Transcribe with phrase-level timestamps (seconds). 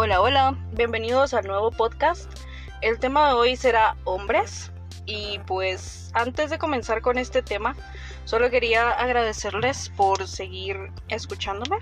[0.00, 2.30] Hola, hola, bienvenidos al nuevo podcast.
[2.82, 4.70] El tema de hoy será hombres
[5.06, 7.74] y pues antes de comenzar con este tema,
[8.24, 11.78] solo quería agradecerles por seguir escuchándome.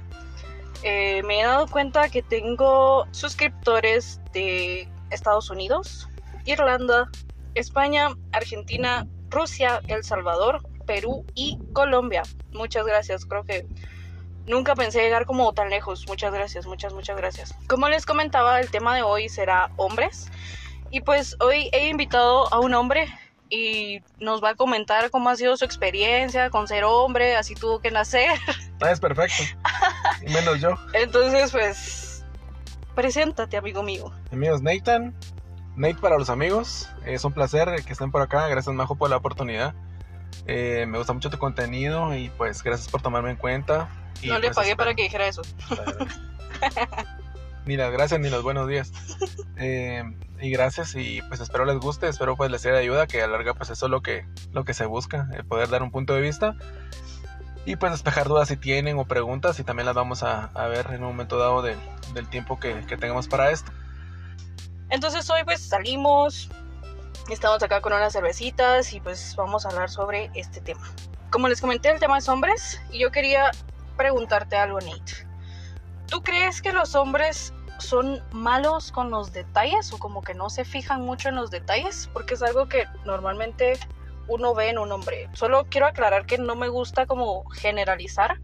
[0.82, 6.08] Eh, me he dado cuenta que tengo suscriptores de Estados Unidos,
[6.46, 7.10] Irlanda,
[7.54, 12.22] España, Argentina, Rusia, El Salvador, Perú y Colombia.
[12.54, 13.66] Muchas gracias, creo que
[14.46, 16.06] nunca pensé llegar como tan lejos.
[16.06, 17.54] Muchas gracias, muchas, muchas gracias.
[17.68, 20.30] Como les comentaba, el tema de hoy será hombres.
[20.90, 23.08] Y pues hoy he invitado a un hombre
[23.48, 27.80] y nos va a comentar cómo ha sido su experiencia con ser hombre, así tuvo
[27.80, 28.38] que nacer.
[28.82, 29.42] Ah, es perfecto.
[30.20, 30.76] Y menos yo.
[30.92, 32.26] Entonces, pues,
[32.94, 34.12] preséntate, amigo mío.
[34.30, 35.14] Mi amigo es Nathan.
[35.76, 36.90] Nate para los amigos.
[37.06, 38.48] Es un placer que estén por acá.
[38.48, 39.74] Gracias, Majo, por la oportunidad.
[40.46, 43.88] Eh, me gusta mucho tu contenido y pues gracias por tomarme en cuenta.
[44.22, 45.42] Y, no le pues, pagué espero- para que dijera eso.
[47.66, 48.92] Ni las gracias ni los buenos días.
[49.58, 50.04] Eh,
[50.38, 53.26] y gracias y pues espero les guste, espero pues les sea de ayuda, que a
[53.26, 55.90] la larga pues eso es lo que, lo que se busca, el poder dar un
[55.90, 56.54] punto de vista
[57.64, 60.88] y pues despejar dudas si tienen o preguntas y también las vamos a, a ver
[60.90, 61.78] en un momento dado del-
[62.12, 63.72] del tiempo que, que tengamos para esto.
[64.90, 66.50] Entonces hoy pues salimos,
[67.30, 70.86] estamos acá con unas cervecitas y pues vamos a hablar sobre este tema.
[71.30, 73.52] Como les comenté, el tema es hombres y yo quería
[73.96, 75.26] preguntarte algo, Nate.
[76.06, 80.64] ¿Tú crees que los hombres son malos con los detalles o como que no se
[80.64, 82.08] fijan mucho en los detalles?
[82.12, 83.78] Porque es algo que normalmente
[84.28, 85.28] uno ve en un hombre.
[85.32, 88.40] Solo quiero aclarar que no me gusta como generalizar,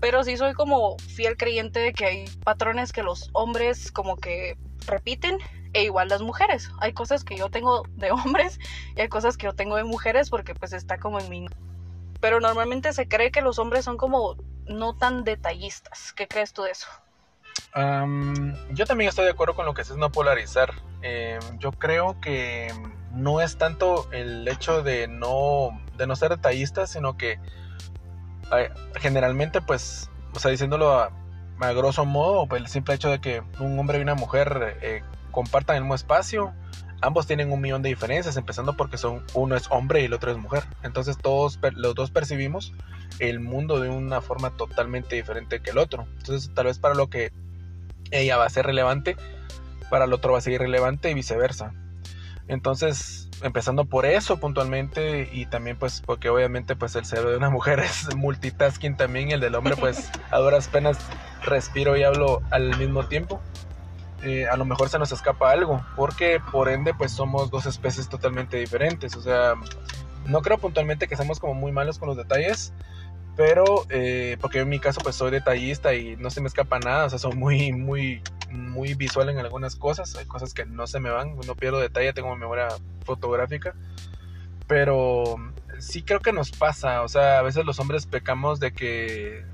[0.00, 4.56] pero sí soy como fiel creyente de que hay patrones que los hombres como que
[4.86, 5.38] repiten
[5.74, 6.70] e igual las mujeres.
[6.80, 8.58] Hay cosas que yo tengo de hombres
[8.96, 11.46] y hay cosas que yo tengo de mujeres porque pues está como en mí.
[12.20, 16.12] Pero normalmente se cree que los hombres son como no tan detallistas.
[16.12, 16.88] ¿Qué crees tú de eso?
[17.74, 20.72] Am, yo también estoy de acuerdo con lo que es no polarizar.
[21.02, 22.72] Eh, yo creo que
[23.12, 27.38] no es tanto el hecho de no, de no ser detallista, sino que
[28.96, 31.10] generalmente, pues, o sea, diciéndolo a,
[31.60, 35.02] a grosso modo, pues el simple hecho de que un hombre y una mujer eh,
[35.30, 36.52] compartan el mismo espacio,
[37.02, 40.30] ambos tienen un millón de diferencias, empezando porque son uno es hombre y el otro
[40.30, 40.64] es mujer.
[40.82, 42.72] Entonces todos los dos percibimos
[43.18, 46.06] el mundo de una forma totalmente diferente que el otro.
[46.18, 47.32] Entonces tal vez para lo que
[48.10, 49.16] ella va a ser relevante,
[49.90, 51.74] para el otro va a ser irrelevante y viceversa.
[52.48, 57.50] Entonces, empezando por eso puntualmente y también pues porque obviamente pues el cerebro de una
[57.50, 60.98] mujer es multitasking también y el del hombre pues a duras penas
[61.42, 63.40] respiro y hablo al mismo tiempo.
[64.24, 68.08] Eh, a lo mejor se nos escapa algo, porque por ende pues somos dos especies
[68.08, 69.16] totalmente diferentes.
[69.16, 69.54] O sea,
[70.26, 72.72] no creo puntualmente que seamos como muy malos con los detalles,
[73.36, 77.06] pero eh, porque en mi caso pues soy detallista y no se me escapa nada,
[77.06, 81.00] o sea, soy muy, muy, muy visual en algunas cosas, hay cosas que no se
[81.00, 82.68] me van, no pierdo detalle, tengo memoria
[83.04, 83.74] fotográfica,
[84.66, 85.36] pero
[85.78, 89.44] sí creo que nos pasa, o sea, a veces los hombres pecamos de que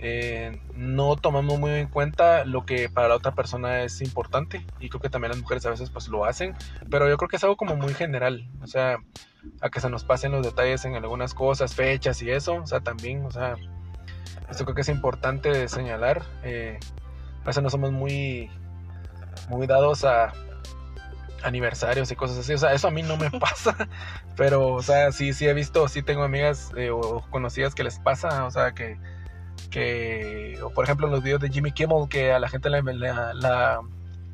[0.00, 4.88] eh, no tomamos muy en cuenta lo que para la otra persona es importante y
[4.88, 6.54] creo que también las mujeres a veces pues lo hacen,
[6.88, 8.98] pero yo creo que es algo como muy general, o sea,
[9.60, 12.80] a que se nos pasen los detalles en algunas cosas, fechas y eso, o sea,
[12.80, 13.56] también, o sea,
[14.48, 16.78] esto creo que es importante de señalar, eh,
[17.42, 18.50] a veces no somos muy,
[19.48, 20.32] muy dados a
[21.42, 23.88] aniversarios y cosas así, o sea, eso a mí no me pasa,
[24.36, 27.98] pero, o sea, sí, sí he visto, sí tengo amigas eh, o conocidas que les
[27.98, 28.96] pasa, o sea, que,
[29.70, 32.80] que, o por ejemplo en los videos de Jimmy Kimmel, que a la gente la,
[32.82, 33.80] la, la,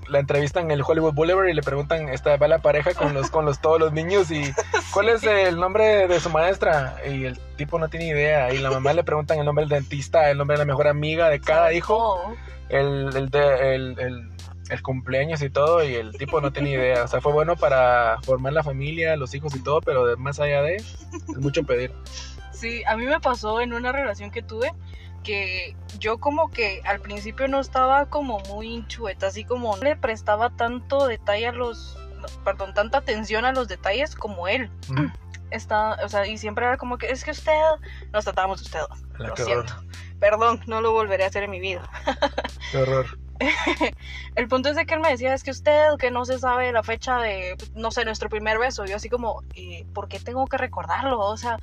[0.09, 3.31] la entrevistan en el Hollywood Boulevard y le preguntan, esta va la pareja con los,
[3.31, 4.53] con los, todos los niños y
[4.93, 6.97] ¿cuál es el nombre de su maestra?
[7.07, 10.31] Y el tipo no tiene idea, y la mamá le preguntan el nombre del dentista,
[10.31, 12.35] el nombre de la mejor amiga de cada hijo,
[12.69, 14.29] el, el, de, el, el,
[14.71, 17.05] el cumpleaños y todo, y el tipo no tiene idea.
[17.05, 20.63] O sea, fue bueno para formar la familia, los hijos y todo, pero más allá
[20.63, 21.93] de, es mucho pedir.
[22.53, 24.73] Sí, a mí me pasó en una relación que tuve
[25.25, 29.97] que yo como que al principio no estaba como muy chueta, así como no le
[29.97, 31.99] prestaba tanto detalle a los,
[32.45, 34.71] perdón, tanta atención a los detalles como él.
[34.91, 35.11] Ujú.
[35.51, 37.53] Está, o sea, y siempre era como que es que usted,
[38.13, 38.81] nos tratábamos de usted,
[39.19, 39.73] La lo qué siento.
[39.73, 39.85] horror,
[40.21, 41.89] Perdón, no lo volveré a hacer en mi vida.
[42.71, 43.19] qué horror.
[44.37, 46.73] El punto es de que él me decía, es que usted que no se sabe
[46.73, 48.85] la fecha de, no sé, nuestro primer beso.
[48.85, 51.19] Yo así como, eh, ¿por qué tengo que recordarlo?
[51.21, 51.59] O sea,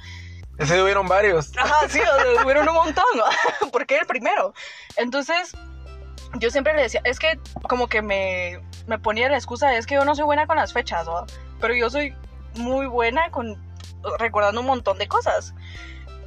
[0.61, 1.51] Ese hubieron varios.
[1.57, 3.23] Ajá, sí, o sea, hubieron un montón, ¿no?
[3.71, 4.53] porque el primero.
[4.95, 5.53] Entonces,
[6.35, 9.95] yo siempre le decía, es que como que me, me ponía la excusa, es que
[9.95, 11.07] yo no soy buena con las fechas,
[11.59, 12.15] pero yo soy
[12.55, 13.59] muy buena con
[14.19, 15.55] recordando un montón de cosas.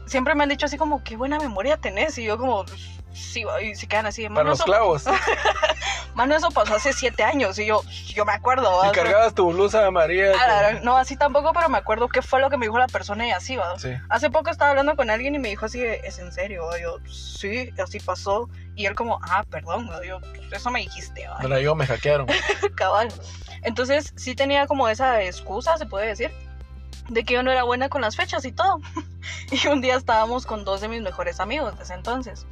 [0.06, 2.64] Siempre me han dicho así como, qué buena memoria tenés, y yo como,
[3.14, 5.04] sí, y se quedan así de Para "Bueno, los eso- clavos.
[6.14, 7.82] Mano, eso pasó hace siete años y yo,
[8.14, 8.70] yo me acuerdo.
[8.78, 8.88] ¿va?
[8.88, 10.30] Y cargabas tu blusa María.
[10.40, 13.26] Ah, no, así tampoco, pero me acuerdo qué fue lo que me dijo la persona
[13.26, 13.76] y así, ¿va?
[13.78, 13.90] Sí.
[14.10, 16.66] Hace poco estaba hablando con alguien y me dijo así, ¿es en serio?
[16.66, 16.78] ¿va?
[16.80, 18.48] Yo, sí, así pasó.
[18.76, 20.04] Y él como, ah, perdón, ¿va?
[20.04, 20.20] yo,
[20.52, 21.42] eso me dijiste, ¿va?
[21.48, 22.26] La digo, me hackearon.
[22.76, 23.08] cabal.
[23.62, 26.30] Entonces sí tenía como esa excusa, se puede decir,
[27.08, 28.80] de que yo no era buena con las fechas y todo.
[29.50, 32.46] y un día estábamos con dos de mis mejores amigos desde entonces.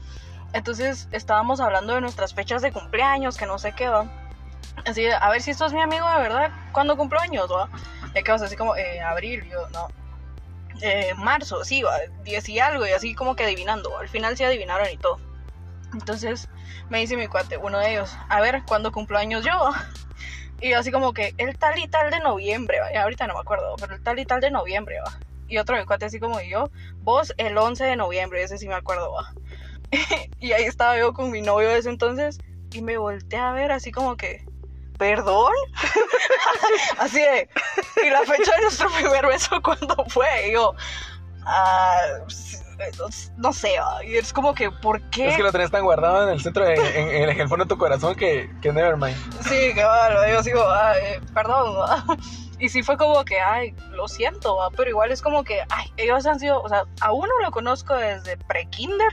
[0.53, 4.07] Entonces estábamos hablando de nuestras fechas de cumpleaños, que no sé qué va.
[4.87, 7.51] Así, a ver si esto es mi amigo de verdad, ¿cuándo cumplo años?
[7.51, 7.69] Va?
[8.15, 9.89] Y quedamos así como, eh, abril, yo, no.
[10.83, 13.97] Eh, marzo, sí, va, 10 y algo, y así como que adivinando.
[13.99, 15.19] Al final sí adivinaron y todo.
[15.93, 16.49] Entonces
[16.89, 19.71] me dice mi cuate, uno de ellos, a ver, ¿cuándo cumplo años yo?
[20.61, 23.03] Y así como que el tal y tal de noviembre, ¿va?
[23.03, 25.19] Ahorita no me acuerdo, pero el tal y tal de noviembre, va.
[25.49, 26.71] Y otro mi cuate así como yo,
[27.01, 29.35] vos el 11 de noviembre, ese sí me acuerdo, va.
[30.41, 32.39] y ahí estaba yo con mi novio de ese entonces
[32.73, 34.45] y me volteé a ver así como que,
[34.99, 35.53] ¿perdón?
[36.99, 37.49] así de,
[38.05, 40.49] ¿y la fecha de nuestro primer beso cuándo fue?
[40.49, 40.75] Y yo,
[41.45, 41.99] ah,
[43.37, 43.75] no sé,
[44.05, 45.29] y es como que, ¿por qué?
[45.29, 47.69] Es que lo tenés tan guardado en el centro, de, en, en el fondo de
[47.69, 49.17] tu corazón que, que never mind.
[49.43, 52.19] Sí, que va, yo sigo, ah, eh, perdón.
[52.63, 54.71] Y sí fue como que, ay, lo siento, ¿va?
[54.71, 57.93] pero igual es como que, ay, ellos han sido, o sea, a uno lo conozco
[57.97, 59.13] desde pre-kinder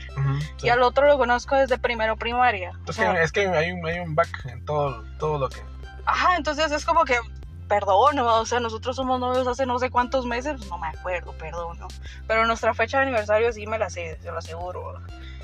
[0.56, 0.66] sí.
[0.66, 2.70] y al otro lo conozco desde primero primaria.
[2.86, 5.48] O Es sea, que, es que hay, un, hay un back en todo, todo lo
[5.48, 5.60] que...
[6.06, 7.18] Ajá, entonces es como que,
[7.66, 8.34] perdón, ¿va?
[8.40, 11.76] o sea, nosotros somos novios hace no sé cuántos meses, pues no me acuerdo, perdón,
[11.80, 11.88] ¿no?
[12.28, 14.92] Pero nuestra fecha de aniversario sí me la sé, se lo aseguro.
[14.92, 15.00] ¿va?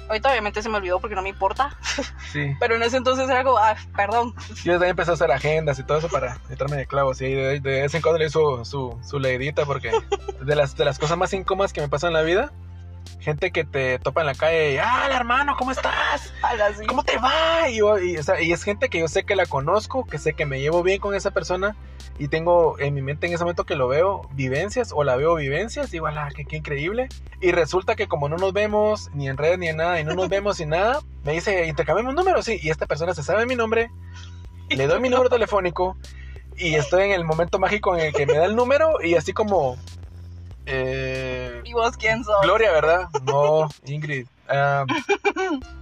[0.08, 1.76] Ahorita obviamente se me olvidó porque no me importa,
[2.32, 2.54] Sí.
[2.60, 4.34] pero en ese entonces era como, ah, perdón.
[4.64, 7.20] Yo también empecé a hacer agendas y todo eso para meterme de clavos.
[7.20, 9.90] Y de, de vez en cuando le hizo su, su leidita porque
[10.40, 12.52] de las, de las cosas más incómodas que me pasan en la vida,
[13.20, 16.32] gente que te topa en la calle y, ah, hermano, ¿cómo estás?
[16.86, 17.68] ¿Cómo te va?
[17.68, 20.18] Y, yo- y, o sea, y es gente que yo sé que la conozco, que
[20.18, 21.76] sé que me llevo bien con esa persona
[22.18, 25.34] y tengo en mi mente en ese momento que lo veo vivencias o la veo
[25.34, 27.08] vivencias, digo, ala, qué, qué increíble.
[27.40, 30.14] Y resulta que como no nos vemos ni en redes ni en nada y no
[30.14, 32.58] nos vemos ni nada, me dice, intercambiamos números, sí.
[32.62, 33.90] Y esta persona se sabe mi nombre,
[34.70, 35.96] le doy mi número telefónico
[36.56, 39.32] y estoy en el momento mágico en el que me da el número y así
[39.34, 39.76] como...
[40.66, 42.42] Eh, ¿Y vos quién sos?
[42.42, 43.08] Gloria, ¿verdad?
[43.22, 44.26] No, Ingrid.
[44.48, 44.84] Ah,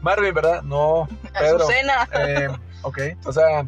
[0.00, 0.62] Marvin, ¿verdad?
[0.62, 1.08] No,
[1.38, 1.56] Pedro.
[1.56, 2.08] Azucena.
[2.12, 2.48] Eh,
[2.82, 3.66] ok, o sea,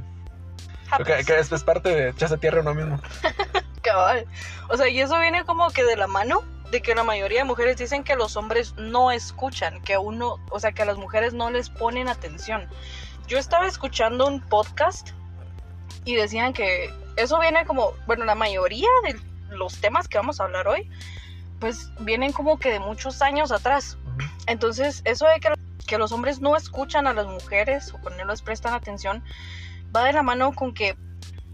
[0.98, 3.00] que, que es, es parte de echarse tierra uno mismo.
[3.82, 4.26] Cabal.
[4.68, 7.44] O sea, y eso viene como que de la mano de que la mayoría de
[7.44, 10.98] mujeres dicen que los hombres no escuchan, que a uno, o sea, que a las
[10.98, 12.68] mujeres no les ponen atención.
[13.28, 15.10] Yo estaba escuchando un podcast
[16.04, 19.16] y decían que eso viene como, bueno, la mayoría de
[19.56, 20.88] los temas que vamos a hablar hoy,
[21.60, 23.98] pues vienen como que de muchos años atrás.
[24.46, 25.52] Entonces, eso de que,
[25.86, 29.22] que los hombres no escuchan a las mujeres o que no les prestan atención,
[29.94, 30.96] va de la mano con que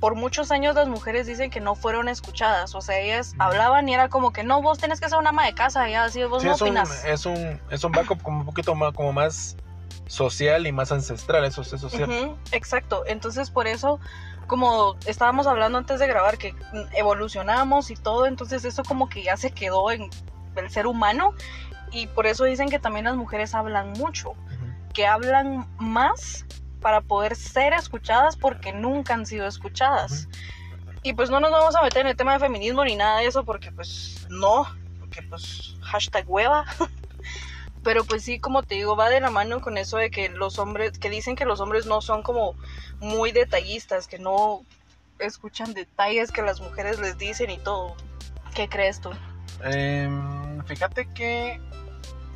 [0.00, 2.74] por muchos años las mujeres dicen que no fueron escuchadas.
[2.74, 5.46] O sea, ellas hablaban y era como que no, vos tenés que ser una ama
[5.46, 7.04] de casa, ya así, vos Sí, no es un, opinas.
[7.04, 9.56] es un es un backup como un poquito más como más
[10.08, 12.12] social y más ancestral, eso, eso es cierto.
[12.12, 13.04] Ujú, exacto.
[13.06, 14.00] Entonces, por eso,
[14.52, 16.54] como estábamos hablando antes de grabar, que
[16.94, 20.10] evolucionamos y todo, entonces eso como que ya se quedó en
[20.56, 21.32] el ser humano.
[21.90, 24.34] Y por eso dicen que también las mujeres hablan mucho.
[24.92, 26.44] Que hablan más
[26.82, 30.28] para poder ser escuchadas porque nunca han sido escuchadas.
[31.02, 33.28] Y pues no nos vamos a meter en el tema de feminismo ni nada de
[33.28, 34.66] eso porque pues no,
[35.00, 36.66] porque pues hashtag hueva.
[37.84, 40.58] Pero pues sí, como te digo, va de la mano con eso de que los
[40.58, 42.54] hombres, que dicen que los hombres no son como
[43.00, 44.64] muy detallistas, que no
[45.18, 47.96] escuchan detalles que las mujeres les dicen y todo.
[48.54, 49.10] ¿Qué crees tú?
[49.64, 51.60] Em, fíjate que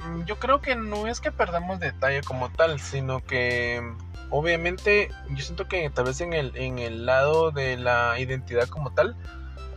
[0.04, 3.82] mm, yo creo que no es que perdamos detalle como tal, sino que
[4.30, 8.92] obviamente yo siento que tal vez en el, en el lado de la identidad como
[8.92, 9.16] tal,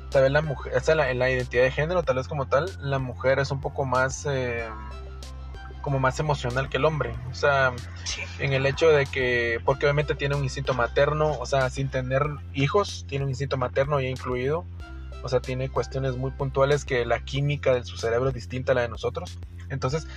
[0.10, 2.72] tal vez la mujer, o sea, la, la identidad de género, tal vez como tal,
[2.80, 4.68] la mujer es un poco más eh,
[5.82, 7.14] como más emocional que el hombre.
[7.32, 8.22] O sea, Sí.
[8.40, 12.24] en el hecho de que, porque obviamente tiene un instinto materno, o sea, sin tener
[12.54, 14.66] hijos, tiene un instinto materno ya incluido.
[15.22, 18.76] O sea, tiene cuestiones muy puntuales que la química de su cerebro es distinta a
[18.76, 19.38] la de nosotros.
[19.70, 20.08] Entonces,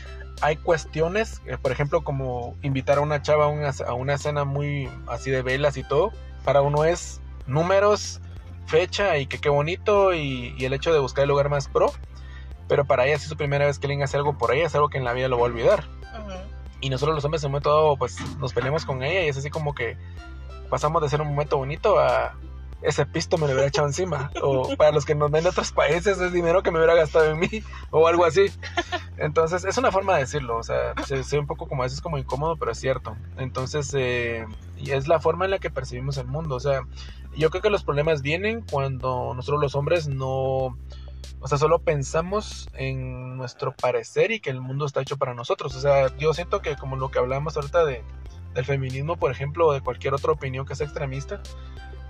[0.41, 4.45] hay cuestiones, eh, por ejemplo, como invitar a una chava a una, a una cena
[4.45, 6.13] muy así de velas y todo.
[6.45, 8.21] Para uno es números,
[8.67, 11.93] fecha y que qué bonito y, y el hecho de buscar el lugar más pro.
[12.69, 14.75] Pero para ella, si es su primera vez que alguien hace algo por ella, es
[14.75, 15.85] algo que en la vida lo va a olvidar.
[16.81, 19.37] Y nosotros los hombres en un momento dado, pues nos peleamos con ella y es
[19.37, 19.97] así como que
[20.69, 22.35] pasamos de ser un momento bonito a
[22.83, 24.31] ese pisto me lo hubiera echado encima.
[24.43, 27.31] O para los que nos ven de otros países, es dinero que me hubiera gastado
[27.31, 28.47] en mí o algo así.
[29.17, 30.57] Entonces, es una forma de decirlo.
[30.57, 33.17] O sea, se, se ve un poco como a veces como incómodo, pero es cierto.
[33.39, 36.57] Entonces, eh, y es la forma en la que percibimos el mundo.
[36.57, 36.83] O sea,
[37.37, 40.77] yo creo que los problemas vienen cuando nosotros los hombres no,
[41.41, 45.75] o sea, solo pensamos en nuestro parecer y que el mundo está hecho para nosotros.
[45.75, 48.05] O sea, yo siento que como lo que hablábamos ahorita de,
[48.55, 51.43] del feminismo, por ejemplo, o de cualquier otra opinión que sea extremista,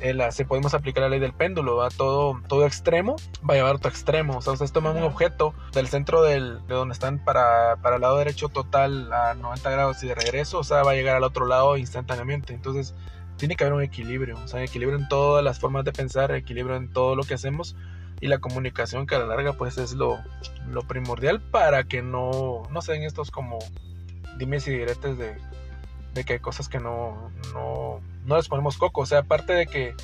[0.01, 1.89] eh, la, se podemos aplicar la ley del péndulo, ¿va?
[1.89, 3.17] Todo, todo extremo
[3.49, 4.39] va a llevar a otro extremo.
[4.39, 8.03] O sea, ustedes toman un objeto del centro del, de donde están para, para el
[8.03, 11.23] lado derecho total a 90 grados y de regreso, o sea, va a llegar al
[11.23, 12.53] otro lado instantáneamente.
[12.53, 12.95] Entonces,
[13.37, 16.77] tiene que haber un equilibrio, o sea, equilibrio en todas las formas de pensar, equilibrio
[16.77, 17.77] en todo lo que hacemos
[18.23, 20.23] y la comunicación que a la larga pues es lo,
[20.69, 23.59] lo primordial para que no, no se den estos como
[24.39, 25.37] dimes y diretes de,
[26.15, 29.01] de que hay cosas que no, no, no les ponemos coco.
[29.01, 29.97] O sea, aparte de que,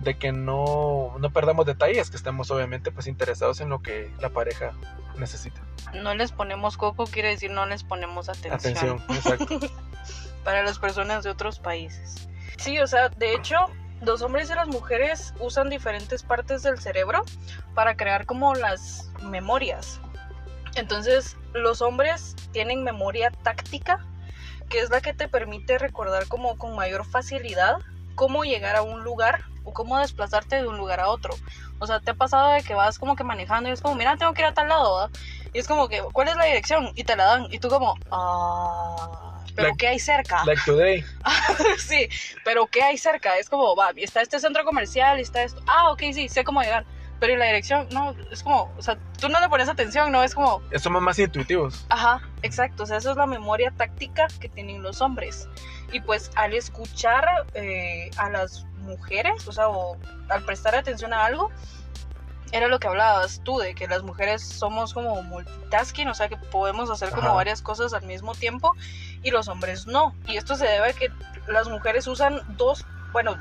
[0.00, 4.30] de que no, no perdamos detalles, que estamos obviamente pues interesados en lo que la
[4.30, 4.72] pareja
[5.16, 5.60] necesita.
[5.94, 8.54] No les ponemos coco quiere decir no les ponemos atención.
[8.54, 9.60] Atención, exacto.
[10.44, 12.28] Para las personas de otros países.
[12.58, 13.56] Sí, o sea, de hecho,
[14.02, 17.22] los hombres y las mujeres usan diferentes partes del cerebro
[17.74, 20.00] para crear como las memorias.
[20.74, 24.04] Entonces, los hombres tienen memoria táctica,
[24.68, 27.76] que es la que te permite recordar como con mayor facilidad
[28.14, 31.34] cómo llegar a un lugar o cómo desplazarte de un lugar a otro.
[31.78, 34.16] O sea, te ha pasado de que vas como que manejando y es como, mira,
[34.16, 35.20] tengo que ir a tal lado, ¿verdad?
[35.52, 36.90] Y es como que, ¿cuál es la dirección?
[36.94, 37.46] Y te la dan.
[37.50, 40.44] Y tú como, ah, pero Like- ¿qué hay cerca?
[40.44, 41.04] Like today.
[41.78, 42.08] sí,
[42.44, 43.38] pero ¿qué hay cerca?
[43.38, 45.62] Es como, va, está este centro comercial y está esto.
[45.66, 46.84] Ah, ok, sí, sé cómo llegar.
[47.20, 47.86] Pero ¿y la dirección?
[47.92, 50.24] No, es como, o sea, tú no le pones atención, ¿no?
[50.24, 51.86] Es como, Somos más intuitivos.
[51.88, 52.82] Ajá, exacto.
[52.82, 55.48] O sea, esa es la memoria táctica que tienen los hombres.
[55.92, 59.96] Y pues al escuchar eh, a las mujeres, o sea, o
[60.30, 61.52] al prestar atención a algo,
[62.52, 66.36] era lo que hablabas tú, de que las mujeres somos como multitasking, o sea, que
[66.36, 68.76] podemos hacer como varias cosas al mismo tiempo
[69.22, 70.14] y los hombres no.
[70.26, 71.08] Y esto se debe a que
[71.48, 73.36] las mujeres usan dos, bueno,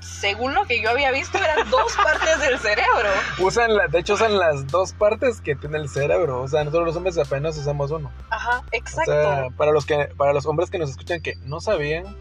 [0.00, 3.08] según lo que yo había visto, eran dos partes del cerebro.
[3.38, 6.42] Usan la, de hecho usan las dos partes que tiene el cerebro.
[6.42, 8.10] O sea, nosotros los hombres apenas usamos uno.
[8.30, 9.12] Ajá, O exacto.
[9.12, 12.16] sea, para los que, para los hombres que nos escuchan que no sabían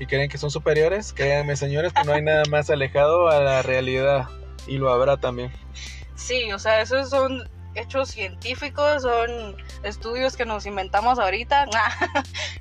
[0.00, 3.62] y creen que son superiores, créanme señores que no hay nada más alejado a la
[3.62, 4.28] realidad.
[4.68, 5.52] Y lo habrá también.
[6.14, 11.66] Sí, o sea, esos son hechos científicos, son estudios que nos inventamos ahorita.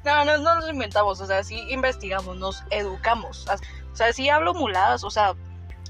[0.05, 3.45] No, no, no los inventamos, o sea, sí investigamos, nos educamos.
[3.91, 5.33] O sea, sí hablo muladas, o sea,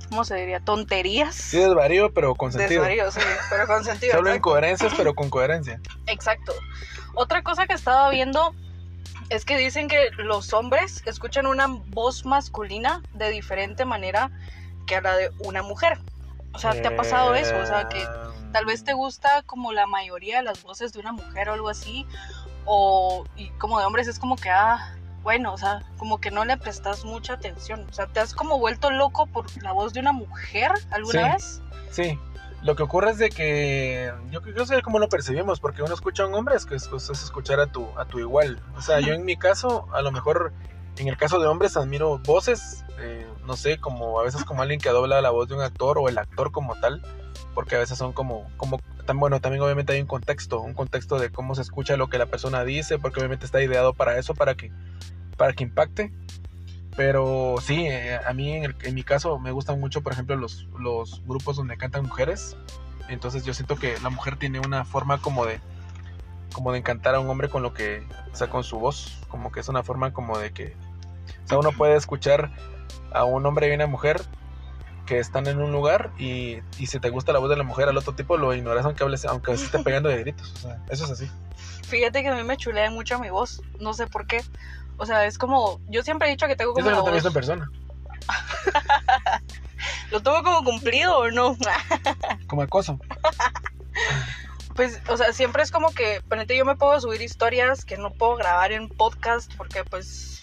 [0.09, 0.59] ¿cómo se diría?
[0.59, 1.35] Tonterías.
[1.35, 2.81] Sí desvarío, pero con sentido.
[2.81, 3.19] Desvarío, sí,
[3.51, 4.13] pero con sentido.
[4.13, 4.35] Se exacto.
[4.35, 5.79] incoherencias, pero con coherencia.
[6.07, 6.51] Exacto.
[7.13, 8.55] Otra cosa que estaba viendo
[9.29, 14.31] es que dicen que los hombres escuchan una voz masculina de diferente manera
[14.87, 15.99] que a la de una mujer.
[16.53, 17.55] O sea, ¿te ha pasado eso?
[17.59, 18.03] O sea, que
[18.51, 21.69] tal vez te gusta como la mayoría de las voces de una mujer o algo
[21.69, 22.07] así,
[22.65, 26.45] o y como de hombres es como que, ah, bueno, o sea, como que no
[26.45, 29.99] le prestas mucha atención, o sea, te has como vuelto loco por la voz de
[29.99, 31.31] una mujer alguna Sí.
[31.33, 31.61] vez.
[31.91, 32.19] Sí,
[32.63, 35.93] lo que ocurre es de que yo creo que es como lo percibimos, porque uno
[35.93, 38.61] escucha a un hombre es que es, es escuchar a tu, a tu igual.
[38.75, 40.53] O sea, yo en mi caso, a lo mejor
[40.97, 44.79] en el caso de hombres admiro voces, eh, no sé, como a veces como alguien
[44.79, 47.01] que dobla la voz de un actor o el actor como tal,
[47.53, 51.19] porque a veces son como, como tan bueno, también obviamente hay un contexto, un contexto
[51.19, 54.33] de cómo se escucha lo que la persona dice, porque obviamente está ideado para eso,
[54.33, 54.71] para que,
[55.37, 56.11] para que impacte.
[56.95, 60.35] Pero sí, eh, a mí en, el- en mi caso me gustan mucho, por ejemplo,
[60.35, 62.57] los, los grupos donde cantan mujeres.
[63.07, 65.59] Entonces yo siento que la mujer tiene una forma como de
[66.53, 69.51] como de encantar a un hombre con lo que, o sea, con su voz, como
[69.51, 70.75] que es una forma como de que,
[71.45, 72.51] o sea, uno puede escuchar
[73.11, 74.21] a un hombre y una mujer
[75.05, 77.87] que están en un lugar y, y si te gusta la voz de la mujer
[77.87, 80.83] al otro tipo lo ignoras aunque hables, aunque se esté pegando de gritos, o sea,
[80.89, 81.31] eso es así.
[81.87, 84.43] Fíjate que a mí me chulea mucho mi voz, no sé por qué.
[84.97, 87.13] O sea, es como, yo siempre he dicho que tengo como Eso no te he
[87.13, 87.71] visto en persona,
[90.11, 91.55] lo tomo como cumplido o no.
[92.47, 92.99] como acoso.
[94.75, 98.11] Pues, o sea, siempre es como que, ponete, yo me puedo subir historias que no
[98.13, 100.36] puedo grabar en podcast porque pues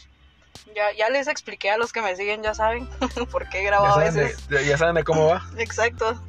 [0.75, 2.89] ya, ya les expliqué a los que me siguen, ya saben
[3.31, 4.49] por qué grabo a veces.
[4.49, 5.43] de, ya saben de cómo va.
[5.59, 6.21] Exacto.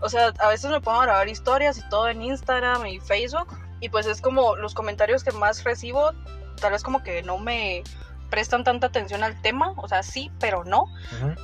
[0.00, 3.48] O sea, a veces me pongo a grabar historias y todo en Instagram y Facebook.
[3.80, 6.12] Y pues es como los comentarios que más recibo,
[6.60, 7.82] tal vez como que no me
[8.30, 9.74] prestan tanta atención al tema.
[9.76, 10.86] O sea, sí, pero no.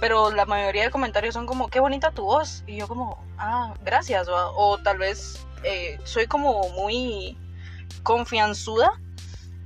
[0.00, 2.64] Pero la mayoría de comentarios son como, qué bonita tu voz.
[2.66, 4.28] Y yo como, ah, gracias.
[4.28, 7.38] O, o tal vez eh, soy como muy
[8.02, 8.90] confianzuda.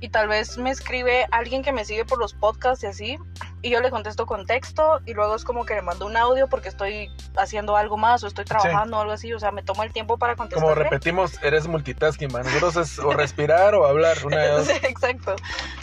[0.01, 3.17] Y tal vez me escribe alguien que me sigue por los podcasts y así.
[3.61, 6.47] Y yo le contesto con texto y luego es como que le mando un audio
[6.47, 9.83] porque estoy haciendo algo más o estoy trabajando o algo así, o sea, me tomo
[9.83, 10.63] el tiempo para contestar.
[10.63, 12.43] Como repetimos, eres multitasking, man.
[12.43, 14.67] Nosotros es o respirar o hablar, una de dos.
[14.67, 15.35] Sí, exacto.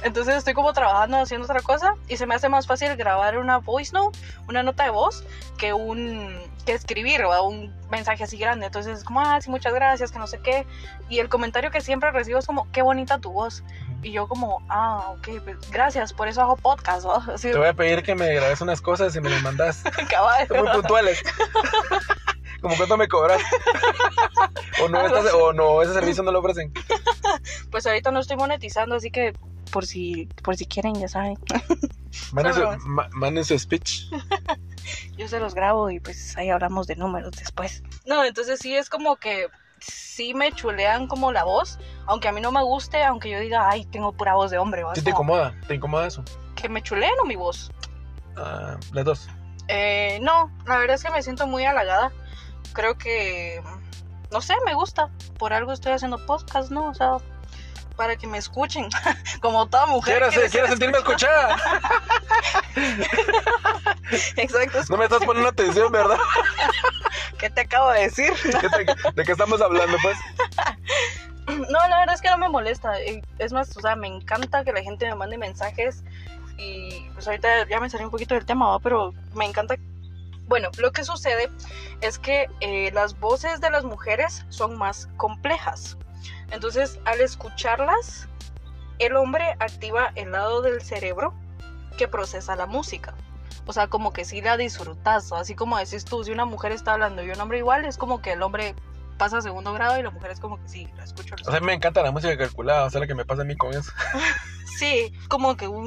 [0.02, 3.58] Entonces estoy como trabajando, haciendo otra cosa y se me hace más fácil grabar una
[3.58, 4.18] voice note,
[4.48, 5.24] una nota de voz,
[5.56, 8.66] que un que escribir o un mensaje así grande.
[8.66, 10.66] Entonces es como, ah, sí, muchas gracias, que no sé qué.
[11.08, 13.62] Y el comentario que siempre recibo es como, qué bonita tu voz.
[14.02, 17.14] Y yo como, ah, ok, pues gracias, por eso hago podcast, ¿no?
[17.34, 19.82] Así, voy a pedir que me grabes unas cosas y me las mandas.
[20.10, 20.46] cabal.
[20.50, 21.22] Muy puntuales.
[22.60, 23.40] Como cuánto me cobras.
[24.82, 25.36] o no, Algo estás- así.
[25.40, 26.72] o no, ese servicio no lo ofrecen.
[27.70, 29.32] Pues ahorita no estoy monetizando, así que
[29.70, 31.38] por si, por si quieren, ya saben.
[32.32, 34.04] Manden su, ma- manden su speech.
[35.16, 37.82] Yo se los grabo y pues ahí hablamos de números después.
[38.06, 39.46] No, entonces sí es como que
[39.80, 43.68] sí me chulean como la voz, aunque a mí no me guste, aunque yo diga,
[43.68, 44.84] ay, tengo pura voz de hombre.
[44.84, 44.94] ¿va?
[44.94, 45.54] ¿Sí Es te como, incomoda?
[45.66, 46.24] ¿Te incomoda eso?
[46.54, 47.70] Que me chuleen o mi voz.
[48.36, 49.28] Ah, las dos.
[49.68, 52.12] Eh, no, la verdad es que me siento muy halagada.
[52.72, 53.62] Creo que,
[54.30, 55.10] no sé, me gusta.
[55.38, 56.88] Por algo estoy haciendo podcast, ¿no?
[56.88, 57.16] O sea,
[57.98, 58.88] para que me escuchen.
[59.42, 60.18] Como toda mujer.
[60.30, 61.56] Quiero, se- sentirme escuchada.
[64.36, 66.16] Exacto, No me estás poniendo atención, ¿verdad?
[67.38, 68.32] que te acabo de decir.
[68.42, 70.16] ¿Qué te- ¿De qué estamos hablando, pues?
[71.48, 72.92] No, la verdad es que no me molesta.
[73.38, 76.04] Es más, o sea, me encanta que la gente me mande mensajes.
[76.56, 78.78] Y pues ahorita ya me salí un poquito del tema, ¿va?
[78.78, 79.74] pero me encanta.
[80.46, 81.50] Bueno, lo que sucede
[82.00, 85.98] es que eh, las voces de las mujeres son más complejas.
[86.50, 88.28] Entonces, al escucharlas,
[88.98, 91.34] el hombre activa el lado del cerebro
[91.96, 93.14] que procesa la música.
[93.66, 96.94] O sea, como que sí la disfrutas, así como decís tú, si una mujer está
[96.94, 98.74] hablando y un hombre igual, es como que el hombre
[99.18, 101.34] pasa a segundo grado y la mujer es como que sí, la escucho.
[101.36, 102.84] la O sea, me encanta la música calculada.
[102.86, 103.92] O sea, lo que me pasa a mí con eso.
[104.78, 105.86] Sí, como que un...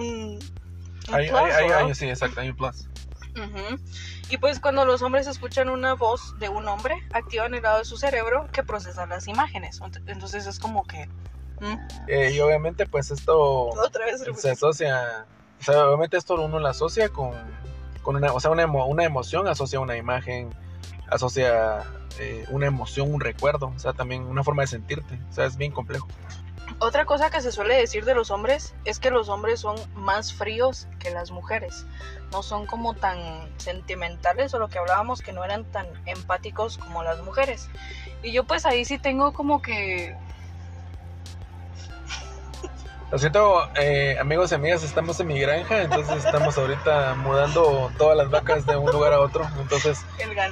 [1.10, 1.86] un Hay, plus, hay, hay, ¿verdad?
[1.86, 2.90] hay- sí, exacto, hay un plus.
[3.36, 3.80] Ujú.
[4.30, 7.86] Y pues cuando los hombres escuchan una voz de un hombre, activan el lado de
[7.86, 9.80] su cerebro que procesa las imágenes.
[9.82, 11.08] Ent- Entonces es como que...
[12.08, 15.26] Eh, y obviamente, pues esto Otra vez se asocia.
[15.60, 17.32] O sea, obviamente esto uno lo asocia con,
[18.02, 20.50] con una, o sea, una, emo- una emoción, asocia una imagen,
[21.08, 21.84] asocia
[22.20, 25.20] eh, una emoción, un recuerdo, o sea, también una forma de sentirte.
[25.30, 26.08] O sea, es bien complejo.
[26.84, 30.34] Otra cosa que se suele decir de los hombres es que los hombres son más
[30.34, 31.86] fríos que las mujeres.
[32.32, 33.20] No son como tan
[33.58, 37.70] sentimentales o lo que hablábamos que no eran tan empáticos como las mujeres.
[38.24, 40.18] Y yo pues ahí sí tengo como que...
[43.12, 48.18] Lo siento, eh, amigos y amigas, estamos en mi granja, entonces estamos ahorita mudando todas
[48.18, 49.48] las vacas de un lugar a otro.
[49.60, 50.04] Entonces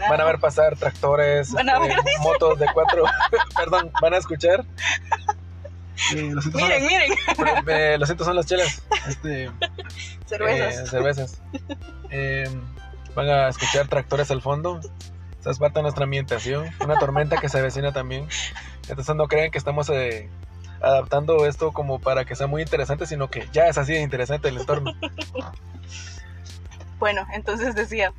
[0.07, 3.05] van a ver pasar tractores, Van a ver, motos de cuatro,
[3.55, 4.63] perdón, van a escuchar.
[6.13, 7.11] Eh, Miren, miren.
[7.67, 8.81] eh, lo siento, son las chelas.
[9.07, 9.51] Este,
[10.25, 10.77] Cervezas.
[10.83, 11.41] Eh, cervezas.
[12.09, 12.49] Eh,
[13.15, 14.79] van a escuchar tractores al fondo.
[15.39, 16.69] Esa es parte de nuestra ambientación.
[16.83, 18.27] Una tormenta que se avecina también.
[18.87, 19.89] Entonces no crean que estamos
[20.81, 24.49] adaptando esto como para que sea muy interesante, sino que ya es así de interesante
[24.49, 24.93] el entorno.
[26.99, 28.13] Bueno, entonces decía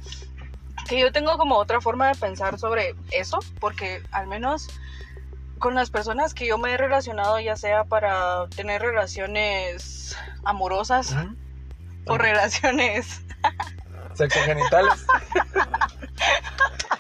[0.88, 4.68] que yo tengo como otra forma de pensar sobre eso, porque al menos
[5.61, 11.14] con las personas que yo me he relacionado, ya sea para tener relaciones amorosas
[12.07, 13.23] o relaciones...
[14.14, 15.07] Sexogenitales.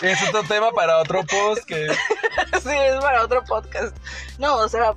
[0.02, 1.88] Es otro tema para otro post que
[2.62, 3.94] sí, es para otro podcast.
[4.38, 4.94] No, o sea,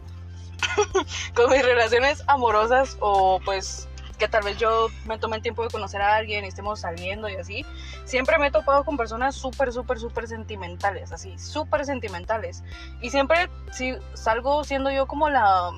[1.36, 3.89] con mis relaciones amorosas o pues
[4.23, 7.27] que tal vez yo me tome el tiempo de conocer a alguien y estemos saliendo
[7.27, 7.65] y así,
[8.05, 12.63] siempre me he topado con personas súper, súper, súper sentimentales, así, súper sentimentales.
[13.01, 15.71] Y siempre sí, salgo siendo yo como la,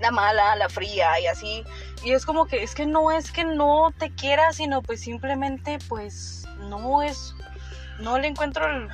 [0.00, 1.64] la mala, la fría y así.
[2.04, 5.78] Y es como que es que no es que no te quiera, sino pues simplemente
[5.88, 7.34] pues no es,
[7.98, 8.88] no le encuentro el...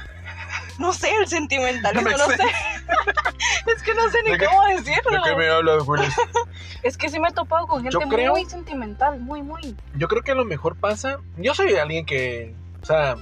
[0.80, 2.42] No sé, el sentimentalismo, No sé.
[3.76, 5.22] es que no sé ni ¿De cómo ¿De decirlo.
[5.24, 6.14] qué me hablas, Willis?
[6.82, 9.76] Es que sí me he topado con gente creo- muy sentimental, muy, muy.
[9.94, 11.18] Yo creo que a lo mejor pasa.
[11.36, 12.54] Yo soy alguien que.
[12.82, 13.16] O sea,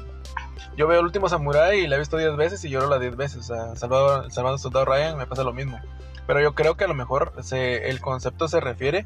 [0.76, 3.16] yo veo el último Samurai y la he visto 10 veces y lloro las 10
[3.16, 3.38] veces.
[3.38, 5.80] O sea, Salvador, Salvador Soldado Ryan me pasa lo mismo.
[6.28, 9.04] Pero yo creo que a lo mejor se, el concepto se refiere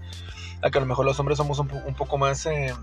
[0.61, 2.45] a que a lo mejor los hombres somos un, un poco más.
[2.45, 2.75] eh,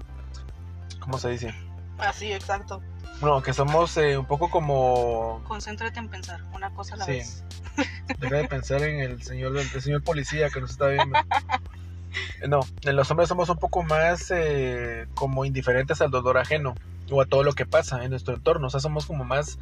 [1.01, 1.53] ¿Cómo se dice?
[1.99, 2.81] Así, exacto.
[3.21, 5.41] No, que somos eh, un poco como.
[5.47, 7.11] Concéntrate en pensar una cosa a la Sí.
[7.13, 7.43] vez.
[8.19, 11.17] Deja de pensar en el señor, el señor policía que nos está viendo.
[12.47, 16.73] No, en los hombres somos un poco más eh, como indiferentes al dolor ajeno
[17.11, 18.65] o a todo lo que pasa en nuestro entorno.
[18.65, 19.59] O sea, somos como más.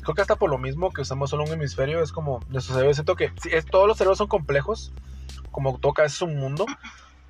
[0.00, 2.40] Creo que hasta por lo mismo que usamos solo un hemisferio, es como.
[2.48, 3.32] Nuestro cerebro, siento que.
[3.42, 4.92] sí, es, todos los cerebros son complejos,
[5.50, 6.64] como toca es un mundo,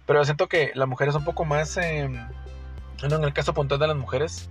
[0.06, 1.76] pero siento que la mujer es un poco más.
[1.76, 4.48] eh, en el caso puntual de las mujeres,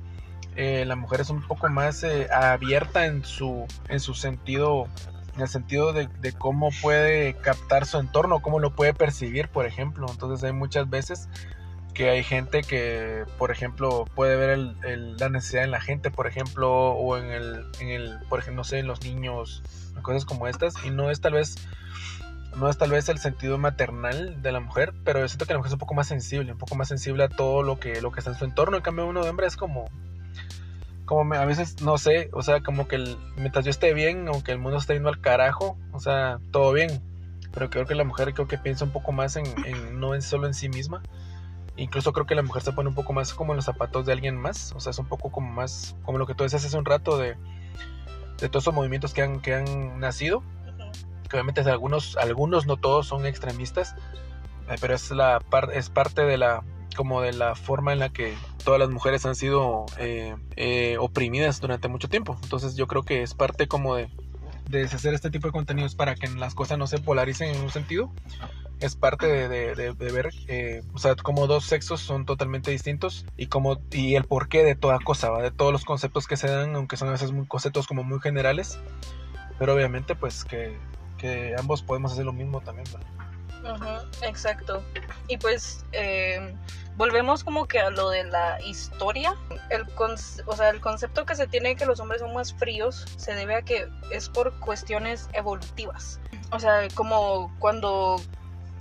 [0.61, 4.89] eh, la mujer es un poco más eh, abierta en su, en su sentido,
[5.35, 10.05] en el sentido de, cómo puede captar su entorno, cómo lo puede percibir, por ejemplo.
[10.11, 11.29] Entonces hay muchas veces
[11.93, 16.11] que hay gente que, por ejemplo, puede ver el, el, la necesidad en la gente,
[16.11, 19.63] por ejemplo, o en el, en el, por ejemplo, no sé, en los niños,
[20.01, 21.55] cosas como estas, y no es tal vez
[22.57, 25.59] no es tal vez el sentido maternal de la mujer, pero yo siento que la
[25.59, 28.11] mujer es un poco más sensible, un poco más sensible a todo lo que, lo
[28.11, 28.75] que está en su entorno.
[28.75, 29.89] En cambio, uno de hombre es como,
[31.09, 34.27] como me, a veces, no sé, o sea, como que el, mientras yo esté bien,
[34.27, 37.01] aunque el mundo esté yendo al carajo, o sea, todo bien.
[37.51, 40.21] Pero creo que la mujer creo que piensa un poco más en, en no en
[40.21, 41.01] solo en sí misma.
[41.77, 44.13] Incluso creo que la mujer se pone un poco más como en los zapatos de
[44.13, 44.71] alguien más.
[44.75, 47.17] O sea, es un poco como más, como lo que tú decías hace un rato
[47.17, 47.37] de,
[48.39, 50.43] de todos esos movimientos que han, que han nacido
[51.29, 53.95] que obviamente algunos, algunos no todos son extremistas,
[54.67, 56.63] eh, pero es, la par, es parte de la
[56.95, 61.59] como de la forma en la que todas las mujeres han sido eh, eh, oprimidas
[61.61, 62.37] durante mucho tiempo.
[62.43, 64.09] Entonces yo creo que es parte como de,
[64.69, 67.71] de hacer este tipo de contenidos para que las cosas no se polaricen en un
[67.71, 68.11] sentido.
[68.79, 73.49] Es parte de, de, ver, eh, o sea, como dos sexos son totalmente distintos y
[73.91, 77.09] y el porqué de toda cosa, de todos los conceptos que se dan, aunque son
[77.09, 78.79] a veces muy, conceptos como muy generales,
[79.57, 80.77] pero obviamente pues que
[81.19, 82.87] que ambos podemos hacer lo mismo también.
[84.21, 84.83] Exacto.
[85.27, 86.55] Y pues eh,
[86.97, 89.35] volvemos como que a lo de la historia.
[89.69, 89.85] El
[90.45, 93.33] o sea, el concepto que se tiene de que los hombres son más fríos se
[93.33, 96.19] debe a que es por cuestiones evolutivas.
[96.51, 98.17] O sea, como cuando...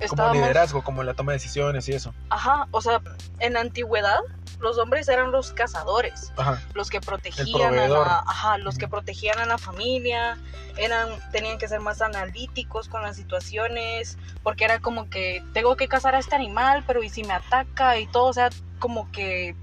[0.00, 0.37] Estábamos...
[0.37, 2.14] Como liderazgo, como la toma de decisiones y eso.
[2.30, 3.00] Ajá, o sea,
[3.40, 4.20] en la antigüedad
[4.61, 6.61] los hombres eran los cazadores, ajá.
[6.74, 10.37] los que protegían a la, ajá, los que protegían a la familia,
[10.76, 15.87] eran tenían que ser más analíticos con las situaciones, porque era como que tengo que
[15.87, 19.54] cazar a este animal, pero y si me ataca y todo, o sea, como que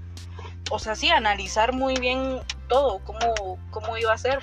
[0.70, 4.40] o sea, sí analizar muy bien todo, cómo cómo iba a ser.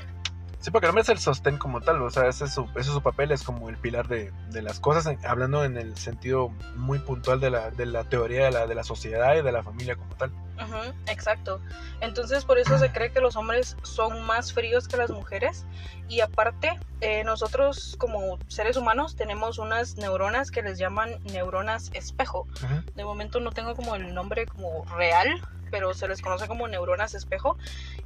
[0.63, 2.85] Sí, porque hombre es el sostén como tal, o sea, ese es su, ese es
[2.87, 6.53] su papel, es como el pilar de, de las cosas, en, hablando en el sentido
[6.77, 9.61] muy puntual de la, de la teoría de la, de la sociedad y de la
[9.61, 10.31] familia como tal.
[10.31, 11.59] Uh -huh, exacto.
[11.99, 15.65] Entonces por eso se cree que los hombres son más fríos que las mujeres
[16.07, 22.47] y aparte eh, nosotros como seres humanos tenemos unas neuronas que les llaman neuronas espejo.
[22.61, 22.93] Uh -huh.
[22.93, 25.27] De momento no tengo como el nombre como real,
[25.71, 27.57] pero se les conoce como neuronas espejo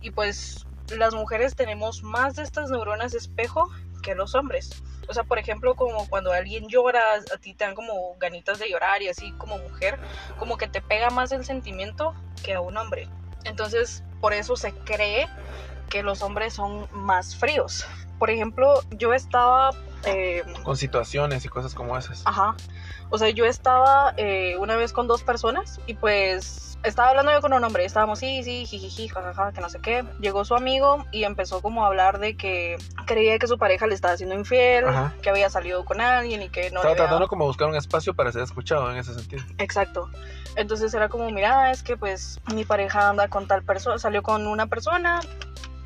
[0.01, 3.69] y pues las mujeres tenemos más de estas neuronas espejo
[4.01, 4.83] que los hombres.
[5.09, 7.01] O sea, por ejemplo, como cuando alguien llora,
[7.33, 9.99] a ti te dan como ganitas de llorar y así como mujer,
[10.37, 13.07] como que te pega más el sentimiento que a un hombre.
[13.45, 15.27] Entonces, por eso se cree
[15.89, 17.85] que los hombres son más fríos.
[18.19, 19.71] Por ejemplo, yo estaba...
[20.05, 22.23] Eh, con situaciones y cosas como esas.
[22.25, 22.55] Ajá.
[23.09, 27.41] O sea, yo estaba eh, una vez con dos personas y pues estaba hablando yo
[27.41, 30.03] con un hombre, estábamos sí, sí, jijiji, jajaja, que no sé qué.
[30.19, 33.95] Llegó su amigo y empezó como a hablar de que creía que su pareja le
[33.95, 35.13] estaba haciendo infiel, Ajá.
[35.21, 37.03] que había salido con alguien y que no Estaba había...
[37.03, 39.43] tratando como buscar un espacio para ser escuchado en ese sentido.
[39.57, 40.09] Exacto.
[40.55, 44.47] Entonces era como, mira, es que pues mi pareja anda con tal persona, salió con
[44.47, 45.19] una persona,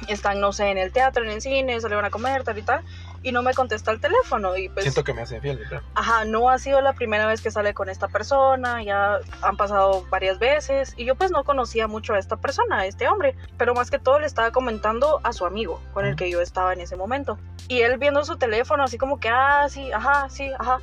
[0.07, 2.83] están, no sé, en el teatro, en el cine, salieron a comer, tal y tal,
[3.23, 4.57] y no me contesta el teléfono.
[4.57, 5.81] Y pues, Siento que me hace infiel, ¿verdad?
[5.95, 10.05] ajá, no ha sido la primera vez que sale con esta persona, ya han pasado
[10.09, 13.73] varias veces, y yo pues no conocía mucho a esta persona, a este hombre, pero
[13.73, 16.81] más que todo le estaba comentando a su amigo con el que yo estaba en
[16.81, 17.37] ese momento.
[17.67, 20.79] Y él viendo su teléfono, así como que, ah, sí, ajá, sí, ajá.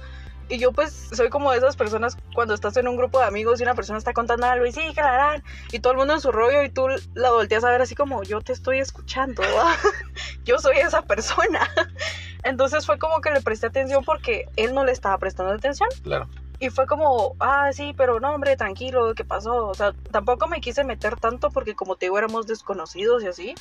[0.49, 3.61] Y yo pues soy como de esas personas cuando estás en un grupo de amigos
[3.61, 6.15] y una persona está contando algo y sí, que la harán, y todo el mundo
[6.15, 9.43] en su rollo y tú la volteas a ver así como yo te estoy escuchando,
[10.45, 11.69] yo soy esa persona.
[12.45, 15.89] Entonces fue como que le presté atención porque él no le estaba prestando atención.
[16.03, 16.29] Claro.
[16.61, 19.69] Y fue como, ah, sí, pero no, hombre, tranquilo, ¿qué pasó?
[19.69, 23.55] O sea, tampoco me quise meter tanto porque como te digo, éramos desconocidos y así.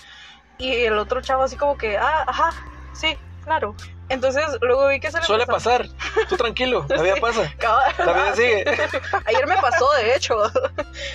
[0.58, 2.52] Y el otro chavo así como que, ah, ajá,
[2.94, 3.16] sí,
[3.48, 3.76] claro.
[4.10, 5.88] Entonces luego vi que se le Suele pasar.
[6.30, 7.22] Tú tranquilo, la vida Sí.
[7.22, 7.54] pasa.
[7.58, 7.94] Cabal.
[7.98, 8.66] La vida sigue.
[9.26, 10.36] Ayer me pasó, de hecho.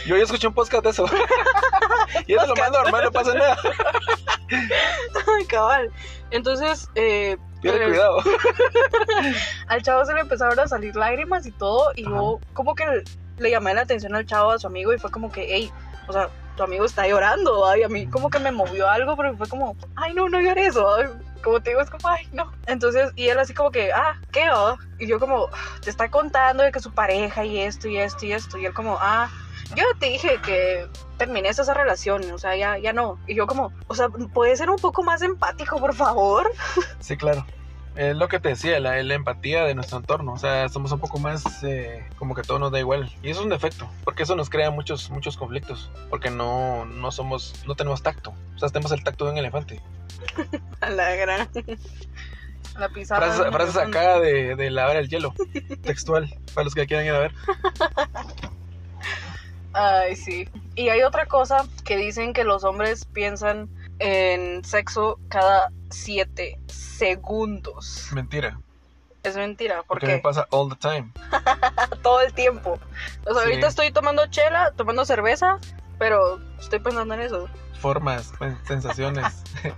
[0.07, 1.05] Yo ya escuché un podcast de eso.
[2.27, 3.57] y es lo más normal, no pasa nada.
[4.51, 5.90] Ay, cabal.
[6.31, 8.23] Entonces, eh, eh, cuidado.
[9.68, 11.92] al chavo se le empezaron a salir lágrimas y todo.
[11.95, 13.05] Y yo, como que le,
[13.38, 15.71] le llamé la atención al chavo, a su amigo, y fue como que, hey,
[16.09, 17.61] o sea, tu amigo está llorando.
[17.61, 17.79] ¿va?
[17.79, 20.77] Y a mí, como que me movió algo, pero fue como, ay, no, no llores.
[20.77, 21.09] ¿va?
[21.42, 22.52] Como te digo, es como, ay, no.
[22.66, 24.48] Entonces, y él así como que, ah, ¿qué?
[24.48, 24.76] va?
[24.98, 25.48] Y yo, como,
[25.83, 28.59] te está contando de que su pareja y esto y esto y esto.
[28.59, 29.31] Y él, como, ah.
[29.74, 33.18] Yo te dije que termines esa relación, o sea, ya, ya no.
[33.26, 36.50] Y yo como, o sea, ¿puedes ser un poco más empático, por favor?
[37.00, 37.46] Sí, claro.
[37.96, 40.33] Es lo que te decía, la, la empatía de nuestro entorno.
[40.33, 43.11] O sea, somos un poco más eh, como que todo nos da igual.
[43.22, 45.90] Y eso es un defecto, porque eso nos crea muchos, muchos conflictos.
[46.09, 48.35] Porque no, no somos, no tenemos tacto.
[48.55, 49.81] O sea, tenemos el tacto de un elefante.
[50.81, 51.48] A la gran.
[52.78, 53.48] La pizarra.
[53.83, 55.35] Acá de, de la hora del hielo.
[55.83, 57.33] Textual, para los que quieran ir a ver.
[59.74, 60.48] Ay, sí.
[60.74, 68.09] Y hay otra cosa que dicen que los hombres piensan en sexo cada siete segundos.
[68.12, 68.59] Mentira.
[69.22, 71.12] Es mentira, Porque porque me pasa all the time.
[72.02, 72.81] todo el tiempo.
[73.24, 73.48] O sea, Sí.
[73.50, 75.59] ahorita estoy tomando chela, tomando cerveza,
[75.98, 77.48] pero estoy pensando en eso.
[77.81, 78.33] Formas,
[78.64, 79.42] sensaciones.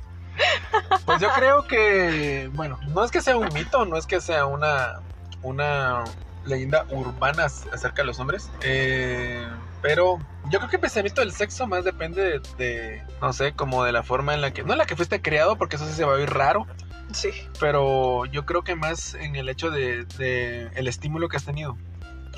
[1.04, 4.46] pues yo creo que, bueno, no es que sea un mito, no es que sea
[4.46, 5.00] una,
[5.42, 6.04] una
[6.46, 9.46] leyenda urbana acerca de los hombres, eh,
[9.84, 10.18] pero
[10.50, 13.92] yo creo que el pensamiento del sexo más depende de, de, no sé, como de
[13.92, 16.04] la forma en la que, no en la que fuiste criado, porque eso sí se
[16.06, 16.66] va a oír raro,
[17.12, 17.28] Sí.
[17.60, 21.76] pero yo creo que más en el hecho de, de el estímulo que has tenido.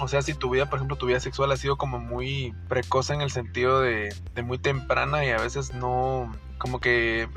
[0.00, 3.10] O sea, si tu vida, por ejemplo, tu vida sexual ha sido como muy precoz
[3.10, 7.28] en el sentido de, de muy temprana y a veces no, como que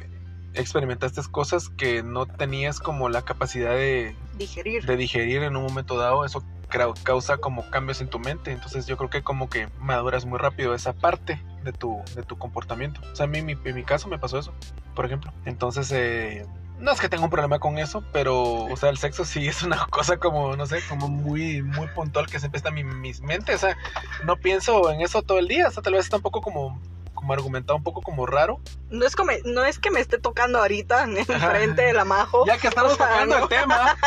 [0.56, 4.86] experimentaste cosas que no tenías como la capacidad de, Digerir.
[4.86, 8.51] de digerir en un momento dado, eso causa como cambios en tu mente.
[8.51, 12.38] Entonces yo creo que como que maduras muy rápido esa parte de tu, de tu
[12.38, 13.01] comportamiento.
[13.12, 14.53] O sea, a mí mi- en mi caso me pasó eso,
[14.95, 15.34] por ejemplo.
[15.45, 16.45] Entonces, eh,
[16.79, 19.63] no es que tenga un problema con eso, pero, o sea, el sexo sí es
[19.63, 23.19] una cosa como, no sé, como muy, muy puntual que siempre está en mi, mis
[23.21, 23.55] mentes.
[23.55, 23.77] O sea,
[24.23, 25.67] no pienso en eso todo el día.
[25.67, 26.79] O sea, tal vez está un poco como,
[27.19, 28.60] como argumentado, un poco como raro.
[28.89, 31.51] No es, como, no es que me esté tocando ahorita en Ajá.
[31.51, 32.45] frente de la majo.
[32.45, 33.43] Ya que estamos O sea, tocando no.
[33.43, 33.97] el tema,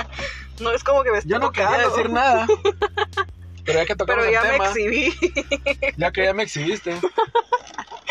[0.60, 1.70] No es como que me esté yo no tocando.
[1.72, 2.46] quería decir nada.
[3.64, 5.14] Pero ya que tocamos Pero ya el me tema, exhibí.
[5.96, 6.90] ya que ya me exhibiste.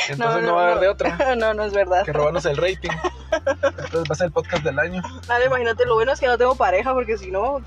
[0.09, 1.35] Entonces no, no, va a haber de otra.
[1.37, 2.05] no, no es verdad.
[2.05, 2.89] Que robarnos el rating.
[3.31, 5.01] Entonces va a ser el podcast del año.
[5.27, 7.61] Nada, imagínate, lo bueno es que no tengo pareja, porque si no,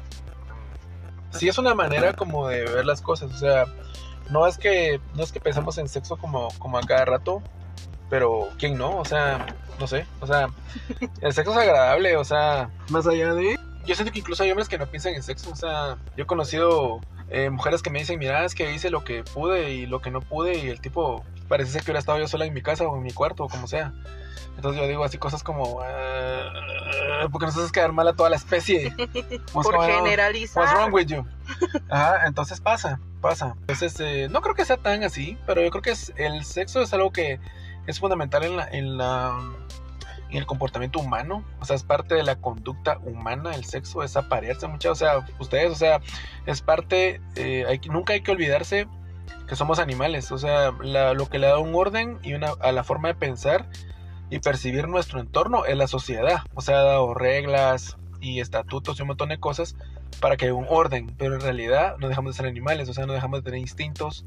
[1.31, 3.33] Sí es una manera como de ver las cosas.
[3.33, 3.67] O sea,
[4.31, 7.43] no es que, no es que pensamos en sexo como, como a cada rato.
[8.11, 8.99] Pero, ¿quién no?
[8.99, 9.47] O sea,
[9.81, 10.07] no sé.
[10.21, 10.49] O sea,
[11.21, 12.17] el sexo es agradable.
[12.17, 13.59] O sea, más allá de...
[13.87, 15.51] Yo siento que incluso hay hombres que no piensan en sexo.
[15.51, 19.05] O sea, yo he conocido eh, mujeres que me dicen, mira, es que hice lo
[19.05, 20.59] que pude y lo que no pude.
[20.59, 23.03] Y el tipo parece ser que hubiera estado yo sola en mi casa o en
[23.03, 23.93] mi cuarto o como sea.
[24.57, 28.37] Entonces yo digo así cosas como, "Ah, porque nos haces quedar mal a toda la
[28.37, 28.93] especie.
[29.53, 30.63] Por como, generalizar.
[30.65, 31.27] What's wrong with you?
[31.91, 33.57] Ajá, entonces pasa, pasa.
[33.61, 36.83] Entonces, eh, no creo que sea tan así, pero yo creo que es, el sexo
[36.83, 37.41] es algo que
[37.87, 39.33] es fundamental en la, en la
[40.31, 44.17] en el comportamiento humano, o sea, es parte de la conducta humana, el sexo es
[44.17, 46.01] aparearse muchas, o sea, ustedes, o sea,
[46.47, 48.89] es parte, eh, hay nunca hay que olvidarse
[49.47, 52.73] que somos animales, o sea, la- lo que le da un orden y una, a
[52.73, 53.69] la forma de pensar
[54.29, 59.03] y percibir nuestro entorno es la sociedad, o sea, ha dado reglas y estatutos y
[59.03, 59.77] un montón de cosas
[60.21, 63.07] para que haya un orden, pero en realidad no dejamos de ser animales, o sea,
[63.07, 64.25] no dejamos de tener instintos,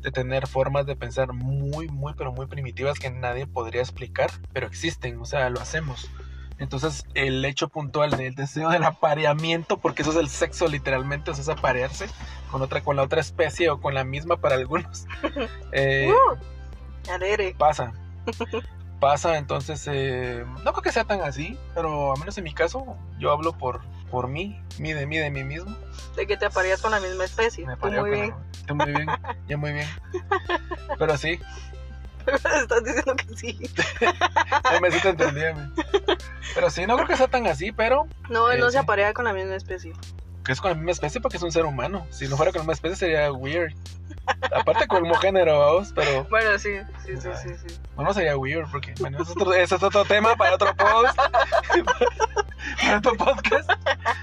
[0.00, 4.66] de tener formas de pensar muy, muy, pero muy primitivas que nadie podría explicar, pero
[4.66, 6.10] existen, o sea, lo hacemos.
[6.58, 11.34] Entonces, el hecho puntual del deseo del apareamiento, porque eso es el sexo literalmente, o
[11.34, 12.06] sea, es aparearse
[12.50, 15.06] con otra, con la otra especie o con la misma para algunos,
[15.72, 17.92] eh, Uh, pasa.
[19.00, 22.96] Pasa, entonces, eh, no creo que sea tan así, pero al menos en mi caso,
[23.18, 25.76] yo hablo por, por mí, mí de mí, de mí mismo.
[26.16, 27.66] De que te apareas con la misma especie.
[27.66, 28.34] Me Tú muy bien.
[28.66, 29.06] Tú muy bien,
[29.48, 29.88] yo muy bien.
[30.98, 31.38] Pero sí,
[32.26, 33.56] Estás diciendo que sí.
[34.00, 35.54] ya me siento entendido.
[36.56, 38.72] Pero sí, no creo que sea tan así, pero No, él Eh, no sí.
[38.72, 39.92] se aparea con la misma especie.
[40.42, 42.04] que es con la misma especie porque es un ser humano.
[42.10, 43.74] Si no fuera con la misma especie sería weird.
[44.54, 46.70] Aparte como género, vamos, pero Bueno, sí,
[47.04, 47.78] sí, sí, sí, sí.
[47.94, 51.16] bueno, sería weird porque, bueno, ese es otro, ese es otro tema para otro post.
[52.82, 53.70] para otro podcast.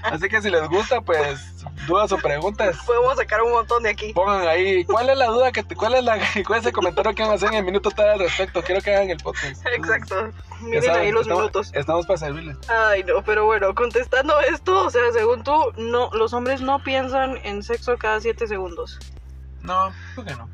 [0.02, 1.40] Así que si les gusta, pues,
[1.86, 4.12] dudas o preguntas, Podemos sacar un montón de aquí.
[4.12, 4.84] pongan ahí.
[4.84, 7.32] ¿Cuál es la duda que te- cuál es la cuál es el comentario que van
[7.32, 8.62] a hacer en el minuto tal al respecto?
[8.62, 9.64] Quiero que hagan el podcast.
[9.66, 10.30] Exacto.
[10.60, 11.70] Miren ahí los estamos, minutos.
[11.74, 12.56] Estamos para servirles.
[12.68, 17.38] Ay, no, pero bueno, contestando esto, o sea, según tú, no, los hombres no piensan
[17.44, 18.98] en sexo cada 7 segundos.
[19.64, 20.48] No, ¿por qué no?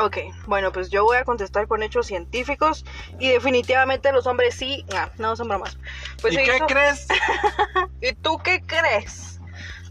[0.00, 2.84] Ok, bueno, pues yo voy a contestar con hechos científicos
[3.18, 5.76] y definitivamente los hombres sí, ah, no son bromas.
[6.20, 7.08] Pues ¿Y qué hizo- crees?
[8.00, 9.40] ¿Y tú qué crees?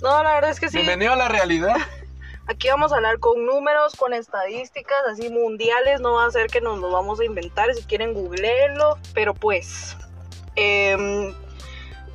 [0.02, 0.78] No, la verdad es que sí.
[0.78, 1.76] Bienvenido a la realidad.
[2.48, 6.00] Aquí vamos a hablar con números, con estadísticas así mundiales.
[6.00, 7.74] No va a ser que nos lo vamos a inventar.
[7.74, 8.98] Si quieren, googleenlo.
[9.14, 9.98] Pero pues,
[10.56, 11.34] em,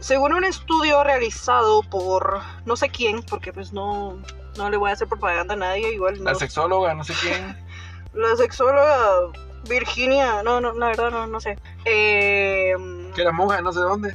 [0.01, 4.17] según un estudio realizado por no sé quién, porque pues no,
[4.57, 5.95] no le voy a hacer propaganda a nadie.
[5.95, 7.57] Igual no, La sexóloga, no sé quién.
[8.15, 9.33] la sexóloga
[9.69, 11.59] Virginia, no, no, la verdad no, no sé.
[11.85, 12.75] Eh,
[13.15, 14.15] Que era monja, no sé dónde.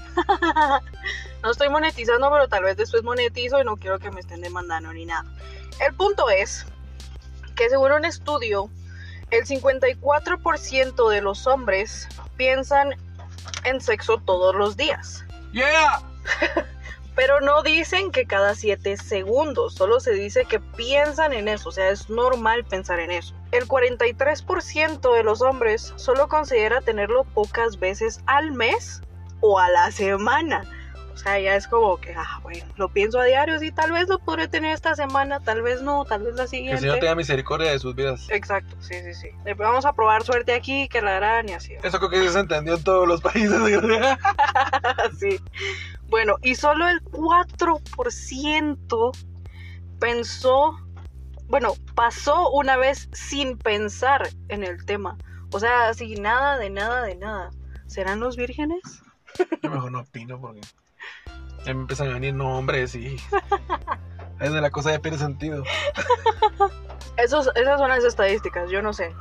[1.43, 4.91] no estoy monetizando, pero tal vez después monetizo y no quiero que me estén demandando
[4.93, 5.25] ni nada.
[5.79, 6.65] El punto es
[7.55, 8.69] que según un estudio,
[9.31, 12.95] el 54% de los hombres piensan
[13.63, 15.25] en sexo todos los días.
[15.51, 16.01] ¡Yeah!
[17.17, 21.71] Pero no dicen que cada 7 segundos, solo se dice que piensan en eso, o
[21.71, 23.33] sea, es normal pensar en eso.
[23.51, 29.01] El 43% de los hombres solo considera tenerlo pocas veces al mes
[29.39, 30.63] o a la semana.
[31.17, 34.07] O sea, ya es como que, ah, bueno, lo pienso a diario, sí, tal vez
[34.07, 36.73] lo podré tener esta semana, tal vez no, tal vez la Que siguiente.
[36.75, 38.27] el Señor tenga misericordia de sus vidas.
[38.29, 39.29] Exacto, sí, sí, sí.
[39.57, 41.73] Vamos a probar suerte aquí, que la harán y así.
[41.81, 43.49] Eso creo que se entendió en todos los países.
[45.19, 45.39] sí.
[46.09, 49.17] Bueno, y solo el 4%
[49.99, 50.77] pensó,
[51.47, 55.17] bueno, pasó una vez sin pensar en el tema.
[55.51, 57.49] O sea, así nada de nada de nada.
[57.87, 58.81] ¿Serán los vírgenes?
[59.61, 60.61] Yo mejor no opino porque
[61.65, 63.17] ya me empiezan a venir nombres y.
[64.39, 65.63] Es de la cosa ya pierde sentido.
[67.17, 69.15] Esos, esas son las estadísticas, yo no sé.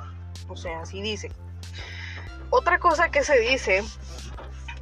[0.49, 1.33] O sea, así dice.
[2.51, 3.83] Otra cosa que se dice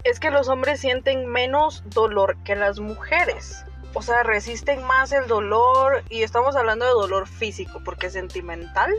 [0.04, 3.64] es que los hombres sienten menos dolor que las mujeres.
[3.94, 8.92] O sea, resisten más el dolor y estamos hablando de dolor físico, porque sentimental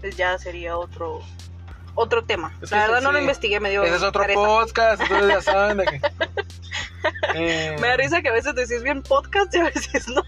[0.00, 1.20] pues ya sería otro
[1.94, 2.54] otro tema.
[2.62, 5.78] Es La verdad no lo investigué, me dio Ese es otro podcast, entonces ya saben
[5.78, 6.00] de que.
[7.34, 10.22] Eh, Me da risa que a veces decís bien podcast y a veces no.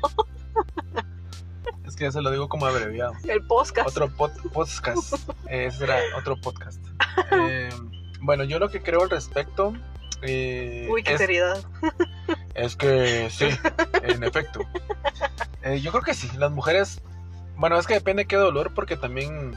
[1.87, 3.13] Es que ya se lo digo como abreviado.
[3.27, 3.89] El podcast.
[3.89, 5.15] Otro pod- podcast.
[5.49, 6.85] Ese era otro podcast.
[7.33, 7.71] Eh,
[8.21, 9.73] bueno, yo lo que creo al respecto.
[10.23, 11.63] Eh, Uy, qué es, seriedad.
[12.55, 13.49] es que sí,
[14.03, 14.61] en efecto.
[15.63, 17.03] Eh, yo creo que sí, las mujeres.
[17.57, 19.55] Bueno, es que depende de qué dolor, porque también.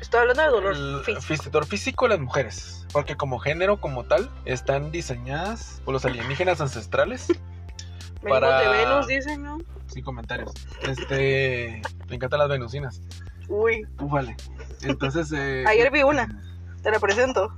[0.00, 1.50] Estoy hablando de dolor el físico.
[1.50, 2.86] dolor físico las mujeres.
[2.92, 7.28] Porque como género, como tal, están diseñadas por los alienígenas ancestrales.
[8.28, 9.58] Para- de Venus, dicen, ¿no?
[9.86, 10.52] Sin comentarios.
[10.82, 11.80] Este.
[12.08, 13.00] Me encantan las venusinas.
[13.48, 14.36] Uy, Ufale.
[14.82, 15.30] Entonces.
[15.32, 16.42] eh, Ayer vi una.
[16.82, 17.56] te la presento.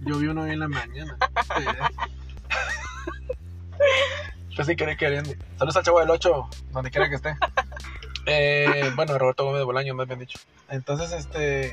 [0.00, 1.16] Yo vi uno hoy en la mañana.
[4.50, 5.30] Yo sin querer queriendo.
[5.56, 7.36] Saludos al chavo del 8, donde quiera que esté.
[8.26, 10.38] Eh, bueno, Roberto Gómez Bolaño, más bien dicho.
[10.68, 11.72] Entonces, este.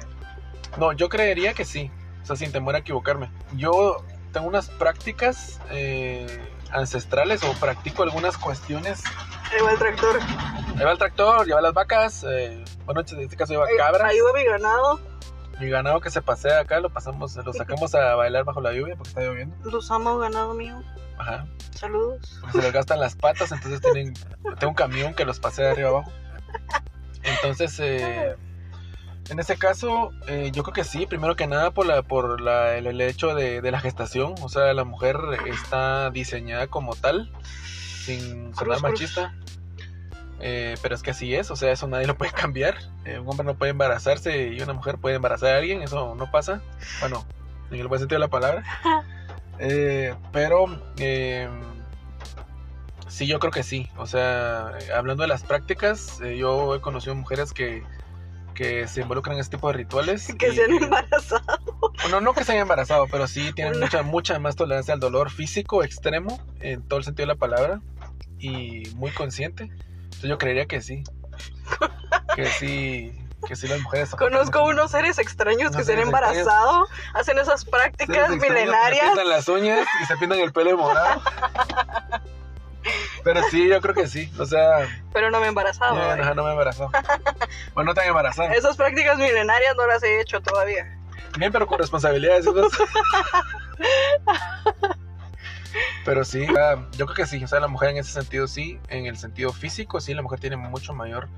[0.78, 1.92] No, yo creería que sí.
[2.24, 3.30] O sea, sin temor a equivocarme.
[3.56, 6.28] Yo tengo unas prácticas eh,
[6.72, 9.04] ancestrales o practico algunas cuestiones.
[9.52, 10.20] Ahí va el tractor.
[10.78, 12.24] Ahí va el tractor, lleva las vacas.
[12.28, 14.12] eh, bueno, en este caso lleva cabras.
[14.12, 15.00] Ahí va mi ganado.
[15.60, 18.96] Mi ganado que se pasea acá lo pasamos, lo sacamos a bailar bajo la lluvia
[18.96, 19.56] porque está lloviendo.
[19.70, 20.82] Los amo, ganado mío.
[21.18, 21.48] Ajá.
[21.72, 22.38] Saludos.
[22.42, 24.14] porque se les gastan las patas, entonces tienen,
[24.60, 26.12] tengo un camión que los pasea de arriba abajo.
[27.24, 28.36] Entonces, eh,
[29.30, 32.78] en ese caso, eh, yo creo que sí, primero que nada por, la, por la,
[32.78, 37.32] el, el hecho de, de la gestación, o sea, la mujer está diseñada como tal,
[38.06, 39.34] sin sonar machista.
[40.42, 42.76] Eh, pero es que así es, o sea, eso nadie lo puede cambiar.
[43.06, 46.30] Eh, un hombre no puede embarazarse y una mujer puede embarazar a alguien, eso no
[46.32, 46.62] pasa.
[47.00, 47.26] Bueno,
[47.72, 48.64] en el buen sentido de la palabra.
[49.58, 50.66] Eh, pero
[50.98, 51.48] eh,
[53.08, 53.88] sí, yo creo que sí.
[53.98, 57.84] O sea, hablando de las prácticas, eh, yo he conocido mujeres que,
[58.54, 60.28] que se involucran en este tipo de rituales.
[60.38, 61.70] Que y se han embarazado.
[62.04, 65.00] bueno, no que se hayan embarazado, pero sí tienen Una- mucha, mucha más tolerancia al
[65.00, 67.80] dolor físico extremo, en todo el sentido de la palabra,
[68.40, 69.70] y muy consciente.
[70.16, 71.04] Entonces yo creería que sí.
[72.36, 74.12] Que sí, que sí las mujeres...
[74.12, 76.38] Conozco unos seres extraños que Unos se han seres extraños.
[76.38, 79.06] embarazado, hacen esas Seres prácticas que Se milenarias.
[79.08, 81.22] pintan las uñas y se pintan el pelo de morado.
[83.24, 84.32] Pero sí, yo creo que sí.
[84.40, 85.96] O sea, Pero no me he embarazado.
[86.14, 86.18] ¿eh?
[86.18, 86.90] no, no me embarazó.
[87.74, 88.50] Bueno, no te han embarazado.
[88.54, 90.86] Esas prácticas milenarias no las he hecho todavía.
[91.38, 92.46] Bien, pero con responsabilidades.
[96.04, 96.46] Pero sí,
[96.98, 97.44] yo creo que sí.
[97.44, 98.80] O sea, la mujer en ese sentido sí.
[98.90, 101.30] En el sentido físico, sí, la mujer tiene mucho mayor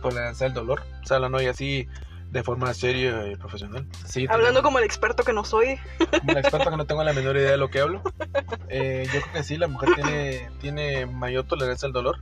[0.00, 0.82] tolerancia al dolor.
[1.02, 1.88] O sea, hablando y así
[2.32, 3.86] de forma seria y profesional.
[4.06, 5.78] Sí, Hablando como el experto que no soy.
[6.18, 8.02] como el experto que no tengo la menor idea de lo que hablo.
[8.68, 12.18] eh, yo creo que sí, la mujer tiene, tiene mayor tolerancia al dolor.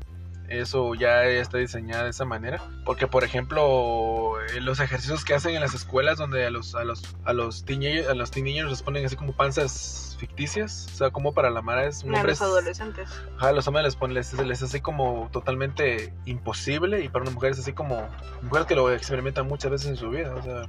[0.49, 2.61] Eso ya está diseñada de esa manera.
[2.85, 6.83] Porque, por ejemplo, eh, los ejercicios que hacen en las escuelas donde a los, a
[6.83, 10.87] los, a los, teenagers, a los teenagers les ponen así como panzas ficticias.
[10.93, 12.33] O sea, como para la Mara es un A hombre.
[12.33, 13.09] los adolescentes.
[13.37, 17.03] Ajá, a los hombres les ponen, les, les es así como totalmente imposible.
[17.03, 18.09] Y para una mujer es así como.
[18.43, 20.35] Mujeres que lo experimentan muchas veces en su vida.
[20.35, 20.69] O sea.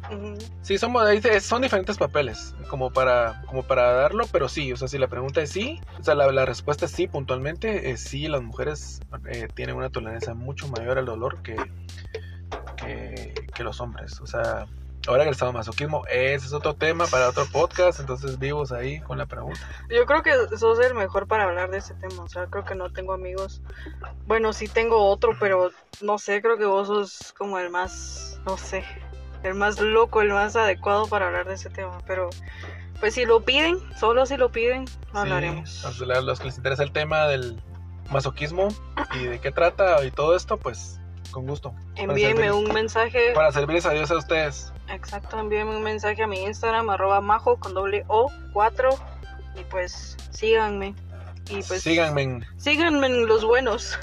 [0.62, 5.08] Sí, son, diferentes papeles como para, como para darlo, pero sí, o sea, si la
[5.08, 9.02] pregunta es sí, o sea, la, la respuesta es sí, puntualmente, eh, sí, las mujeres
[9.28, 11.58] eh, tienen una tolerancia mucho mayor al dolor que,
[12.78, 14.68] que, que los hombres, o sea,
[15.08, 19.18] Ahora que el sadomasoquismo, ese es otro tema para otro podcast, entonces vivos ahí con
[19.18, 19.60] la pregunta.
[19.89, 22.76] Yo creo que sos el mejor para hablar de ese tema, o sea, creo que
[22.76, 23.62] no tengo amigos.
[24.28, 25.72] Bueno, sí tengo otro, pero
[26.02, 28.86] no sé, creo que vos sos como el más, no sé,
[29.43, 32.30] el más loco, el más adecuado para hablar de ese tema, pero
[32.99, 35.70] pues si lo piden, solo si lo piden, hablaremos.
[35.70, 37.60] Sí, a los que les interesa el tema del
[38.12, 38.68] masoquismo
[39.16, 41.01] y de qué trata y todo esto, pues
[41.32, 41.73] con gusto.
[41.95, 43.32] Envíenme un mensaje.
[43.34, 44.71] Para servirles a Dios a ustedes.
[44.89, 48.89] Exacto, envíenme un mensaje a mi Instagram, arroba majo con doble O 4
[49.55, 50.95] y pues síganme.
[51.49, 52.41] Y pues síganme.
[52.57, 53.97] Síganme en los buenos.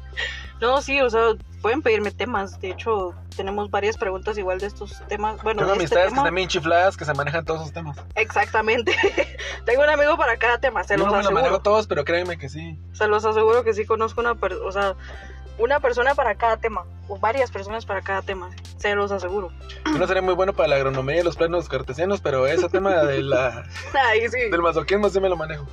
[0.60, 2.60] no, sí, o sea, pueden pedirme temas.
[2.60, 5.42] De hecho, tenemos varias preguntas igual de estos temas.
[5.42, 7.96] Bueno, Tengo este amistades que también chifladas que se manejan todos esos temas.
[8.14, 8.94] Exactamente.
[9.64, 11.34] Tengo un amigo para cada tema, se Yo los no aseguro.
[11.42, 12.78] manejo todos, pero créanme que sí.
[12.92, 14.96] Se los aseguro que sí conozco una persona, o sea,
[15.58, 19.50] una persona para cada tema, o varias personas para cada tema, se los aseguro.
[19.86, 23.04] Yo no seré muy bueno para la agronomía y los planos cartesianos, pero ese tema
[23.04, 25.66] de la, Ay, sí, del masoquismo sí me lo manejo.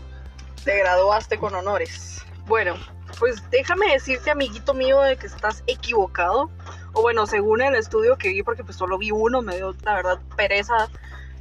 [0.63, 2.23] te graduaste con honores.
[2.47, 2.75] Bueno,
[3.19, 6.49] pues déjame decirte, amiguito mío, de que estás equivocado.
[6.93, 9.95] O bueno, según el estudio que vi, porque pues solo vi uno, me dio la
[9.95, 10.89] verdad pereza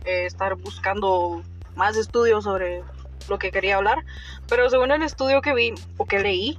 [0.04, 1.42] eh, estar buscando
[1.76, 2.82] más estudios sobre
[3.28, 4.04] lo que quería hablar.
[4.48, 6.58] Pero según el estudio que vi o que leí,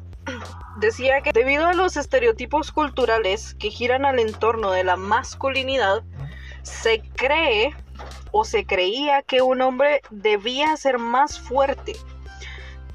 [0.77, 6.03] decía que debido a los estereotipos culturales que giran al entorno de la masculinidad,
[6.63, 7.75] se cree
[8.31, 11.95] o se creía que un hombre debía ser más fuerte.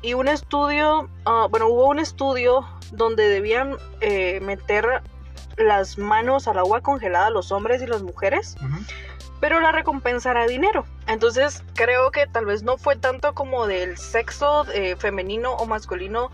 [0.02, 5.02] Y un estudio, ah, bueno, hubo un estudio donde debían eh, meter
[5.56, 8.56] las manos al agua congelada los hombres y las mujeres,
[9.40, 10.84] pero la recompensa era dinero.
[11.06, 16.30] Entonces creo que tal vez no fue tanto como del sexo eh, femenino o masculino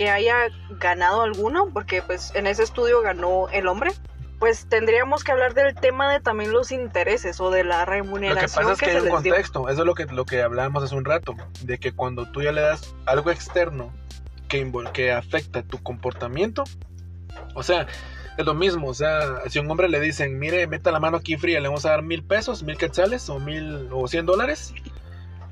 [0.00, 0.48] que haya
[0.78, 3.90] ganado alguno, porque pues en ese estudio ganó el hombre.
[4.38, 7.90] Pues tendríamos que hablar del tema de también los intereses o de la Lo que
[7.90, 9.12] remuneración pasa es que, hay se un dio.
[9.34, 12.40] contexto, eso es lo que, lo que hablábamos hace un rato, de que cuando tú
[12.40, 13.92] ya le das algo externo
[14.48, 16.64] que, que afecta tu comportamiento,
[17.54, 17.86] o sea,
[18.38, 21.18] es lo mismo, o sea, si a un hombre le dicen, mire, meta la mano
[21.18, 24.72] aquí fría, le vamos a dar mil pesos, mil quetzales o mil o cien dólares,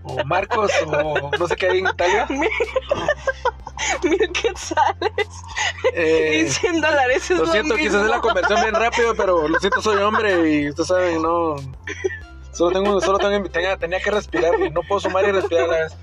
[0.03, 2.27] o marcos, o no sé qué hay en Italia,
[4.03, 5.29] Mil quetzales
[5.95, 7.31] eh, y 100 dólares.
[7.31, 7.77] Es Lo siento, mismo.
[7.89, 11.57] quise hacer la conversión bien rápido, pero lo siento, soy hombre y ustedes saben, no.
[12.53, 15.73] Solo tengo, solo tengo, tenía, tenía que respirar y no puedo sumar y respirar a
[15.73, 15.97] la vez.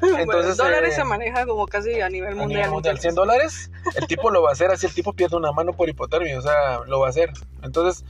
[0.00, 2.48] Bueno, Entonces, dólares eh, se maneja como casi a nivel a mundial.
[2.60, 3.02] nivel mundial, entonces.
[3.02, 5.88] 100 dólares, el tipo lo va a hacer así, el tipo pierde una mano por
[5.88, 7.30] hipotermia, o sea, lo va a hacer.
[7.62, 8.04] Entonces,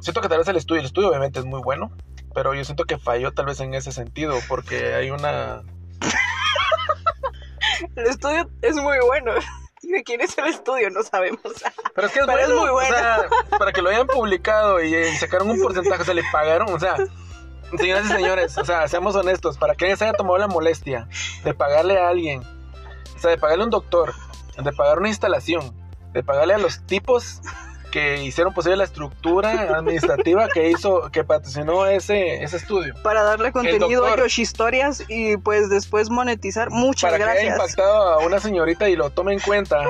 [0.00, 1.92] siento que tal vez el estudio, el estudio obviamente es muy bueno,
[2.34, 5.62] pero yo siento que falló tal vez en ese sentido, porque hay una...
[7.96, 9.32] El estudio es muy bueno.
[9.82, 10.90] ¿De quién es el estudio?
[10.90, 11.40] No sabemos.
[11.94, 12.96] Pero es que es, Pero es bueno, muy bueno.
[12.96, 13.28] O sea,
[13.58, 16.80] para que lo hayan publicado y eh, sacaron un porcentaje, o sea, le pagaron, o
[16.80, 16.96] sea,
[17.76, 21.08] señoras y señores, o sea, seamos honestos, para que alguien se haya tomado la molestia
[21.44, 24.14] de pagarle a alguien, o sea, de pagarle a un doctor,
[24.56, 25.74] de pagar una instalación,
[26.12, 27.40] de pagarle a los tipos
[27.94, 32.92] que hicieron posible la estructura administrativa que hizo, que patrocinó ese, ese estudio.
[33.04, 34.24] Para darle contenido a doctor.
[34.24, 36.70] Yoshi Historias y pues después monetizar.
[36.72, 37.54] Muchas para que haya gracias.
[37.54, 39.84] impactado a una señorita y lo tome en cuenta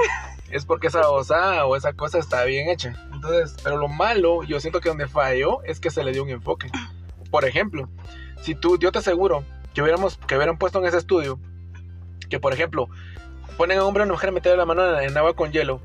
[0.50, 2.92] es porque esa osada o esa cosa está bien hecha.
[3.10, 6.28] Entonces, pero lo malo, yo siento que donde falló es que se le dio un
[6.28, 6.70] enfoque.
[7.30, 7.88] Por ejemplo,
[8.42, 11.38] si tú, yo te aseguro que hubiéramos, que hubieran puesto en ese estudio,
[12.28, 12.86] que por ejemplo,
[13.56, 15.52] ponen a un hombre o una mujer a meter la mano en, en agua con
[15.52, 15.80] hielo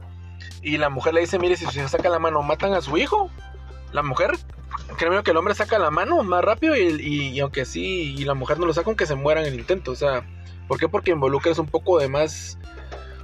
[0.62, 3.30] y la mujer le dice, mire, si se saca la mano, matan a su hijo.
[3.92, 4.32] La mujer,
[4.98, 8.24] créeme que el hombre saca la mano más rápido y, y- y aunque sí, y
[8.26, 9.92] la mujer no lo saca aunque se muera en el intento.
[9.92, 10.24] O sea,
[10.68, 10.88] ¿por qué?
[10.88, 12.58] Porque involucras un poco de más...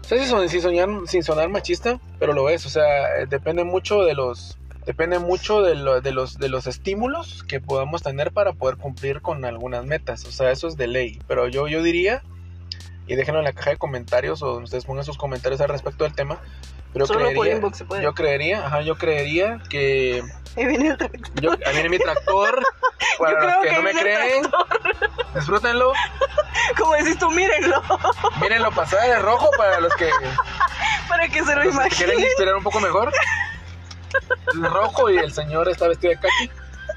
[0.01, 2.65] O sea, sin, sin soñar, sin sonar machista, pero lo es.
[2.65, 2.83] O sea,
[3.27, 4.57] depende mucho de los...
[4.85, 9.21] Depende mucho de, lo- de los, de los estímulos que podamos tener para poder cumplir
[9.21, 10.25] con algunas metas.
[10.25, 11.19] O sea, eso es de ley.
[11.27, 12.21] Pero yo, yo diría,
[13.07, 16.13] y déjenlo en la caja de comentarios o ustedes pongan sus comentarios al respecto del
[16.13, 16.39] tema.
[16.95, 18.01] Pero Solo por inbox se puede.
[18.03, 20.23] yo creería, ajá, yo creería que
[20.55, 21.41] Ahí viene el tractor.
[21.41, 22.63] yo, ahí viene mi tractor.
[23.19, 24.43] Para Yo los creo que, que no me creen,
[25.35, 25.91] disfrútenlo.
[26.79, 27.83] Como decís tú, mírenlo.
[28.39, 30.09] Mírenlo pasar de rojo para los que,
[31.09, 32.19] Para que se lo que quieren imaginen.
[32.21, 33.11] inspirar un poco mejor.
[34.53, 36.49] El rojo y el señor está vestido de kaki.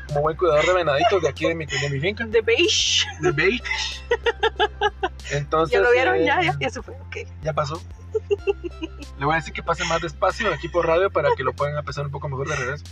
[0.06, 2.24] Como buen cuidador de venaditos de aquí de mi, de mi finca.
[2.26, 3.04] De beige.
[3.20, 3.62] De beige.
[5.32, 5.74] Entonces.
[5.76, 6.14] ¿Ya lo vieron?
[6.16, 6.94] eh, Ya, ya, ya se fue.
[6.94, 7.16] Ok.
[7.42, 7.82] Ya pasó.
[9.18, 11.76] Le voy a decir que pase más despacio aquí por radio para que lo puedan
[11.76, 12.84] empezar un poco mejor de regreso.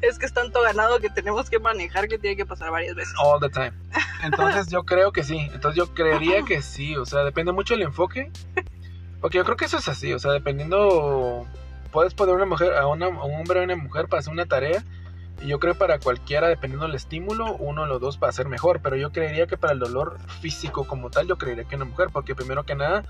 [0.00, 3.14] Es que es tanto ganado que tenemos que manejar que tiene que pasar varias veces.
[3.18, 3.72] All the time.
[4.22, 5.48] Entonces yo creo que sí.
[5.52, 6.96] Entonces yo creería que sí.
[6.96, 8.30] O sea, depende mucho del enfoque.
[9.20, 10.12] Porque yo creo que eso es así.
[10.12, 11.46] O sea, dependiendo.
[11.90, 14.32] Puedes poner una mujer, a, una, a un hombre o a una mujer para hacer
[14.32, 14.84] una tarea.
[15.40, 18.48] Y yo creo para cualquiera, dependiendo del estímulo, uno de los dos va a ser
[18.48, 18.80] mejor.
[18.82, 22.08] Pero yo creería que para el dolor físico como tal, yo creería que una mujer.
[22.12, 23.04] Porque primero que nada,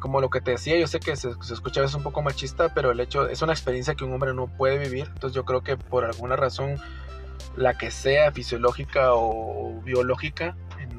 [0.00, 2.74] como lo que te decía, yo sé que se, escucha a veces un poco machista,
[2.74, 5.06] pero el hecho es una experiencia que un hombre no puede vivir.
[5.14, 6.76] Entonces yo creo que por alguna razón,
[7.56, 10.56] la que sea fisiológica o biológica,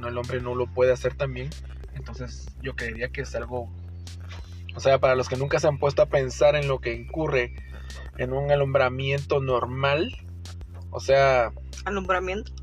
[0.07, 1.49] el hombre no lo puede hacer también.
[1.93, 3.69] Entonces yo creería que es algo...
[4.75, 7.53] O sea, para los que nunca se han puesto a pensar en lo que incurre
[8.17, 10.15] en un alumbramiento normal,
[10.91, 11.51] o sea...
[11.83, 12.53] ¿Alumbramiento?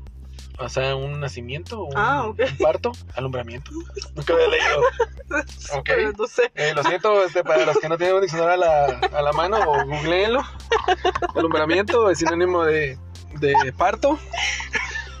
[0.61, 3.71] O sea, un nacimiento, un, Ah, un parto, alumbramiento.
[4.15, 4.81] Nunca había leído.
[5.77, 5.83] Ok.
[5.85, 6.51] Pero no sé.
[6.55, 8.85] Eh, lo siento, este, para los que no tienen un diccionario a la,
[9.19, 10.41] a la mano, o googleenlo.
[11.35, 12.97] Alumbramiento es sinónimo de,
[13.39, 14.17] de parto.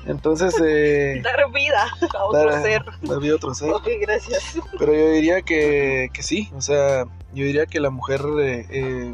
[0.07, 1.85] Entonces, eh, Dar vida
[2.17, 2.83] a otro dar- ser.
[3.03, 3.69] dar vida a otro ser.
[3.71, 4.57] Ok, gracias.
[4.79, 9.13] Pero yo diría que, que sí, o sea, yo diría que la mujer eh, eh,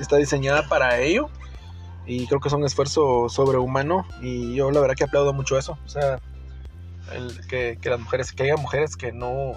[0.00, 1.30] está diseñada para ello
[2.08, 5.78] y creo que es un esfuerzo sobrehumano y yo la verdad que aplaudo mucho eso,
[5.84, 6.18] o sea,
[7.48, 9.52] que, que las mujeres, que haya mujeres que no,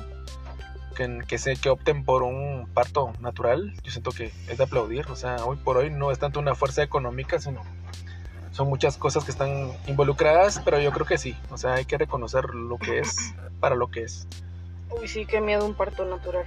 [0.95, 5.07] que, que, se, que opten por un parto natural, yo siento que es de aplaudir,
[5.07, 7.61] o sea, hoy por hoy no es tanto una fuerza económica, sino
[8.51, 11.97] son muchas cosas que están involucradas, pero yo creo que sí, o sea, hay que
[11.97, 14.27] reconocer lo que es para lo que es.
[14.89, 16.45] Uy, sí, qué miedo un parto natural.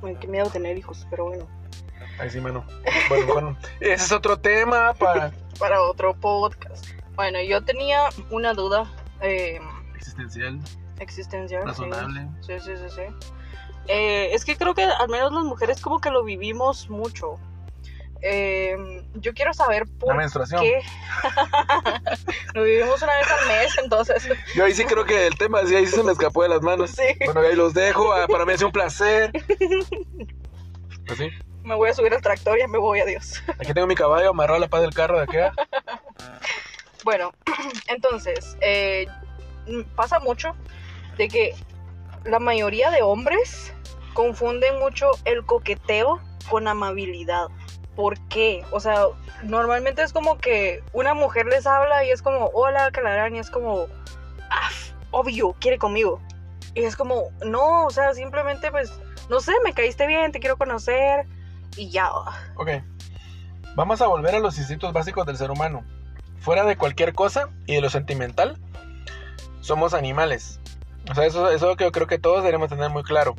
[0.00, 1.59] Uy, qué miedo tener hijos, pero bueno.
[2.20, 2.64] Ahí sí, mano.
[3.08, 6.86] Bueno, bueno, ese es otro tema para Para otro podcast.
[7.14, 8.84] Bueno, yo tenía una duda
[9.20, 9.58] eh,
[9.96, 10.60] existencial,
[10.98, 11.64] existencial.
[11.64, 12.28] razonable.
[12.40, 13.02] Sí, sí, sí, sí.
[13.88, 17.38] Eh, es que creo que al menos las mujeres como que lo vivimos mucho.
[18.22, 18.76] Eh,
[19.14, 20.60] yo quiero saber La por menstruación.
[20.60, 20.80] qué.
[22.54, 24.28] lo vivimos una vez al mes, entonces.
[24.54, 26.60] Yo ahí sí creo que el tema, sí, ahí sí se me escapó de las
[26.60, 26.90] manos.
[26.90, 27.02] Sí.
[27.24, 28.12] Bueno, ahí los dejo.
[28.12, 29.32] ah, Para mí es un placer.
[31.06, 31.30] Pues sí.
[31.70, 33.40] Me voy a subir al tractor y ya me voy, adiós.
[33.60, 35.52] Aquí tengo mi caballo amarrado a la paz del carro de acá.
[37.04, 37.32] Bueno,
[37.86, 39.06] entonces, eh,
[39.94, 40.56] pasa mucho
[41.16, 41.54] de que
[42.24, 43.72] la mayoría de hombres
[44.14, 47.46] confunden mucho el coqueteo con amabilidad.
[47.94, 48.64] ¿Por qué?
[48.72, 49.04] O sea,
[49.44, 53.48] normalmente es como que una mujer les habla y es como, hola, Calarán, y es
[53.48, 53.86] como,
[54.50, 54.70] ah,
[55.12, 56.20] obvio, quiere conmigo.
[56.74, 58.92] Y es como, no, o sea, simplemente pues,
[59.28, 61.28] no sé, me caíste bien, te quiero conocer
[61.76, 62.10] y ya.
[62.56, 62.70] Ok.
[63.74, 65.84] Vamos a volver a los instintos básicos del ser humano.
[66.38, 68.58] Fuera de cualquier cosa y de lo sentimental,
[69.60, 70.60] somos animales.
[71.10, 73.36] O sea, eso, eso que yo creo que todos debemos tener muy claro.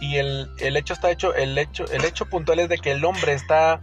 [0.00, 3.04] Y el, el hecho está hecho, el hecho, el hecho puntual es de que el
[3.04, 3.80] hombre está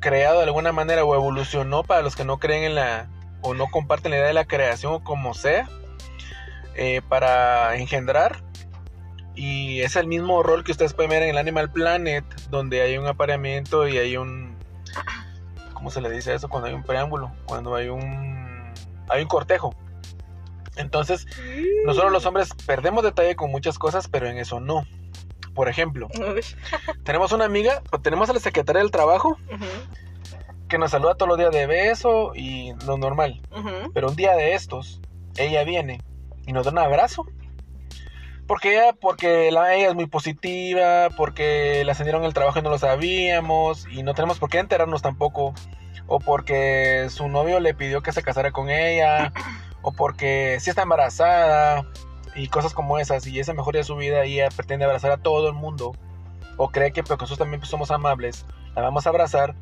[0.00, 3.08] creado de alguna manera o evolucionó para los que no creen en la
[3.40, 5.68] o no comparten la idea de la creación o como sea
[6.74, 8.42] eh, para engendrar
[9.38, 12.98] y es el mismo rol que ustedes pueden ver en el Animal Planet donde hay
[12.98, 14.56] un apareamiento y hay un
[15.72, 16.48] ¿cómo se le dice eso?
[16.48, 18.74] cuando hay un preámbulo cuando hay un
[19.08, 19.74] hay un cortejo.
[20.76, 21.26] Entonces
[21.86, 24.84] nosotros los hombres perdemos detalle con muchas cosas pero en eso no.
[25.54, 26.08] Por ejemplo
[27.04, 29.38] tenemos una amiga pues, tenemos a la secretaria del trabajo
[30.68, 33.40] que nos saluda todos los días de beso y lo normal.
[33.94, 35.00] Pero un día de estos,
[35.36, 36.02] ella viene
[36.44, 37.24] y nos da un abrazo.
[38.48, 42.70] Porque ella, porque la, ella es muy positiva, porque la ascendieron el trabajo y no
[42.70, 45.52] lo sabíamos, y no tenemos por qué enterarnos tampoco.
[46.06, 49.34] O porque su novio le pidió que se casara con ella,
[49.82, 51.84] o porque sí está embarazada,
[52.34, 55.18] y cosas como esas, y esa mejor de su vida, y ella pretende abrazar a
[55.18, 55.92] todo el mundo,
[56.56, 59.56] o cree que porque nosotros también somos amables, la vamos a abrazar,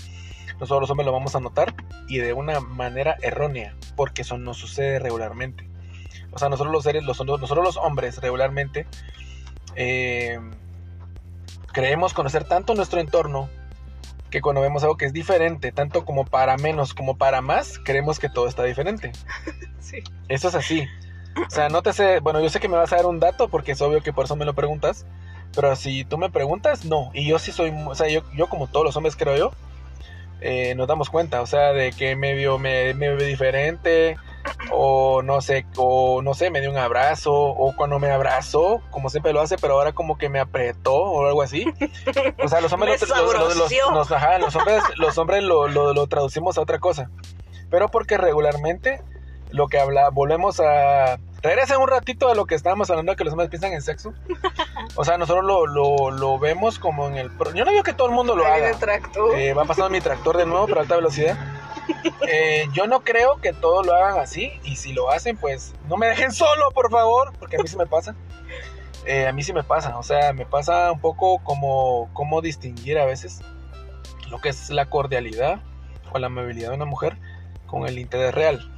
[0.60, 1.74] nosotros los hombres lo vamos a notar,
[2.06, 5.68] y de una manera errónea, porque eso no sucede regularmente.
[6.32, 8.86] O sea, nosotros los seres, los, nosotros los hombres regularmente
[9.74, 10.38] eh,
[11.72, 13.48] creemos conocer tanto nuestro entorno
[14.30, 18.18] que cuando vemos algo que es diferente, tanto como para menos como para más, creemos
[18.18, 19.12] que todo está diferente.
[19.78, 20.02] Sí.
[20.28, 20.88] Eso es así.
[21.46, 23.46] O sea, no te sé, bueno, yo sé que me vas a dar un dato
[23.46, 25.06] porque es obvio que por eso me lo preguntas,
[25.54, 27.12] pero si tú me preguntas, no.
[27.14, 29.52] Y yo sí soy, o sea, yo, yo como todos los hombres creo yo,
[30.40, 34.16] eh, nos damos cuenta, o sea, de que me vio, me, me ve diferente,
[34.72, 39.08] o no sé, o no sé, me dio un abrazo, o cuando me abrazó, como
[39.10, 41.66] siempre lo hace, pero ahora como que me apretó o algo así.
[42.42, 43.00] O sea, los hombres,
[43.56, 47.10] los, nos- ajá, los hombres, los hombres lo, lo- lo traducimos a otra cosa.
[47.70, 49.02] Pero porque regularmente
[49.50, 51.18] lo que habla, volvemos a...
[51.42, 54.12] Regresen un ratito a lo que estábamos hablando, que los hombres piensan en sexo.
[54.96, 57.30] O sea, nosotros lo, lo, lo vemos como en el...
[57.54, 58.70] Yo no digo que todo el mundo lo haga.
[59.34, 61.36] Eh, va pasando mi tractor de nuevo, pero a alta velocidad.
[62.28, 64.52] Eh, yo no creo que todos lo hagan así.
[64.64, 67.32] Y si lo hacen, pues no me dejen solo, por favor.
[67.38, 68.14] Porque a mí sí me pasa.
[69.04, 69.96] Eh, a mí sí me pasa.
[69.98, 73.40] O sea, me pasa un poco como cómo distinguir a veces
[74.30, 75.60] lo que es la cordialidad
[76.12, 77.16] o la amabilidad de una mujer
[77.66, 78.72] con el interés real.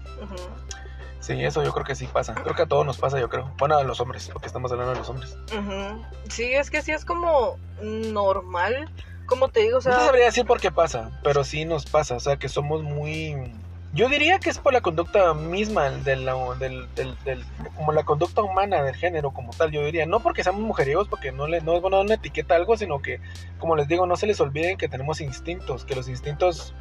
[1.21, 2.35] Sí, eso yo creo que sí pasa.
[2.35, 3.53] Creo que a todos nos pasa, yo creo.
[3.59, 5.37] Bueno, a los hombres, porque estamos hablando de los hombres.
[6.29, 8.91] Sí, es que sí es como normal.
[9.29, 12.16] Como te digo, No sabría decir por qué pasa, pero sí nos pasa.
[12.16, 13.37] O sea, que somos muy...
[13.93, 16.26] Yo diría que es por la conducta misma del,
[17.76, 20.07] como la conducta humana del género como tal, yo diría.
[20.07, 23.20] No porque seamos mujeriegos, porque no, no es bueno una etiqueta algo, sino que,
[23.59, 26.74] como les digo, no se les olviden que tenemos instintos, que los instintos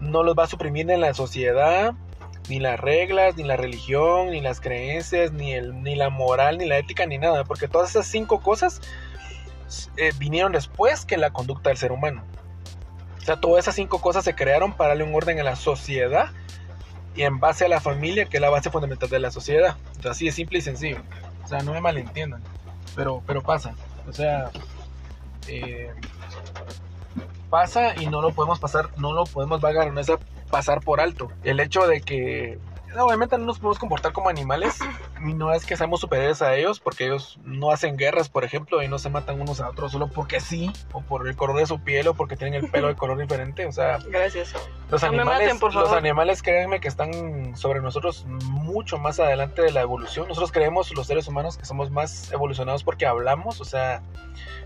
[0.00, 1.94] no los va a suprimir en la sociedad,
[2.48, 6.66] ni las reglas, ni la religión, ni las creencias, ni, el, ni la moral, ni
[6.66, 8.80] la ética, ni nada, porque todas esas cinco cosas
[9.96, 12.22] eh, vinieron después que la conducta del ser humano.
[13.18, 16.30] O sea, todas esas cinco cosas se crearon para darle un orden a la sociedad
[17.14, 19.76] y en base a la familia, que es la base fundamental de la sociedad.
[19.98, 21.02] O sea, así es simple y sencillo.
[21.44, 22.42] O sea, no me malentiendan,
[22.94, 23.74] pero, pero pasa.
[24.08, 24.50] O sea,
[25.48, 25.90] eh,
[27.50, 30.10] pasa y no lo podemos pasar, no lo podemos vagar, no es
[30.50, 31.30] pasar por alto.
[31.42, 32.58] El hecho de que
[33.04, 34.78] obviamente no nos podemos comportar como animales
[35.24, 38.82] y no es que seamos superiores a ellos porque ellos no hacen guerras, por ejemplo,
[38.82, 41.66] y no se matan unos a otros solo porque sí, o por el color de
[41.66, 44.54] su piel o porque tienen el pelo de color diferente, o sea, gracias.
[44.90, 45.98] los No animales, maten, por los favor.
[45.98, 50.28] animales créanme que están sobre nosotros mucho más adelante de la evolución.
[50.28, 54.02] Nosotros creemos los seres humanos que somos más evolucionados porque hablamos, o sea,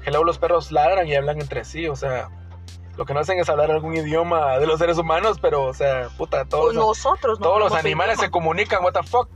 [0.05, 2.29] que luego los perros ladran y hablan entre sí, o sea,
[2.97, 6.09] lo que no hacen es hablar algún idioma de los seres humanos, pero o sea,
[6.17, 9.29] puta, todos, Nosotros, no todos los animales se comunican, what the fuck.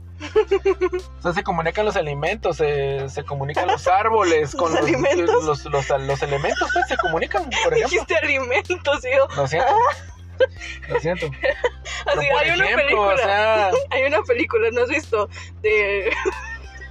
[1.19, 5.43] O sea, se comunican los alimentos, se, se comunican los árboles con ¿Los los, alimentos?
[5.65, 7.89] los, los- elementos, pues, se comunican, por ejemplo.
[7.89, 9.73] Dijiste alimentos, yo, Lo siento.
[10.89, 11.25] Lo siento.
[12.05, 13.13] Así, hay una película.
[13.13, 15.29] o sea, Hay una película, ¿no has visto?
[15.61, 16.11] De,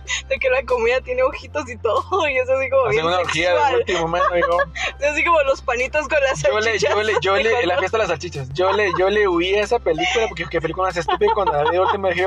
[0.29, 3.19] de que la comida tiene ojitos y todo, y es así como hace bien una
[3.19, 3.77] orgía de sexual.
[3.77, 4.59] último momento, digo,
[5.11, 6.95] así como los panitos con las yo le, salchichas.
[6.95, 9.63] yo le, yo le, la fiesta de las salchichas, yo le, yo le huí a
[9.63, 12.27] esa película porque qué película más estúpida cuando la vi última dije,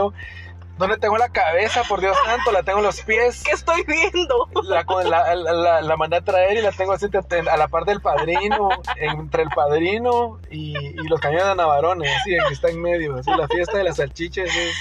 [0.80, 1.84] ¿dónde tengo la cabeza?
[1.84, 3.44] Por Dios santo, la tengo en los pies.
[3.44, 4.50] ¿Qué estoy viendo?
[4.64, 8.70] La, la, la, mandé a traer y la tengo así a la par del padrino,
[8.96, 13.18] entre el padrino y, y los cañones de Navarones, así, que está en medio.
[13.18, 14.76] Así, la fiesta de las salchichas es,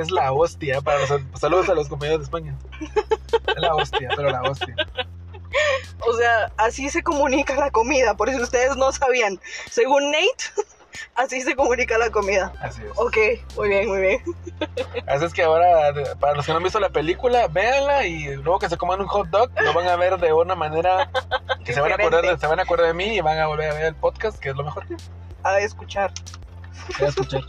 [0.00, 0.80] es la hostia.
[0.80, 2.56] Para los, saludos a los compañeros de España.
[2.80, 4.74] Es la hostia, pero la hostia.
[6.06, 9.38] O sea, así se comunica la comida, por si ustedes no sabían.
[9.70, 10.44] Según Nate,
[11.14, 12.52] así se comunica la comida.
[12.60, 12.90] Así es.
[12.96, 13.16] Ok,
[13.56, 14.22] muy bien, muy bien.
[15.06, 18.58] Así es que ahora, para los que no han visto la película, véanla y luego
[18.58, 21.10] que se coman un hot dog, lo van a ver de una manera
[21.64, 23.46] que se van, a acordar de, se van a acordar de mí y van a
[23.46, 24.96] volver a ver el podcast, que es lo mejor que
[25.42, 26.12] A escuchar.
[27.00, 27.42] a escuchar.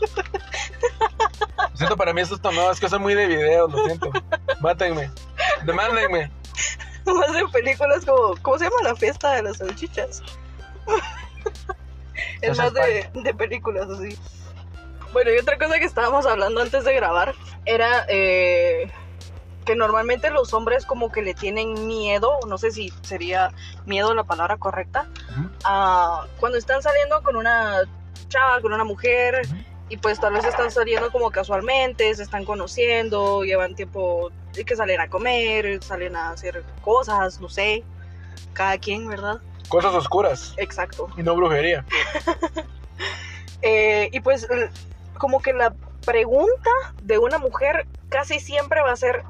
[1.70, 4.10] Lo siento, para mí esto es no, es que soy muy de videos, lo siento.
[4.60, 5.10] Mátenme,
[5.64, 6.30] demándenme.
[7.06, 10.22] Más de películas como, ¿cómo se llama la fiesta de las salchichas?
[12.40, 14.16] es más de, de películas así.
[15.12, 17.34] Bueno, y otra cosa que estábamos hablando antes de grabar
[17.64, 18.90] era eh,
[19.64, 23.52] que normalmente los hombres como que le tienen miedo, no sé si sería
[23.86, 25.06] miedo la palabra correcta,
[25.62, 27.82] a cuando están saliendo con una
[28.28, 29.56] chava, con una mujer, Ujú.
[29.88, 35.00] y pues tal vez están saliendo como casualmente, se están conociendo, llevan tiempo que salen
[35.00, 37.84] a comer, salen a hacer cosas, no sé,
[38.52, 39.38] cada quien, ¿verdad?
[39.68, 41.08] Cosas oscuras Exacto.
[41.16, 41.84] y no brujería.
[43.66, 44.46] Eh, y pues
[45.16, 46.70] como que la pregunta
[47.02, 49.22] de una mujer casi siempre va a ser,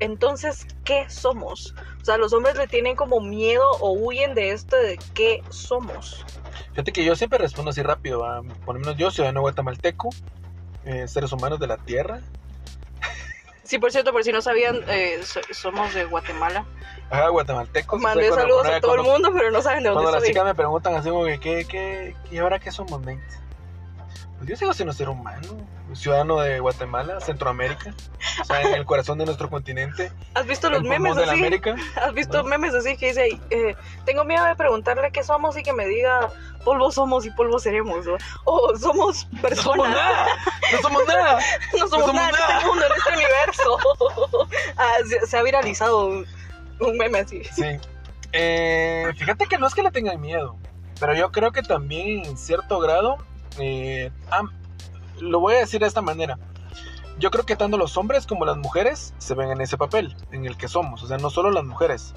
[0.00, 1.74] entonces, ¿qué somos?
[2.00, 6.24] O sea, los hombres le tienen como miedo o huyen de esto de qué somos.
[6.70, 8.20] Fíjate que yo siempre respondo así rápido.
[8.20, 8.42] ¿va?
[8.64, 10.10] Por lo menos yo, ciudadano guatemalteco,
[10.84, 12.20] eh, seres humanos de la tierra.
[13.68, 16.64] Sí, por cierto, por si no sabían, eh, so- somos de Guatemala.
[17.10, 17.98] Ajá, guatemalteco.
[17.98, 20.12] Mandé Cuando- saludos cuando- a todo el cuando- mundo, pero no saben de Cuando dónde
[20.12, 20.28] las soy.
[20.30, 23.20] chicas me preguntan así como que, ¿qué, qué, ¿y ahora qué somos, Nate?
[24.38, 25.48] Pues yo sigo siendo ser humano,
[25.94, 27.94] ciudadano de Guatemala, Centroamérica,
[28.40, 31.40] o sea, en el corazón de nuestro continente, ¿Has visto los memes de la así?
[31.40, 31.74] América.
[31.96, 35.72] ¿Has visto memes así que dice, eh, tengo miedo de preguntarle qué somos y que
[35.72, 36.30] me diga
[36.64, 38.06] polvo somos y polvo seremos?
[38.06, 39.90] O, o somos No somos personas.
[39.94, 40.26] nada,
[40.72, 41.38] no somos nada.
[41.72, 44.48] No somos, somos nada, en este mundo, en este universo.
[44.76, 46.26] Ah, se, se ha viralizado un,
[46.80, 47.42] un meme así.
[47.44, 47.64] Sí.
[48.32, 50.56] Eh, fíjate que no es que le tengan miedo,
[51.00, 53.16] pero yo creo que también en cierto grado,
[53.58, 54.10] eh,
[55.20, 56.38] lo voy a decir de esta manera.
[57.18, 60.46] Yo creo que tanto los hombres como las mujeres se ven en ese papel, en
[60.46, 62.14] el que somos, o sea, no solo las mujeres.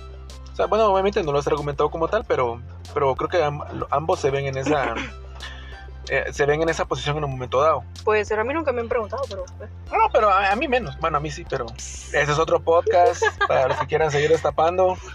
[0.51, 2.61] O sea, bueno, obviamente no lo has argumentado como tal, pero,
[2.93, 4.93] pero creo que am- ambos se ven en esa,
[6.09, 7.83] eh, se ven en esa posición en un momento dado.
[8.03, 9.43] Puede ser, a mí nunca me han preguntado, pero...
[9.61, 9.69] eh.
[9.91, 10.97] No, pero a, a mí menos.
[10.99, 14.97] Bueno, a mí sí, pero ese es otro podcast para los que quieran seguir destapando.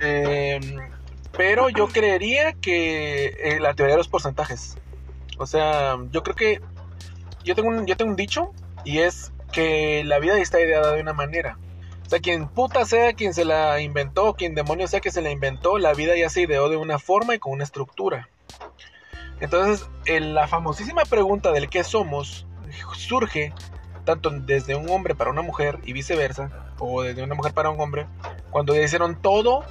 [0.00, 0.60] Eh,
[1.32, 4.76] pero yo creería que eh, la teoría de los porcentajes.
[5.38, 6.60] O sea, yo creo que
[7.44, 8.52] yo tengo un, yo tengo un dicho
[8.84, 11.58] y es que la vida está ideada de una manera.
[12.06, 15.30] O sea, quien puta sea quien se la inventó, quien demonio sea que se la
[15.30, 18.28] inventó, la vida ya se ideó de una forma y con una estructura.
[19.40, 22.46] Entonces, la famosísima pregunta del qué somos
[22.94, 23.52] surge
[24.04, 27.80] tanto desde un hombre para una mujer y viceversa, o desde una mujer para un
[27.80, 28.06] hombre,
[28.50, 29.64] cuando hicieron todo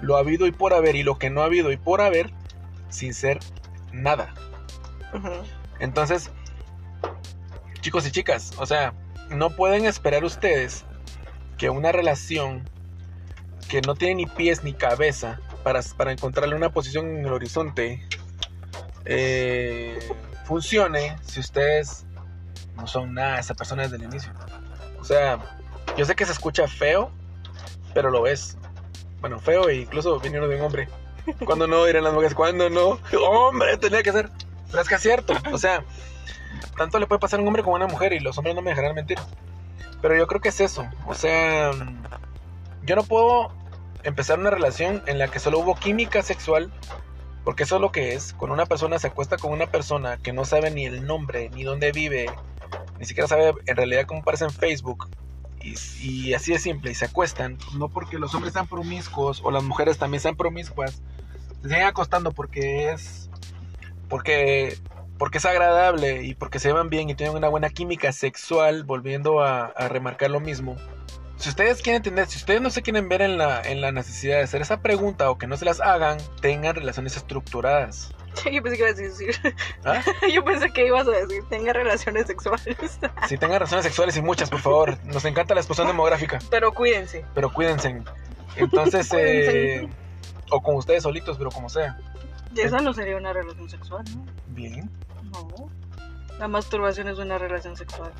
[0.00, 2.30] lo habido y por haber y lo que no ha habido y por haber
[2.90, 3.40] sin ser
[3.92, 4.34] nada.
[5.78, 6.30] Entonces,
[7.80, 8.94] chicos y chicas, o sea,
[9.30, 10.84] no pueden esperar ustedes
[11.58, 12.68] que una relación
[13.68, 18.06] que no tiene ni pies ni cabeza para, para encontrarle una posición en el horizonte
[19.04, 19.98] eh,
[20.44, 22.06] funcione si ustedes
[22.76, 24.32] no son nada esa persona desde el inicio.
[25.00, 25.38] O sea,
[25.96, 27.10] yo sé que se escucha feo,
[27.92, 28.56] pero lo es.
[29.20, 30.88] Bueno, feo e incluso viniendo de un hombre.
[31.44, 34.30] Cuando no dirán las mujeres, cuando no, hombre, tenía que ser.
[34.70, 35.84] Pero es que es cierto, o sea,
[36.76, 38.62] tanto le puede pasar a un hombre como a una mujer y los hombres no
[38.62, 39.18] me dejarán mentir.
[40.02, 41.70] Pero yo creo que es eso, o sea,
[42.84, 43.52] yo no puedo
[44.02, 46.70] empezar una relación en la que solo hubo química sexual
[47.44, 48.32] porque eso es lo que es.
[48.32, 51.62] Cuando una persona se acuesta con una persona que no sabe ni el nombre, ni
[51.62, 52.26] dónde vive,
[52.98, 55.08] ni siquiera sabe en realidad cómo aparece en Facebook.
[55.60, 59.62] Y, así de simple, y se acuestan, no porque los hombres sean promiscuos o las
[59.62, 61.00] mujeres también sean promiscuas,
[61.62, 63.23] se siguen acostando porque es
[64.14, 64.78] porque
[65.18, 69.42] porque es agradable y porque se llevan bien y tienen una buena química sexual, volviendo
[69.42, 70.76] a, a remarcar lo mismo.
[71.34, 74.36] Si ustedes quieren entender, si ustedes no se quieren ver en la, en la necesidad
[74.36, 78.14] de hacer esa pregunta o que no se las hagan, tengan relaciones estructuradas.
[78.52, 79.56] Yo pensé que ibas a decir.
[79.84, 80.00] ¿Ah?
[80.32, 83.00] Yo pensé que ibas a decir, tenga relaciones sexuales.
[83.28, 84.96] sí, tengan relaciones sexuales y muchas, por favor.
[85.06, 86.38] Nos encanta la explosión demográfica.
[86.52, 87.26] Pero cuídense.
[87.34, 88.00] Pero cuídense.
[88.54, 89.88] Entonces, eh,
[90.50, 91.98] o con ustedes solitos, pero como sea.
[92.56, 94.24] Esa no sería una relación sexual, ¿no?
[94.48, 94.90] Bien.
[95.32, 95.70] No.
[96.38, 98.12] La masturbación es una relación sexual.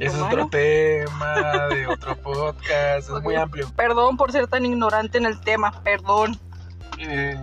[0.00, 3.70] es otro tema de otro podcast, es muy amplio.
[3.76, 6.38] Perdón por ser tan ignorante en el tema, perdón.
[6.98, 7.40] Eh,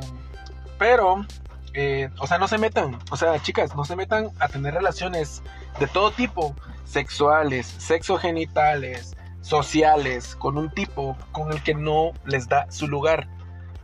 [0.77, 1.25] pero
[1.73, 5.41] eh, o sea, no se metan, o sea, chicas, no se metan a tener relaciones
[5.79, 6.55] de todo tipo,
[6.85, 13.27] sexuales, sexogenitales, sociales, con un tipo con el que no les da su lugar.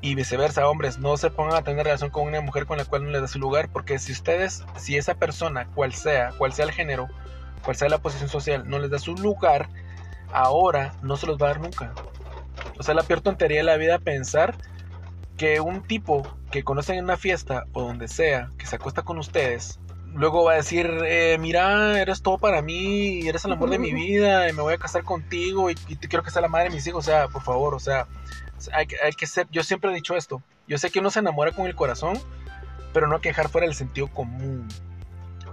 [0.02, 3.04] Y viceversa, hombres, no se pongan a tener relación con una mujer con la cual
[3.04, 6.66] no les da su lugar, porque si ustedes, si esa persona, cual sea, cual sea
[6.66, 7.10] el género,
[7.64, 9.68] cual sea la posición social, no les da su lugar,
[10.32, 11.94] ahora no se los va a dar nunca.
[12.78, 14.56] O sea, la peor tontería de la vida pensar
[15.38, 19.18] que un tipo que conocen en una fiesta o donde sea, que se acuesta con
[19.18, 19.80] ustedes,
[20.14, 23.94] luego va a decir, eh, mira, eres todo para mí, eres el amor de mi
[23.94, 26.76] vida, y me voy a casar contigo y, te quiero que sea la madre de
[26.76, 28.08] mis hijos, o sea, por favor, o sea,
[28.74, 31.66] hay, que ser, yo siempre he dicho esto, yo sé que uno se enamora con
[31.68, 32.20] el corazón,
[32.94, 34.68] pero no hay dejar fuera el sentido común,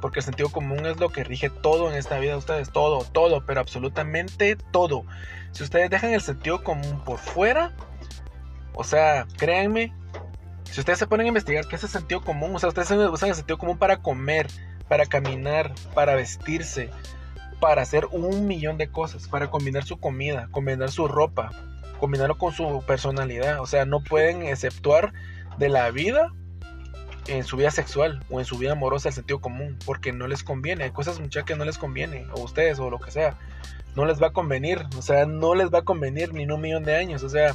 [0.01, 3.05] porque el sentido común es lo que rige todo en esta vida de ustedes, todo,
[3.05, 5.05] todo, pero absolutamente todo.
[5.53, 7.73] Si ustedes dejan el sentido común por fuera,
[8.75, 9.95] o sea, créanme,
[10.65, 13.31] si ustedes se ponen a investigar qué es el sentido común, o sea, ustedes usan
[13.31, 14.49] el sentido común para comer,
[14.89, 16.91] para caminar, para vestirse,
[17.61, 21.51] para hacer un millón de cosas, para combinar su comida, combinar su ropa,
[21.99, 23.61] combinarlo con su personalidad.
[23.61, 25.13] O sea, no pueden exceptuar
[25.59, 26.33] de la vida
[27.29, 30.43] en su vida sexual o en su vida amorosa el sentido común, porque no les
[30.43, 30.85] conviene.
[30.85, 33.37] Hay cosas muchas que no les conviene, o ustedes, o lo que sea.
[33.95, 36.61] No les va a convenir, o sea, no les va a convenir ni en un
[36.61, 37.23] millón de años.
[37.23, 37.55] O sea,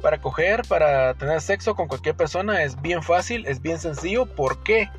[0.00, 4.26] para coger, para tener sexo con cualquier persona es bien fácil, es bien sencillo.
[4.26, 4.90] ¿Por qué?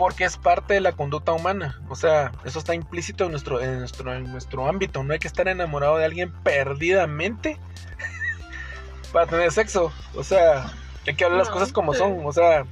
[0.00, 1.78] Porque es parte de la conducta humana.
[1.90, 5.04] O sea, eso está implícito en nuestro, en nuestro, en nuestro ámbito.
[5.04, 7.58] No hay que estar enamorado de alguien perdidamente
[9.12, 9.92] para tener sexo.
[10.14, 10.72] O sea,
[11.06, 12.24] hay que hablar las cosas como son.
[12.24, 12.64] O sea,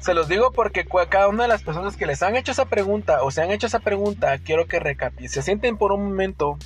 [0.00, 3.22] se los digo porque cada una de las personas que les han hecho esa pregunta
[3.22, 4.80] o se han hecho esa pregunta, quiero que
[5.28, 6.56] se sienten por un momento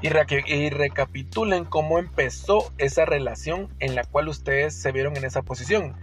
[0.00, 5.94] y, recapitulen cómo empezó esa relación en la cual ustedes se vieron en esa posición.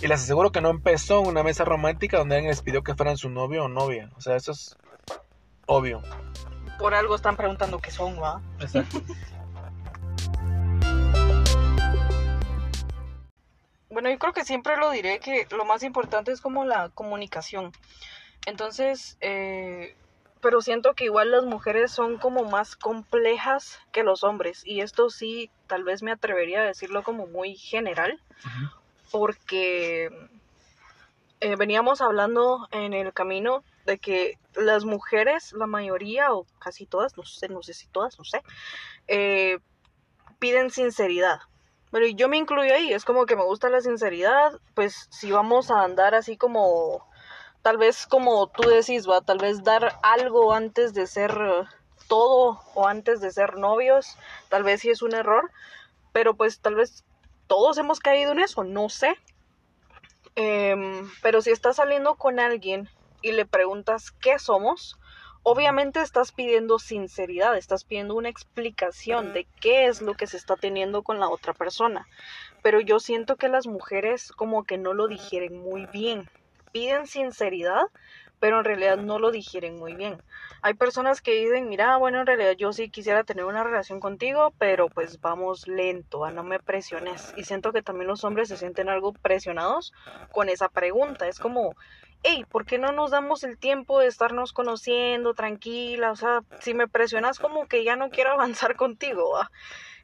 [0.00, 2.94] Y les aseguro que no empezó en una mesa romántica donde alguien les pidió que
[2.94, 4.10] fueran su novio o novia.
[4.16, 4.76] O sea, eso es
[5.66, 6.02] obvio.
[6.78, 8.40] Por algo están preguntando qué son, ¿va?
[8.60, 9.02] Exacto.
[13.90, 17.72] bueno, yo creo que siempre lo diré que lo más importante es como la comunicación.
[18.46, 19.96] Entonces, eh,
[20.40, 25.10] pero siento que igual las mujeres son como más complejas que los hombres y esto
[25.10, 28.22] sí tal vez me atrevería a decirlo como muy general
[29.10, 30.10] porque
[31.40, 37.16] eh, veníamos hablando en el camino de que las mujeres la mayoría o casi todas
[37.16, 38.42] no sé no sé si todas no sé
[39.06, 39.58] eh,
[40.38, 41.40] piden sinceridad.
[41.90, 45.70] Pero yo me incluyo ahí, es como que me gusta la sinceridad, pues si vamos
[45.70, 47.06] a andar así como,
[47.62, 51.32] tal vez como tú decís, va, tal vez dar algo antes de ser
[52.08, 54.16] todo o antes de ser novios,
[54.50, 55.50] tal vez sí es un error,
[56.12, 57.04] pero pues tal vez
[57.48, 59.16] todos hemos caído en eso, no sé.
[60.36, 62.88] Em, pero si estás saliendo con alguien
[63.22, 64.96] y le preguntas qué somos,
[65.42, 70.54] obviamente estás pidiendo sinceridad, estás pidiendo una explicación de qué es lo que se está
[70.54, 72.06] teniendo con la otra persona.
[72.62, 76.28] Pero yo siento que las mujeres como que no lo digieren muy bien.
[76.70, 77.82] Piden sinceridad,
[78.40, 80.22] pero en realidad no lo digieren muy bien.
[80.62, 84.52] Hay personas que dicen, mira, bueno, en realidad yo sí quisiera tener una relación contigo,
[84.58, 87.32] pero pues vamos lento, a no me presiones.
[87.36, 89.92] Y siento que también los hombres se sienten algo presionados
[90.32, 91.28] con esa pregunta.
[91.28, 91.74] Es como,
[92.22, 96.10] hey, ¿por qué no nos damos el tiempo de estarnos conociendo tranquila?
[96.10, 99.38] O sea, si me presionas como que ya no quiero avanzar contigo.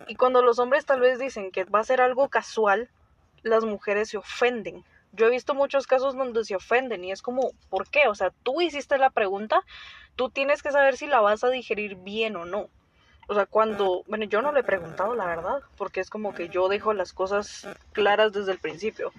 [0.06, 2.90] Y cuando los hombres tal vez dicen que va a ser algo casual,
[3.42, 4.84] las mujeres se ofenden
[5.16, 8.08] yo he visto muchos casos donde se ofenden y es como, ¿por qué?
[8.08, 9.62] O sea, tú hiciste la pregunta,
[10.16, 12.68] tú tienes que saber si la vas a digerir bien o no.
[13.26, 16.50] O sea, cuando, bueno, yo no le he preguntado la verdad, porque es como que
[16.50, 19.12] yo dejo las cosas claras desde el principio.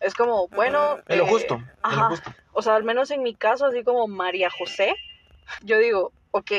[0.00, 0.98] Es como, bueno...
[1.06, 1.62] En lo eh, justo.
[1.82, 2.10] Ajá,
[2.52, 4.96] O sea, al menos en mi caso, así como María José,
[5.62, 6.50] yo digo, ok,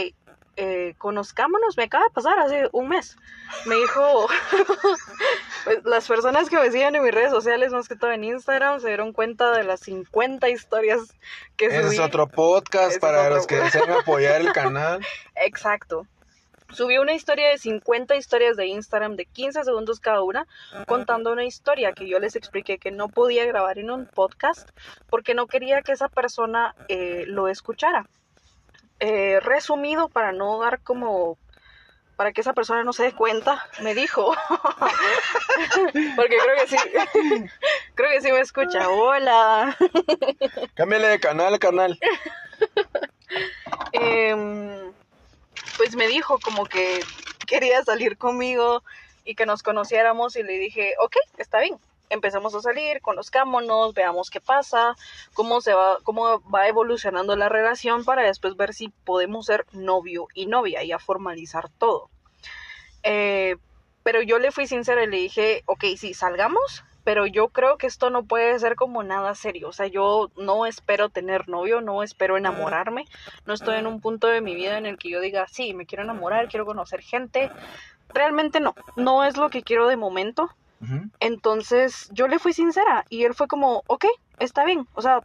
[0.58, 3.18] eh, conozcámonos, me acaba de pasar hace un mes.
[3.66, 4.28] Me dijo,
[5.66, 8.80] pues, las personas que me siguen en mis redes sociales, más que todo en Instagram,
[8.80, 10.99] se dieron cuenta de las 50 historias
[11.58, 11.95] que subí.
[11.95, 15.06] Es otro podcast para los que desean apoyar el canal.
[15.36, 16.08] Exacto.
[16.72, 20.47] Subí una historia de 50 historias de Instagram de 15 segundos cada una,
[20.88, 24.70] contando una historia que yo les expliqué que no podía grabar en un podcast
[25.10, 28.08] porque no quería que esa persona eh, lo escuchara.
[29.00, 31.38] Eh, resumido para no dar como
[32.16, 34.34] para que esa persona no se dé cuenta, me dijo,
[36.16, 36.78] porque creo que sí,
[37.96, 39.76] creo que sí me escucha, hola.
[40.76, 42.00] Cámbiale de canal, canal.
[43.91, 44.93] Em,
[45.78, 47.02] pues me dijo como que
[47.48, 48.82] quería salir conmigo
[49.26, 51.78] y que nos conociéramos y le dije, ok, está bien
[52.10, 54.95] empezamos a salir, conozcámonos, veamos qué pasa,
[55.34, 60.28] cómo se va, cómo va evolucionando la relación para después ver si podemos ser novio
[60.34, 62.10] y novia y a formalizar todo.
[63.03, 63.58] Eh,
[64.03, 67.88] pero yo le fui sincera y le dije, ok, sí, salgamos, pero yo creo que
[67.88, 69.70] esto no puede ser como nada serio.
[69.70, 73.06] O sea, yo no espero tener novio, no espero enamorarme,
[73.45, 75.86] no estoy en un punto de mi vida en el que yo diga, sí, me
[75.86, 77.51] quiero enamorar, quiero conocer gente.
[78.10, 80.49] Realmente no, no es lo que quiero de momento.
[81.19, 84.05] Entonces yo le fui sincera y él fue como, ok,
[84.39, 84.88] está bien.
[84.93, 85.21] O sea...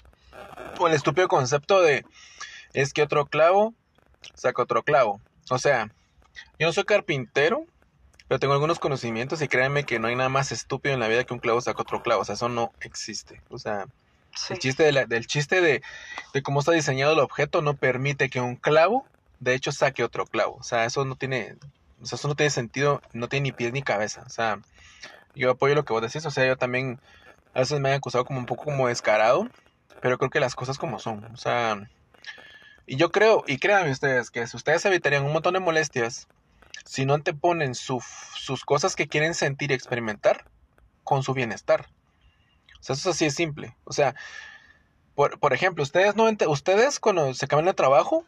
[0.79, 2.05] O el estúpido concepto de,
[2.73, 3.75] es que otro clavo
[4.35, 5.21] saca otro clavo.
[5.51, 5.91] O sea,
[6.59, 7.67] yo no soy carpintero,
[8.29, 11.25] pero tengo algunos conocimientos y créanme que no hay nada más estúpido en la vida
[11.25, 12.23] que un clavo saca otro clavo.
[12.23, 13.43] O sea, eso no existe.
[13.51, 13.87] O sea,
[14.49, 15.83] el chiste, de del chiste de,
[16.33, 19.05] de cómo está diseñado el objeto no permite que un clavo,
[19.41, 20.57] de hecho, saque otro clavo.
[20.61, 21.57] O sea, eso no tiene,
[22.01, 24.23] o sea, eso no tiene sentido, no tiene ni pies ni cabeza.
[24.27, 24.61] O sea,
[25.35, 27.01] yo apoyo lo que vos decís, o sea, yo también
[27.55, 29.49] a veces me han acusado como un poco como descarado,
[30.01, 31.89] pero creo que las cosas como son, o sea,
[32.87, 36.27] y yo creo, y créanme ustedes, que si ustedes evitarían un montón de molestias,
[36.85, 38.03] si no anteponen su,
[38.35, 40.45] sus cosas que quieren sentir y experimentar
[41.05, 41.87] con su bienestar.
[42.81, 43.77] O sea, eso así es simple.
[43.85, 44.15] O sea,
[45.15, 48.25] por, por ejemplo, ustedes no ustedes cuando se acaban de trabajo,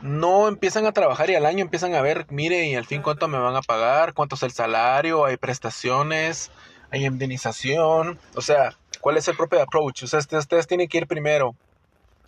[0.00, 3.28] no empiezan a trabajar y al año empiezan a ver, mire, y al fin cuánto
[3.28, 6.50] me van a pagar, cuánto es el salario, hay prestaciones,
[6.90, 10.02] hay indemnización, o sea, cuál es el propio approach.
[10.02, 11.54] O sea, ustedes, tienen que ir primero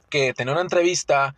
[0.08, 1.34] que tener una entrevista,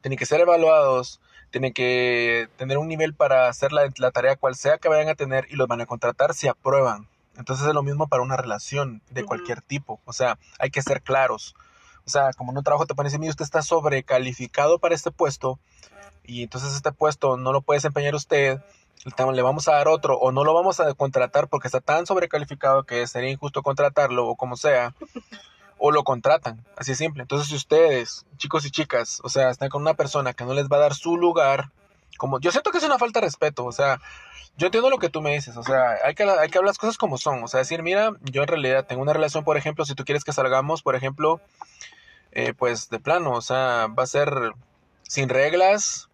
[0.00, 4.56] tienen que ser evaluados, tienen que tener un nivel para hacer la, la, tarea cual
[4.56, 7.08] sea que vayan a tener y los van a contratar si aprueban.
[7.36, 10.00] Entonces es lo mismo para una relación de cualquier tipo.
[10.04, 11.54] O sea, hay que ser claros.
[12.06, 15.10] O sea, como en un trabajo te pones decir, mí usted está sobrecalificado para este
[15.10, 15.58] puesto
[16.24, 18.60] y entonces este puesto no lo puede desempeñar usted,
[19.32, 22.84] le vamos a dar otro o no lo vamos a contratar porque está tan sobrecalificado
[22.84, 24.94] que sería injusto contratarlo o como sea,
[25.78, 27.22] o lo contratan, así es simple.
[27.22, 30.68] Entonces si ustedes, chicos y chicas, o sea, están con una persona que no les
[30.68, 31.70] va a dar su lugar,
[32.18, 34.00] como yo siento que es una falta de respeto, o sea,
[34.56, 36.78] yo entiendo lo que tú me dices, o sea, hay que, hay que hablar las
[36.78, 39.84] cosas como son, o sea, decir, mira, yo en realidad tengo una relación, por ejemplo,
[39.84, 41.40] si tú quieres que salgamos, por ejemplo,
[42.36, 44.52] eh, pues de plano, o sea, va a ser
[45.04, 46.10] sin reglas,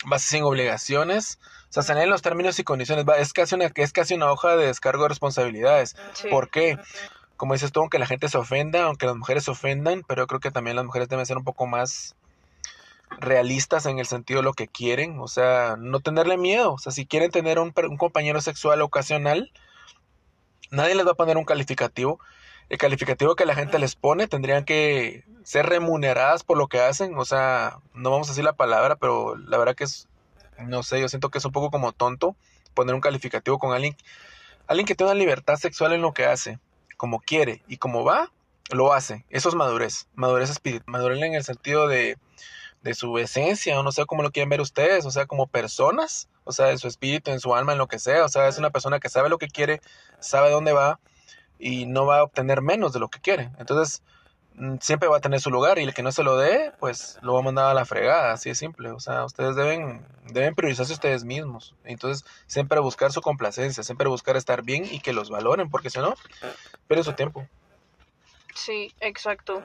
[0.00, 1.38] va a ser sin obligaciones,
[1.70, 4.30] o sea, se en los términos y condiciones, va, es, casi una, es casi una
[4.30, 5.96] hoja de descargo de responsabilidades.
[6.28, 6.78] ¿Por qué?
[7.38, 10.26] Como dices tú, aunque la gente se ofenda, aunque las mujeres se ofendan, pero yo
[10.26, 12.14] creo que también las mujeres deben ser un poco más
[13.18, 16.92] realistas en el sentido de lo que quieren, o sea, no tenerle miedo, o sea,
[16.92, 19.50] si quieren tener un, un compañero sexual ocasional,
[20.70, 22.20] nadie les va a poner un calificativo.
[22.68, 27.16] El calificativo que la gente les pone tendrían que ser remuneradas por lo que hacen.
[27.16, 30.08] O sea, no vamos a decir la palabra, pero la verdad que es,
[30.58, 32.36] no sé, yo siento que es un poco como tonto
[32.74, 33.96] poner un calificativo con alguien,
[34.66, 36.58] alguien que tenga libertad sexual en lo que hace,
[36.96, 38.30] como quiere y como va,
[38.70, 39.24] lo hace.
[39.30, 42.18] Eso es madurez, madurez espiritual, madurez en el sentido de,
[42.82, 46.28] de su esencia, o no sé cómo lo quieren ver ustedes, o sea, como personas,
[46.44, 48.58] o sea, en su espíritu, en su alma, en lo que sea, o sea, es
[48.58, 49.80] una persona que sabe lo que quiere,
[50.20, 51.00] sabe dónde va
[51.58, 53.50] y no va a obtener menos de lo que quiere.
[53.58, 54.02] Entonces,
[54.54, 57.18] mm, siempre va a tener su lugar y el que no se lo dé, pues
[57.22, 58.90] lo va a mandar a la fregada, así de simple.
[58.90, 61.74] O sea, ustedes deben, deben priorizarse ustedes mismos.
[61.84, 65.98] Entonces, siempre buscar su complacencia, siempre buscar estar bien y que los valoren, porque si
[65.98, 66.14] no,
[66.86, 67.46] pierden su tiempo.
[68.54, 69.62] Sí, exacto.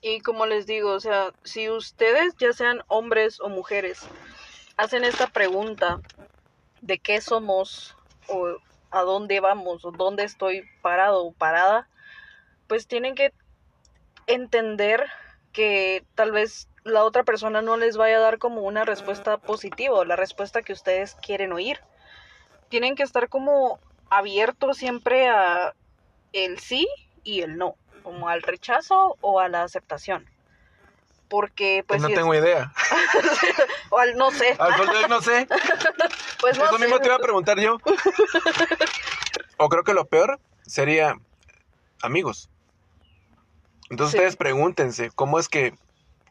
[0.00, 4.00] Y como les digo, o sea, si ustedes, ya sean hombres o mujeres,
[4.76, 6.00] hacen esta pregunta
[6.80, 7.96] de qué somos
[8.28, 8.58] o
[8.90, 11.88] a dónde vamos o dónde estoy parado o parada,
[12.66, 13.32] pues tienen que
[14.26, 15.04] entender
[15.52, 19.94] que tal vez la otra persona no les vaya a dar como una respuesta positiva
[19.94, 21.80] o la respuesta que ustedes quieren oír.
[22.68, 23.80] Tienen que estar como
[24.10, 25.74] abiertos siempre a
[26.32, 26.88] el sí
[27.24, 30.28] y el no, como al rechazo o a la aceptación.
[31.28, 32.72] Porque pues no si es- tengo idea.
[33.90, 34.54] o al no sé.
[34.58, 35.46] Al sol no sé.
[36.40, 36.84] Pues no Eso sé.
[36.84, 37.78] mismo te iba a preguntar yo.
[39.58, 41.16] O creo que lo peor sería
[42.02, 42.50] amigos.
[43.90, 44.18] Entonces Sí.
[44.18, 45.74] ustedes pregúntense, ¿cómo es que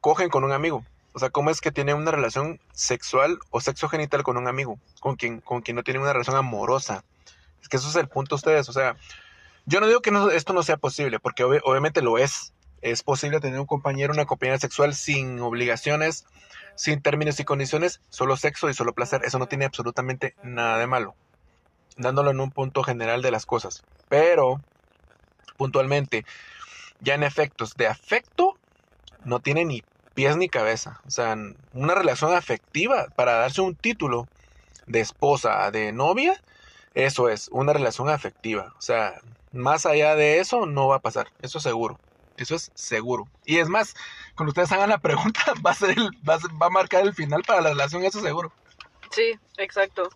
[0.02, 0.86] cogen con un amigo?
[1.14, 4.78] O sea, ¿cómo es que tienen una relación sexual o sexo genital con un amigo?
[5.00, 7.04] Con quien, con quien no tienen una relación amorosa.
[7.62, 8.70] Es que eso es el punto de ustedes.
[8.70, 8.96] O sea,
[9.66, 12.54] yo no digo que no- esto no sea posible, porque obvi- obviamente lo es.
[12.82, 16.26] Es posible tener un compañero, una compañera sexual sin obligaciones,
[16.76, 19.22] sin términos y condiciones, solo sexo y solo placer.
[19.24, 21.16] Eso no tiene absolutamente nada de malo.
[21.98, 23.84] Dándolo en un punto general de las cosas.
[24.10, 24.62] Pero,
[25.58, 26.26] puntualmente,
[27.00, 28.58] ya en efectos de afecto,
[29.24, 31.02] no tiene ni pies ni cabeza.
[31.08, 31.36] O sea,
[31.74, 34.28] una relación afectiva para darse un título
[34.88, 36.42] de esposa, de novia,
[36.94, 38.74] eso es, una relación afectiva.
[38.78, 39.20] O sea,
[39.52, 41.28] más allá de eso no va a pasar.
[41.42, 42.00] Eso es seguro.
[42.38, 43.28] Eso es seguro.
[43.46, 43.96] Y es más,
[44.36, 47.14] cuando ustedes hagan la pregunta, va a, ser el- va a, va a marcar el
[47.14, 48.52] final para la relación, eso seguro.
[49.12, 50.10] Sí, exacto.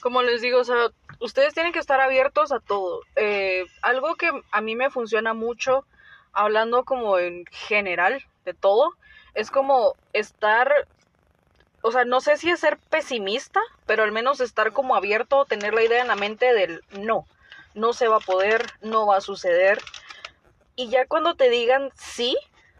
[0.00, 0.88] Como les digo, o sea,
[1.18, 3.00] ustedes tienen que estar abiertos a todo.
[3.16, 5.84] Eh, algo que a mí me funciona mucho,
[6.32, 8.92] hablando como en general de todo,
[9.34, 10.72] es como estar,
[11.82, 15.74] o sea, no sé si es ser pesimista, pero al menos estar como abierto, tener
[15.74, 17.26] la idea en la mente del no,
[17.74, 19.80] no se va a poder, no va a suceder.
[20.78, 22.38] Y ya cuando te digan sí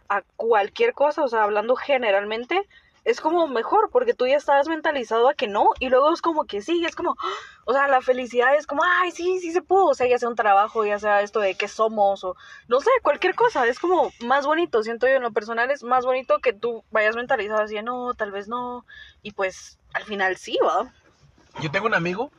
[0.09, 2.63] a cualquier cosa, o sea, hablando generalmente,
[3.03, 6.45] es como mejor porque tú ya estás mentalizado a que no y luego es como
[6.45, 7.17] que sí, es como,
[7.65, 10.29] o sea, la felicidad es como, ay, sí, sí se pudo, o sea, ya sea
[10.29, 12.37] un trabajo, ya sea esto de qué somos o
[12.69, 16.05] no sé, cualquier cosa, es como más bonito, siento yo en lo personal es más
[16.05, 18.87] bonito que tú vayas mentalizado así, no, tal vez no
[19.25, 20.95] y pues al final sí, va.
[21.61, 22.31] Yo tengo un amigo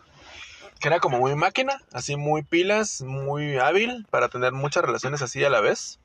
[0.79, 5.43] que era como muy máquina, así muy pilas, muy hábil para tener muchas relaciones así
[5.43, 5.99] a la vez.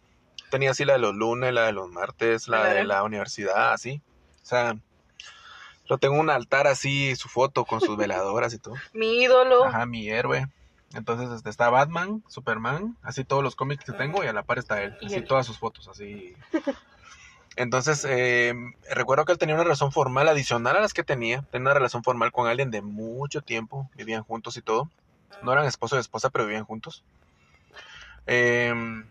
[0.51, 4.03] Tenía así la de los lunes, la de los martes, la de la universidad, así.
[4.43, 4.77] O sea,
[5.87, 8.75] lo tengo en un altar así, su foto con sus veladoras y todo.
[8.93, 10.49] Mi ídolo, Ajá, mi héroe.
[10.95, 14.59] Entonces este, está Batman, Superman, así todos los cómics que tengo y a la par
[14.59, 15.25] está él, así él.
[15.25, 16.37] todas sus fotos, así.
[17.57, 18.55] Entonces, eh,
[18.91, 21.43] recuerdo que él tenía una relación formal adicional a las que tenía.
[21.51, 24.91] Tenía una relación formal con alguien de mucho tiempo, vivían juntos y todo.
[25.43, 27.05] No eran esposo y esposa, pero vivían juntos.
[28.27, 29.05] Em,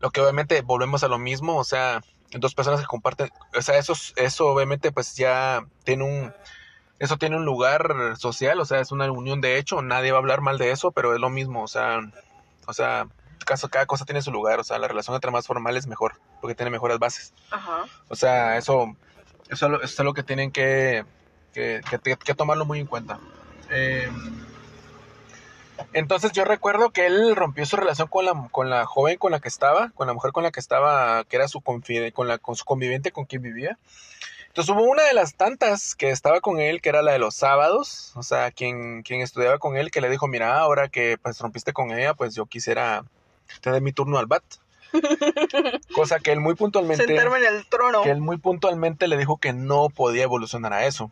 [0.00, 2.00] lo que obviamente volvemos a lo mismo, o sea,
[2.32, 6.32] dos personas que comparten, o sea, eso, es- eso obviamente pues ya tiene un,
[6.98, 10.20] eso tiene un lugar social, o sea, es una unión de hecho, nadie va a
[10.20, 12.00] hablar mal de eso, pero es lo mismo, o sea,
[12.66, 13.06] o sea,
[13.44, 16.14] caso, cada cosa tiene su lugar, o sea, la relación entre más formal es mejor,
[16.40, 17.32] porque tiene mejores bases.
[17.50, 18.96] ajá, O sea, eso,
[19.48, 21.04] eso, eso es algo que tienen que,
[21.52, 23.18] que, que- que tomarlo muy en cuenta.
[23.70, 24.08] Eh,
[25.92, 29.40] entonces yo recuerdo que él rompió su relación con la, con la joven con la
[29.40, 32.38] que estaba, con la mujer con la que estaba, que era su confide, con la
[32.38, 33.78] con su conviviente con quien vivía.
[34.48, 37.36] Entonces hubo una de las tantas que estaba con él, que era la de los
[37.36, 41.38] sábados, o sea, quien, quien estudiaba con él, que le dijo, mira, ahora que pues
[41.38, 43.04] rompiste con ella, pues yo quisiera
[43.60, 44.42] tener mi turno al bat.
[45.94, 48.02] Cosa que él muy puntualmente sentarme en el trono.
[48.02, 51.10] que él muy puntualmente le dijo que no podía evolucionar a eso.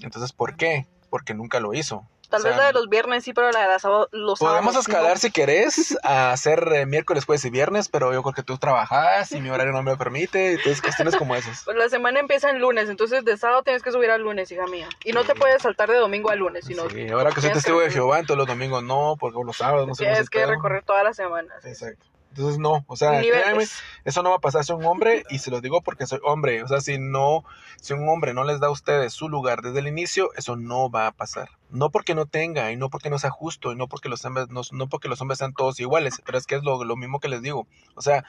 [0.00, 0.86] Entonces, ¿por qué?
[1.10, 2.06] Porque nunca lo hizo.
[2.28, 4.38] Tal O vez sea, la de los viernes sí, pero la de las sábado- los
[4.38, 4.56] sábados.
[4.58, 4.80] Podemos no.
[4.80, 8.58] escalar si querés a hacer eh, miércoles, jueves y viernes, pero yo creo que tú
[8.58, 11.64] trabajas y mi horario no me lo permite, entonces cuestiones como esas.
[11.64, 14.66] Pues la semana empieza el lunes, entonces de sábado tienes que subir al lunes, hija
[14.66, 14.88] mía.
[15.04, 17.80] Y no te puedes saltar de domingo a lunes, sino Sí, ahora que soy testigo
[17.80, 20.40] de que- Jehová, entonces los domingos no, porque los sábados no cómo tienes se que
[20.40, 20.50] pedo.
[20.50, 21.54] recorrer toda la semana.
[21.64, 22.04] Exacto.
[22.38, 23.66] Entonces no, o sea, créanme,
[24.04, 26.62] eso no va a pasar si un hombre, y se lo digo porque soy hombre,
[26.62, 27.44] o sea, si no,
[27.80, 30.88] si un hombre no les da a ustedes su lugar desde el inicio, eso no
[30.88, 31.48] va a pasar.
[31.70, 34.50] No porque no tenga, y no porque no sea justo, y no porque los hombres,
[34.50, 37.18] no, no porque los hombres sean todos iguales, pero es que es lo, lo mismo
[37.18, 37.66] que les digo.
[37.96, 38.24] O sea,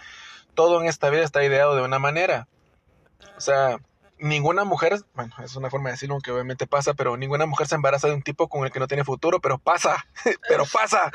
[0.55, 2.47] todo en esta vida está ideado de una manera.
[3.37, 3.77] O sea,
[4.19, 7.75] ninguna mujer, bueno, es una forma de decirlo, aunque obviamente pasa, pero ninguna mujer se
[7.75, 10.05] embaraza de un tipo con el que no tiene futuro, pero pasa,
[10.47, 11.11] pero pasa.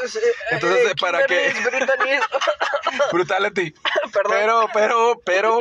[0.51, 1.53] Entonces, Eh, ¿para qué?
[1.55, 2.21] Kimberly Brittany-
[3.13, 3.75] Brutality.
[4.13, 4.31] Perdón.
[4.33, 5.59] Pero, pero, pero,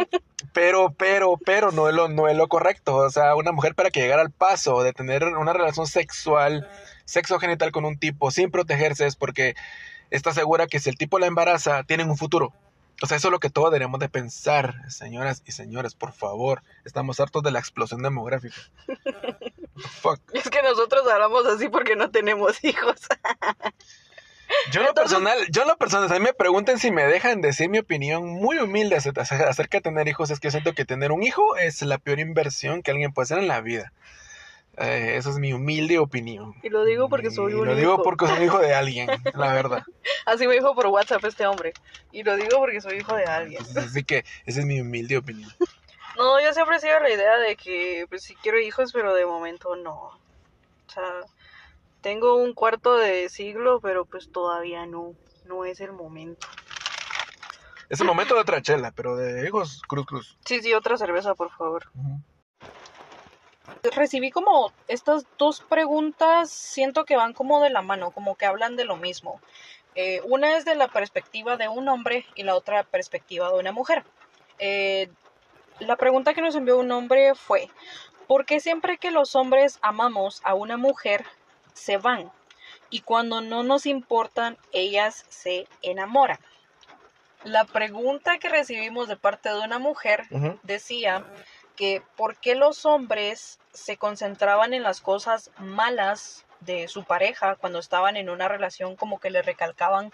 [0.53, 2.95] pero, pero, pero no es lo, no es lo correcto.
[2.95, 6.69] O sea, una mujer para que llegara al paso de tener una relación sexual,
[7.05, 9.55] sexo genital con un tipo sin protegerse es porque
[10.11, 12.53] está segura que si el tipo la embaraza, tienen un futuro.
[13.03, 16.63] O sea, eso es lo que todos deberíamos de pensar, señoras y señores, por favor.
[16.85, 18.55] Estamos hartos de la explosión demográfica.
[19.75, 20.21] Fuck.
[20.31, 23.01] Es que nosotros hablamos así porque no tenemos hijos.
[24.71, 27.03] Yo en lo personal, yo en lo personal, si a mí me pregunten si me
[27.05, 31.11] dejan decir mi opinión muy humilde acerca de tener hijos, es que siento que tener
[31.11, 33.91] un hijo es la peor inversión que alguien puede hacer en la vida.
[34.77, 36.55] Eh, esa es mi humilde opinión.
[36.63, 38.03] Y lo digo porque soy Y un Lo digo hijo.
[38.03, 39.83] porque soy hijo de alguien, la verdad.
[40.25, 41.73] Así me dijo por WhatsApp este hombre.
[42.11, 43.59] Y lo digo porque soy hijo de alguien.
[43.59, 45.51] Entonces, así que esa es mi humilde opinión.
[46.17, 49.25] No, yo siempre he sido la idea de que pues sí quiero hijos, pero de
[49.25, 49.93] momento no.
[49.93, 51.03] O sea,
[52.01, 55.13] tengo un cuarto de siglo, pero pues todavía no.
[55.45, 56.47] No es el momento.
[57.89, 60.37] Es el momento de otra chela, pero de hijos, cruz, cruz.
[60.45, 61.83] Sí, sí, otra cerveza, por favor.
[63.95, 68.75] Recibí como estas dos preguntas, siento que van como de la mano, como que hablan
[68.75, 69.39] de lo mismo.
[69.95, 73.71] Eh, una es de la perspectiva de un hombre y la otra perspectiva de una
[73.71, 74.03] mujer.
[74.59, 75.09] Eh,
[75.79, 77.69] la pregunta que nos envió un hombre fue,
[78.27, 81.25] ¿por qué siempre que los hombres amamos a una mujer
[81.73, 82.31] se van?
[82.89, 86.39] Y cuando no nos importan, ellas se enamoran.
[87.43, 90.25] La pregunta que recibimos de parte de una mujer
[90.63, 91.25] decía
[91.75, 97.79] que por qué los hombres se concentraban en las cosas malas de su pareja cuando
[97.79, 100.13] estaban en una relación como que le recalcaban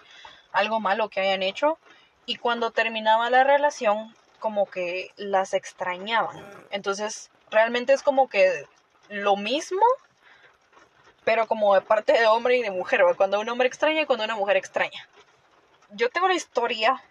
[0.52, 1.78] algo malo que hayan hecho
[2.26, 6.44] y cuando terminaba la relación como que las extrañaban.
[6.70, 8.66] Entonces, realmente es como que
[9.08, 9.82] lo mismo,
[11.24, 13.14] pero como de parte de hombre y de mujer, ¿va?
[13.14, 15.08] cuando un hombre extraña y cuando una mujer extraña.
[15.90, 17.02] Yo tengo una historia,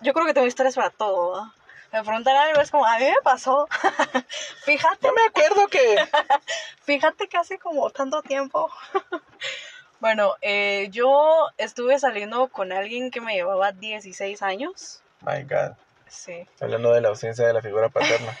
[0.00, 1.52] yo creo que tengo historias para todo.
[1.92, 3.68] Me preguntan algo, es como, a mí me pasó.
[4.64, 5.96] fíjate, Yo me acuerdo que...
[6.84, 8.70] fíjate que hace como tanto tiempo.
[10.00, 15.02] bueno, eh, yo estuve saliendo con alguien que me llevaba 16 años.
[15.20, 15.76] My God.
[16.08, 18.36] Sí, Hablando de la ausencia de la figura paterna.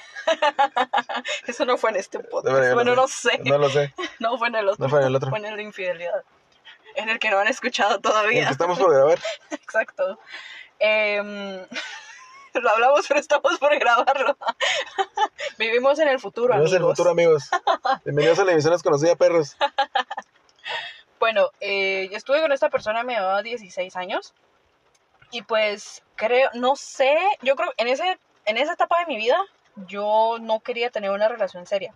[1.46, 2.74] eso no fue en este podcast.
[2.74, 3.38] Bueno, no sé.
[3.44, 3.94] No lo sé.
[4.18, 4.84] No fue en el otro.
[4.84, 5.30] No fue en el otro.
[5.30, 6.22] Fue en el de infidelidad.
[6.96, 8.46] En el que no han escuchado En el todavía.
[8.46, 9.18] que estamos por grabar.
[9.50, 10.18] Exacto.
[10.78, 11.64] Em,
[12.60, 14.36] lo hablamos, pero estamos por grabarlo.
[15.58, 16.90] Vivimos en el futuro, al amigos.
[16.90, 17.50] futuro, amigos.
[18.04, 19.56] Bienvenidos a la emisión Desconocida, perros.
[21.18, 24.34] Bueno, eh, yo estuve con esta persona, me llevaba 16 años.
[25.30, 29.38] Y pues creo, no sé, yo creo en ese, en esa etapa de mi vida,
[29.88, 31.94] yo no quería tener una relación seria.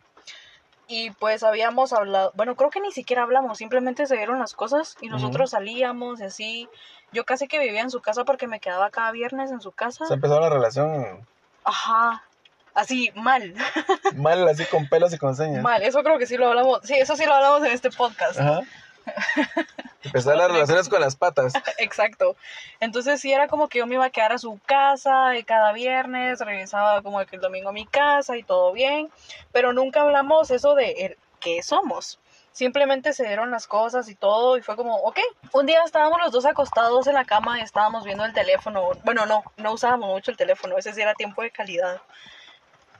[0.88, 4.96] Y pues habíamos hablado, bueno, creo que ni siquiera hablamos, simplemente se dieron las cosas
[5.00, 6.68] y nosotros salíamos y así.
[7.12, 10.06] Yo casi que vivía en su casa porque me quedaba cada viernes en su casa.
[10.06, 11.26] Se empezó una relación
[11.64, 12.22] Ajá.
[12.74, 13.54] Así, mal.
[14.16, 15.62] mal, así con pelos y con señas.
[15.62, 15.82] Mal.
[15.82, 16.80] Eso creo que sí lo hablamos.
[16.84, 18.38] Sí, eso sí lo hablamos en este podcast.
[18.38, 18.60] Ajá.
[20.02, 21.54] Empezar las relaciones con las patas.
[21.78, 22.36] Exacto.
[22.80, 25.72] Entonces sí era como que yo me iba a quedar a su casa y cada
[25.72, 29.10] viernes regresaba como que el domingo a mi casa y todo bien,
[29.52, 32.18] pero nunca hablamos eso de el- qué somos.
[32.56, 35.18] Simplemente se dieron las cosas y todo y fue como, ok.
[35.52, 38.92] Un día estábamos los dos acostados en la cama y estábamos viendo el teléfono.
[39.04, 42.00] Bueno, no, no usábamos mucho el teléfono, ese sí era tiempo de calidad.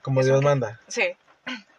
[0.03, 0.79] Como Dios manda.
[0.89, 1.17] Sí.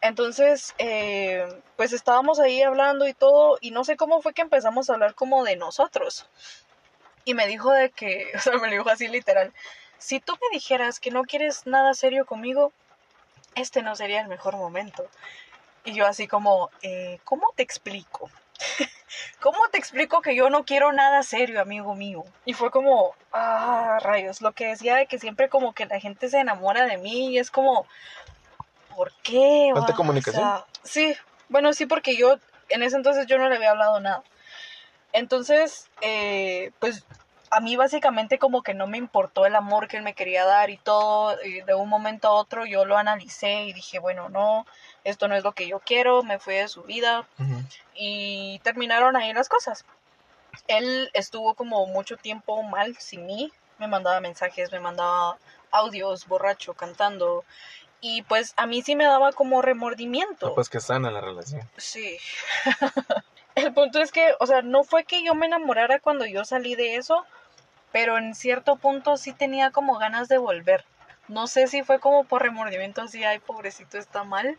[0.01, 4.89] Entonces, eh, pues estábamos ahí hablando y todo, y no sé cómo fue que empezamos
[4.89, 6.27] a hablar como de nosotros.
[7.25, 9.53] Y me dijo de que, o sea, me lo dijo así literal,
[9.99, 12.73] si tú me dijeras que no quieres nada serio conmigo,
[13.53, 15.07] este no sería el mejor momento.
[15.87, 18.29] Y yo así como, eh, ¿cómo te explico?
[19.39, 22.25] ¿Cómo te explico que yo no quiero nada serio, amigo mío?
[22.43, 26.27] Y fue como, ah, rayos, lo que decía de que siempre como que la gente
[26.27, 27.85] se enamora de mí y es como,
[28.93, 29.69] ¿por qué?
[29.73, 29.95] ¿Falta va?
[29.95, 30.43] comunicación?
[30.43, 31.15] O sea, sí,
[31.47, 32.35] bueno, sí, porque yo
[32.67, 34.23] en ese entonces yo no le había hablado nada.
[35.13, 37.05] Entonces, eh, pues
[37.49, 40.69] a mí básicamente como que no me importó el amor que él me quería dar
[40.69, 41.37] y todo.
[41.43, 44.65] Y de un momento a otro yo lo analicé y dije, bueno, no,
[45.03, 47.27] esto no es lo que yo quiero, me fui de su vida
[47.95, 49.85] y terminaron ahí las cosas.
[50.67, 55.37] Él estuvo como mucho tiempo mal sin mí, me mandaba mensajes, me mandaba
[55.71, 57.45] audios, borracho, cantando.
[58.01, 60.47] Y pues a mí sí me daba como remordimiento.
[60.47, 61.67] No, pues que sana la relación.
[61.77, 62.17] Sí.
[63.57, 66.75] El punto es que, o sea, no fue que yo me enamorara cuando yo salí
[66.75, 67.25] de eso,
[67.91, 70.85] pero en cierto punto sí tenía como ganas de volver.
[71.27, 74.57] No sé si fue como por remordimiento, así, ay, pobrecito, está mal,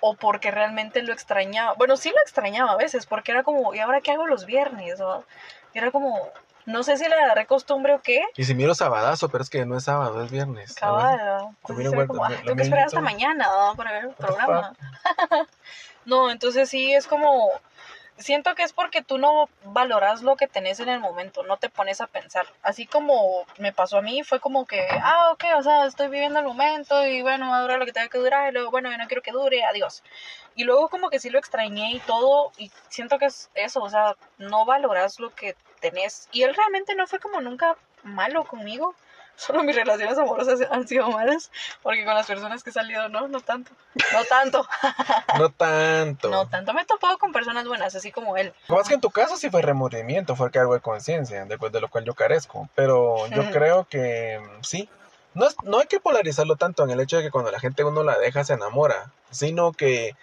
[0.00, 1.74] o porque realmente lo extrañaba.
[1.74, 5.00] Bueno, sí lo extrañaba a veces, porque era como, ¿y ahora qué hago los viernes?
[5.00, 5.24] O,
[5.72, 6.18] era como,
[6.66, 8.22] no sé si le agarré costumbre o qué.
[8.36, 10.74] Y si miro sabadazo, pero es que no es sábado, es viernes.
[10.82, 11.00] A ver.
[11.00, 13.74] Cabal, entonces También era igual, como, también- "Ay, tengo que esperar hasta mañana ¿no?
[13.76, 14.72] para ver el programa.
[16.04, 17.48] no, entonces sí es como,
[18.18, 21.68] siento que es porque tú no valoras lo que tenés en el momento, no te
[21.68, 22.46] pones a pensar.
[22.62, 26.40] Así como me pasó a mí, fue como que, ah, ok, o sea, estoy viviendo
[26.40, 28.90] el momento y bueno, va a durar lo que tenga que durar y luego, bueno,
[28.90, 30.02] yo no quiero que dure, adiós.
[30.54, 33.90] Y luego como que sí lo extrañé y todo y siento que es eso, o
[33.90, 36.28] sea, no valoras lo que tenés.
[36.32, 38.94] Y él realmente no fue como nunca malo conmigo.
[39.38, 41.50] Solo mis relaciones amorosas han sido malas,
[41.82, 43.70] porque con las personas que he salido, no, no tanto.
[44.12, 44.66] No tanto.
[45.38, 46.28] No tanto.
[46.30, 46.74] No tanto.
[46.74, 48.52] Me he topado con personas buenas, así como él.
[48.80, 51.88] Es que en tu caso sí fue remordimiento, fue cargo de conciencia, después de lo
[51.88, 52.68] cual yo carezco.
[52.74, 54.88] Pero yo creo que sí.
[55.34, 57.84] No, es- no hay que polarizarlo tanto en el hecho de que cuando la gente
[57.84, 60.16] uno la deja se enamora, sino que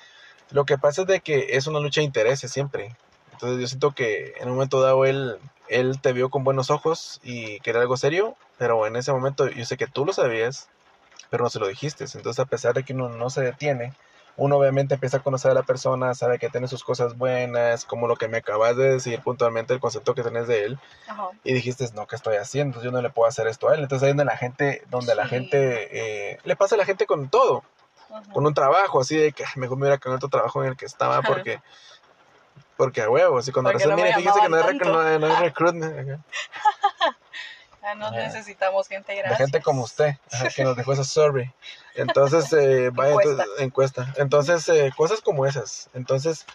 [0.51, 2.95] lo que pasa es de que es una lucha de intereses siempre.
[3.31, 5.37] Entonces yo siento que en un momento dado él,
[5.69, 9.65] él te vio con buenos ojos y quería algo serio, pero en ese momento yo
[9.65, 10.69] sé que tú lo sabías,
[11.29, 12.05] pero no se lo dijiste.
[12.13, 13.93] Entonces a pesar de que uno no se detiene,
[14.37, 18.07] uno obviamente empieza a conocer a la persona, sabe que tiene sus cosas buenas, como
[18.07, 21.29] lo que me acabas de decir puntualmente, el concepto que tenés de él, Ajá.
[21.43, 22.81] y dijiste, no, ¿qué estoy haciendo?
[22.83, 23.81] Yo no le puedo hacer esto a él.
[23.81, 25.29] Entonces ahí es donde la gente, donde la Sí.
[25.29, 27.63] gente, eh, le pasa a la gente con todo,
[28.33, 30.69] con un trabajo, así de que "Ay, mejor me hubiera quedado en otro trabajo en
[30.69, 31.27] el que estaba Ajá.
[31.27, 31.59] porque...
[32.77, 36.21] Porque a huevo, así cuando recién, no mire, fíjese que no hay- no hay recruitment,
[37.85, 37.95] ajá.
[37.95, 39.37] No necesitamos gente de gracias.
[39.39, 41.51] gente como usted, ajá, que nos dejó esa survey.
[41.95, 43.43] Entonces, eh, vaya, Encuesta.
[43.43, 44.13] entonces, encuesta.
[44.17, 45.89] Entonces, eh, cosas como esas.
[45.93, 46.45] Entonces,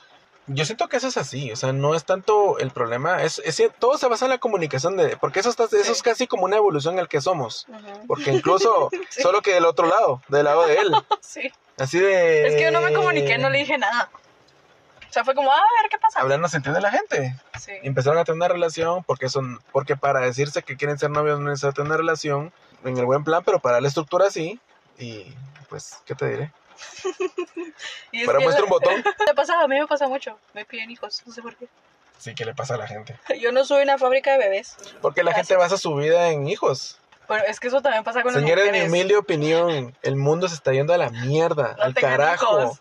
[0.46, 3.62] yo siento que eso es así, o sea, no es tanto el problema, es, es
[3.78, 5.92] todo se basa en la comunicación, de, porque eso, está, eso Sí.
[5.92, 7.66] es casi como una evolución en el que somos.
[8.08, 9.22] Porque incluso, Sí.
[9.22, 10.92] solo que del otro lado, del lado de él.
[11.20, 11.52] Sí.
[11.78, 12.48] Así de...
[12.48, 14.10] Es que yo no me comuniqué, no le dije nada.
[15.10, 16.20] O sea, fue como, "Ah, a ver qué pasa.
[16.20, 17.34] Hablando sentido de la gente.
[17.58, 17.72] Sí.
[17.82, 21.46] Empezaron a tener una relación porque son porque para decirse que quieren ser novios no
[21.48, 22.52] es necesario tener una relación
[22.84, 24.58] en el buen plan, pero para la estructura sí.
[24.98, 25.34] Y
[25.68, 26.52] pues, ¿qué te diré?
[28.12, 29.04] Y Para muestra la- un botón.
[29.26, 30.38] Me pasa, a mí me pasa mucho.
[30.54, 31.68] Me piden hijos, no sé por qué.
[32.18, 33.18] Sí, ¿qué le pasa a la gente?
[33.40, 34.76] Yo no soy una fábrica de bebés.
[35.00, 36.98] Porque la gente basa su vida en hijos.
[37.28, 38.88] Pero es que eso también pasa con Señores, las mi mujeres.
[38.90, 42.60] humilde opinión, el mundo se está yendo a la mierda, No al carajo.
[42.62, 42.80] hijos.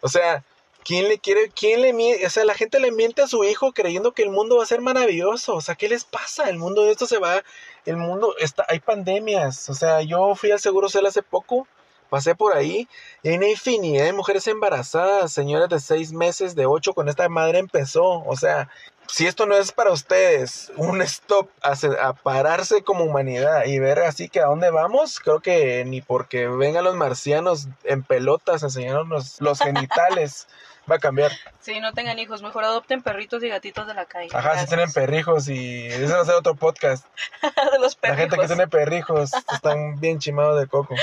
[0.00, 0.42] O sea,
[0.86, 2.24] ¿quién le quiere, quién le miente?
[2.26, 4.66] O sea, la gente le miente a su hijo creyendo que el mundo va a
[4.66, 5.56] ser maravilloso.
[5.56, 6.48] O sea, ¿qué les pasa?
[6.48, 7.42] El mundo de esto se va,
[7.84, 9.68] el mundo está, hay pandemias.
[9.68, 11.66] O sea, yo fui al Seguro Social hace poco,
[12.08, 12.88] pasé por ahí,
[13.24, 17.58] y una infinidad de mujeres embarazadas, señoras de seis meses, de ocho, con esta madre
[17.58, 18.22] empezó.
[18.24, 18.68] O sea,
[19.08, 24.00] si esto no es para ustedes un stop a, a pararse como humanidad y ver
[24.00, 28.66] así que a dónde vamos, creo que ni porque vengan los marcianos en pelotas a
[28.66, 30.46] enseñarnos los genitales
[30.90, 31.32] va a cambiar.
[31.60, 34.28] Sí, no tengan hijos, mejor adopten perritos y gatitos de la calle.
[34.32, 37.06] Ajá, si tienen perrijos y ese va a ser otro podcast.
[37.72, 38.46] de los La gente que perrijos.
[38.46, 40.94] tiene perrijos están bien chimados de coco.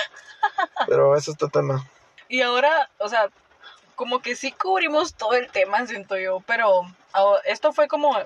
[0.88, 1.88] Pero eso es otro tema.
[2.30, 3.30] Y ahora, o sea,
[3.96, 6.82] como que sí cubrimos todo el tema, siento yo, pero
[7.14, 8.18] ah, esto fue como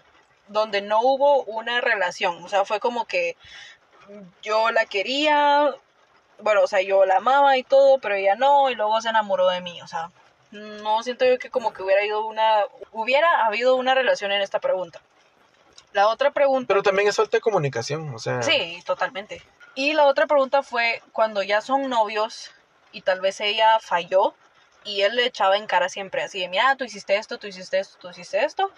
[0.48, 3.36] donde no hubo una relación, o sea, fue como que
[4.42, 5.74] yo la quería,
[6.40, 9.50] bueno, o sea, yo la amaba y todo, pero ella no, y luego se enamoró
[9.50, 10.10] de mí, o sea,
[10.52, 14.60] no siento yo que como que hubiera ido una, hubiera habido una relación en esta
[14.60, 15.02] pregunta.
[15.94, 16.68] La otra pregunta...
[16.68, 19.42] Pero también es falta de comunicación, o sea, Sí, totalmente.
[19.76, 22.52] Y la otra pregunta fue cuando ya son novios
[22.92, 24.34] y tal vez ella falló
[24.84, 27.80] y él le echaba en cara siempre así de, mira, tú hiciste esto, tú hiciste
[27.80, 28.72] esto, tú hiciste esto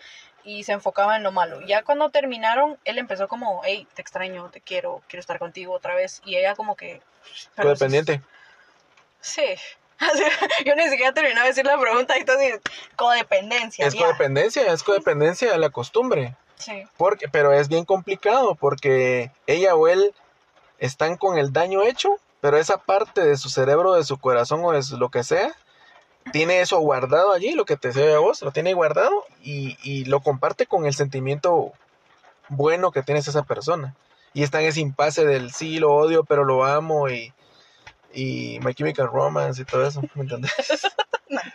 [0.44, 1.62] y se enfocaba en lo malo.
[1.62, 5.94] Ya cuando terminaron, él empezó como, hey, te extraño, te quiero, quiero estar contigo otra
[5.96, 7.02] vez y ella como que...
[7.56, 8.22] "Pero eso es- codependiente.
[9.22, 9.56] Sí.
[10.12, 10.24] Así,
[10.66, 12.60] yo ni siquiera terminé de decir la pregunta y entonces
[12.96, 13.86] codependencia.
[13.86, 14.02] Es ya.
[14.06, 16.36] codependencia, es codependencia de la costumbre.
[16.58, 16.84] Sí.
[16.98, 20.14] Porque, pero es bien complicado porque ella o él
[20.80, 24.72] están con el daño hecho, pero esa parte de su cerebro, de su corazón o
[24.72, 25.54] de su- lo que sea,
[26.32, 30.06] tiene eso guardado allí, lo que te se a vos, lo tiene guardado y, y
[30.06, 31.72] lo comparte con el sentimiento
[32.50, 33.96] bueno que tienes esa persona.
[34.34, 37.34] Y está en ese impasse del sí, lo odio, pero lo amo y,
[38.14, 40.52] y My Chemical Romance y todo eso, ¿me entiendes?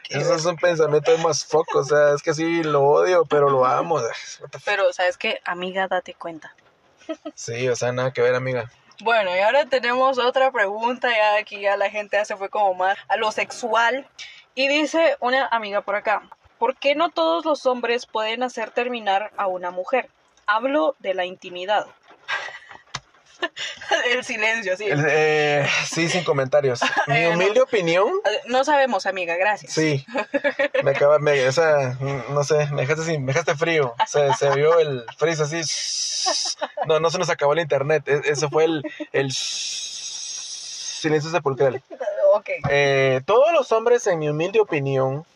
[0.08, 3.64] Eso es un pensamiento más foco, o sea, es que sí, lo odio, pero lo
[3.64, 4.00] amo.
[4.64, 5.40] Pero, ¿sabes qué?
[5.44, 6.54] Amiga, date cuenta.
[7.34, 8.70] Sí, o sea, nada que ver, amiga.
[9.00, 12.74] Bueno, y ahora tenemos otra pregunta, ya aquí ya la gente ya se fue como
[12.74, 14.06] más a lo sexual.
[14.54, 16.22] Y dice una amiga por acá,
[16.58, 20.08] ¿por qué no todos los hombres pueden hacer terminar a una mujer?
[20.46, 21.86] Hablo de la intimidad.
[24.10, 24.86] El silencio, sí.
[24.88, 26.80] Eh, sí, sin comentarios.
[27.06, 28.08] Mi eh, humilde opinión.
[28.46, 29.72] No sabemos, amiga, gracias.
[29.72, 30.04] Sí.
[30.82, 31.96] Me acaba, me, o sea,
[32.30, 33.94] no sé, me dejaste, me dejaste frío.
[34.06, 35.60] Se, se vio el freeze así.
[36.86, 38.08] No, no se nos acabó el internet.
[38.08, 38.82] E, eso fue el,
[39.12, 41.82] el silencio sepulcral.
[42.32, 42.48] Ok.
[42.70, 45.26] Eh, todos los hombres, en mi humilde opinión,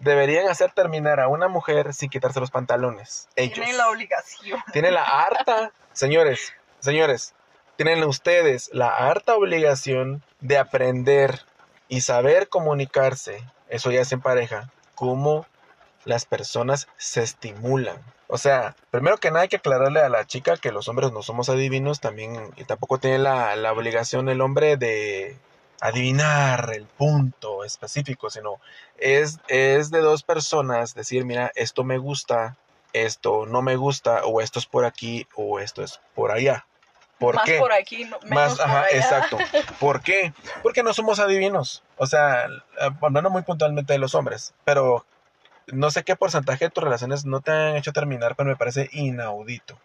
[0.00, 3.28] deberían hacer terminar a una mujer sin quitarse los pantalones.
[3.36, 3.54] Ellos.
[3.54, 4.60] Tienen la obligación.
[4.72, 7.34] Tienen la harta, señores, Señores,
[7.76, 11.40] tienen ustedes la harta obligación de aprender
[11.88, 15.46] y saber comunicarse, eso ya es en pareja, cómo
[16.04, 17.98] las personas se estimulan.
[18.28, 21.22] O sea, primero que nada hay que aclararle a la chica que los hombres no
[21.22, 25.36] somos adivinos también y tampoco tiene la, la obligación el hombre de
[25.80, 28.60] adivinar el punto específico, sino
[28.98, 32.56] es, es de dos personas decir, mira, esto me gusta,
[32.92, 36.66] esto no me gusta, o esto es por aquí, o esto es por allá.
[37.20, 38.86] ¿Por más por aquí, menos por allá.
[38.92, 39.36] exacto.
[39.78, 40.32] ¿Por qué?
[40.62, 41.82] Porque no somos adivinos.
[41.98, 45.04] O sea, eh, hablando muy puntualmente de los hombres, pero
[45.66, 48.88] no sé qué porcentaje de tus relaciones no te han hecho terminar, pero me parece
[48.92, 49.78] inaudito.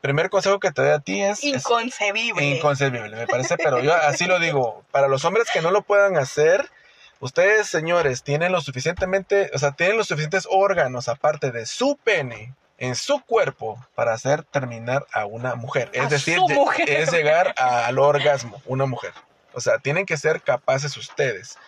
[0.00, 1.42] Primer consejo que te doy a ti es...
[1.42, 2.44] Inconcebible.
[2.44, 4.84] inconcebible, me parece, pero yo así lo digo.
[4.92, 6.70] Para los hombres que no lo puedan hacer,
[7.18, 12.54] ustedes, señores, tienen lo suficientemente, o sea, tienen los suficientes órganos aparte de su pene
[12.78, 15.90] en su cuerpo para hacer terminar a una mujer.
[15.92, 16.38] Es decir,
[16.86, 19.12] es llegar al orgasmo, una mujer.
[19.52, 21.58] O sea, tienen que ser capaces ustedes,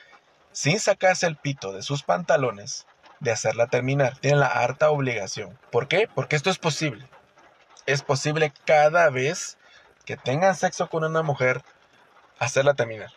[0.53, 2.87] sin sacarse el pito de sus pantalones,
[3.19, 4.17] de hacerla terminar.
[4.19, 5.59] Tienen la harta obligación.
[5.71, 6.09] ¿Por qué?
[6.15, 7.09] Porque esto es posible.
[7.87, 9.59] Es posible cada vez
[10.05, 11.63] que tengan sexo con una mujer,
[12.39, 13.11] hacerla terminar.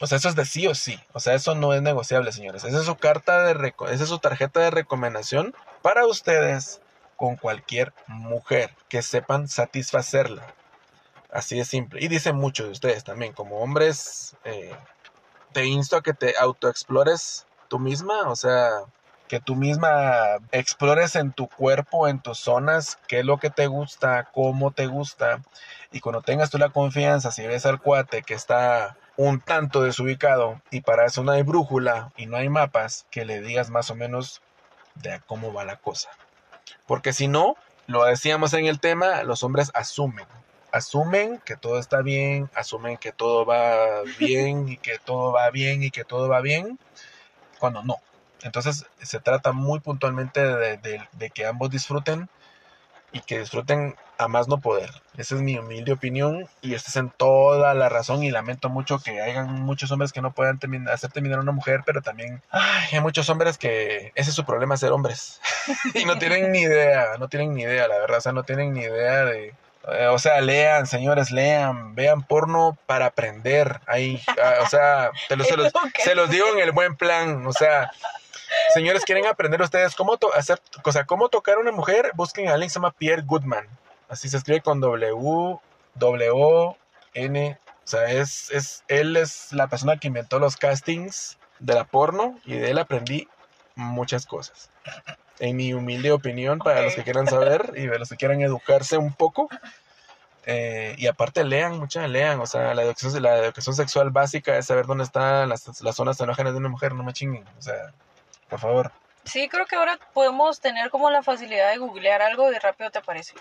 [0.00, 0.98] O sea, eso es de sí o sí.
[1.12, 2.64] O sea, eso no es negociable, señores.
[2.64, 6.79] Esa es su carta de esa es su tarjeta de recomendación para ustedes
[7.20, 10.42] con cualquier mujer que sepan satisfacerla.
[11.30, 12.02] Así de simple.
[12.02, 14.74] Y dicen muchos de ustedes también, como hombres, eh,
[15.52, 18.70] te insto a que te autoexplores tú misma, o sea,
[19.28, 23.66] que tú misma explores en tu cuerpo, en tus zonas, qué es lo que te
[23.66, 25.42] gusta, cómo te gusta.
[25.92, 30.62] Y cuando tengas tú la confianza, si ves al cuate que está un tanto desubicado
[30.70, 33.94] y para eso no hay brújula y no hay mapas, que le digas más o
[33.94, 34.40] menos
[34.94, 36.08] de cómo va la cosa.
[36.86, 37.56] Porque si no,
[37.86, 40.26] lo decíamos en el tema, los hombres asumen.
[40.72, 45.82] Asumen que todo está bien, asumen que todo va bien y que todo va bien
[45.82, 46.78] y que todo va bien,
[47.58, 47.96] cuando no.
[48.42, 52.28] Entonces se trata muy puntualmente de, que ambos disfruten
[53.12, 54.90] y que disfruten a más no poder.
[55.16, 58.98] Esa es mi humilde opinión y esta es en toda la razón y lamento mucho
[58.98, 60.58] que hayan muchos hombres que no puedan
[60.88, 64.76] hacer terminar a una mujer, pero también hay muchos hombres que ese es su problema
[64.76, 65.40] ser hombres
[65.94, 68.74] y no tienen ni idea, no tienen ni idea, la verdad, o sea, no tienen
[68.74, 69.54] ni idea de...
[69.88, 73.80] Eh, o sea, lean, señores, lean, vean porno para aprender.
[73.86, 75.72] Ahí, ah, o sea, se, los,
[76.04, 77.46] se los digo en el buen plan.
[77.46, 77.90] O sea,
[78.72, 82.12] Señores, ¿quieren aprender ustedes cómo, hacer, o sea, cómo tocar a una mujer?
[82.14, 83.66] Busquen a alguien que se llama Pierre Goodman.
[84.08, 85.58] Así se escribe con W,
[85.94, 86.76] W,
[87.14, 87.58] N.
[87.84, 92.38] O sea, es, es, él es la persona que inventó los castings de la porno
[92.44, 93.28] y de él aprendí
[93.74, 94.70] muchas cosas.
[95.38, 98.98] En mi humilde opinión, para los que quieran saber y de los que quieran educarse
[98.98, 99.48] un poco.
[100.46, 104.66] Eh, y aparte lean, muchas lean, o sea, la educación, la educación sexual básica es
[104.66, 107.92] saber dónde están las, las zonas erógenas de una mujer, no me chinguen, o sea,
[108.50, 108.92] por favor.
[109.24, 112.98] Sí, creo que ahora podemos tener como la facilidad de googlear algo y rápido te
[112.98, 113.34] aparece.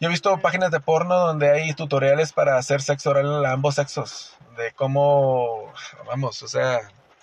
[0.00, 3.76] Yo he visto páginas de porno donde hay tutoriales para hacer sexo oral a ambos
[3.76, 4.36] sexos.
[4.56, 5.72] De cómo,
[6.06, 6.80] vamos, o sea...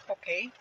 [0.08, 0.52] Ok.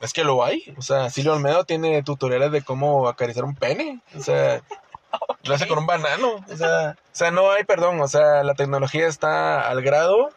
[0.00, 0.74] Es que lo hay.
[0.76, 4.00] O sea, Silvio Olmedo tiene tutoriales de cómo acariciar un pene.
[4.16, 4.62] O sea,
[5.44, 6.44] lo hace con un banano.
[6.50, 8.00] O sea, o sea, no hay perdón.
[8.00, 10.30] O sea, la tecnología está al grado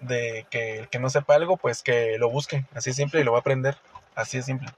[0.00, 2.64] de que el que no sepa algo, pues que lo busque.
[2.74, 3.76] Así simple y lo va a aprender.
[4.16, 4.68] Así es simple.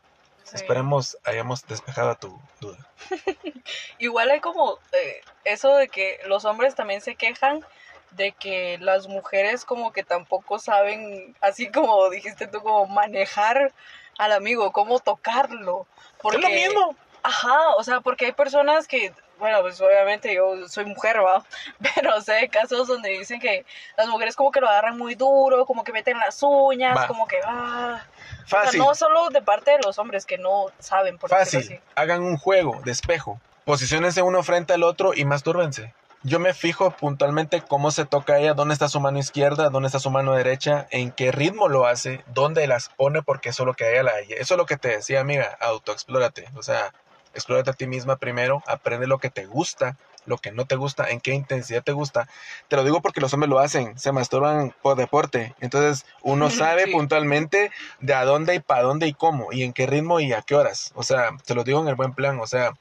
[0.53, 2.79] Esperemos hayamos despejado tu duda.
[3.99, 7.65] Igual hay como eh, eso de que los hombres también se quejan
[8.13, 13.73] de que las mujeres como que tampoco saben, así como dijiste tú, como manejar
[14.19, 15.87] al amigo, cómo tocarlo.
[16.21, 16.97] Porque, Es lo mismo.
[17.23, 21.45] Ajá, o sea, porque hay personas que, bueno, pues obviamente yo soy mujer, va,
[21.95, 23.65] pero sé de casos donde dicen que
[23.97, 27.07] las mujeres como que lo agarran muy duro, como que meten las uñas, Va.
[27.07, 28.03] como que, ah.
[28.45, 28.81] O sea, Fácil.
[28.81, 31.81] no solo de parte de los hombres que no saben, por decirlo Fácil.
[31.95, 33.41] Hagan un juego de espejo.
[33.65, 35.93] Posiciónense uno frente al otro y mastúrbense.
[36.25, 40.01] Yo me fijo puntualmente cómo se toca ella, dónde está su mano izquierda, dónde está
[40.01, 43.75] su mano derecha, en qué ritmo lo hace, dónde las pone, porque eso es lo
[43.75, 46.49] que a ella la Eso es lo que te decía, amiga, autoexplórate.
[46.57, 46.93] O sea,
[47.39, 49.97] explórate a ti misma primero, aprende lo que te gusta,
[50.27, 52.29] lo que no te gusta, en qué intensidad te gusta.
[52.69, 55.55] Te lo digo porque los hombres lo hacen, se masturban por deporte.
[55.61, 56.93] Entonces, uno sabe Sí.
[56.93, 57.71] puntualmente
[58.01, 60.55] de a dónde y para dónde y cómo, y en qué ritmo y a qué
[60.55, 60.93] horas.
[60.95, 62.39] O sea, te lo digo en el buen plan.
[62.41, 62.73] O sea,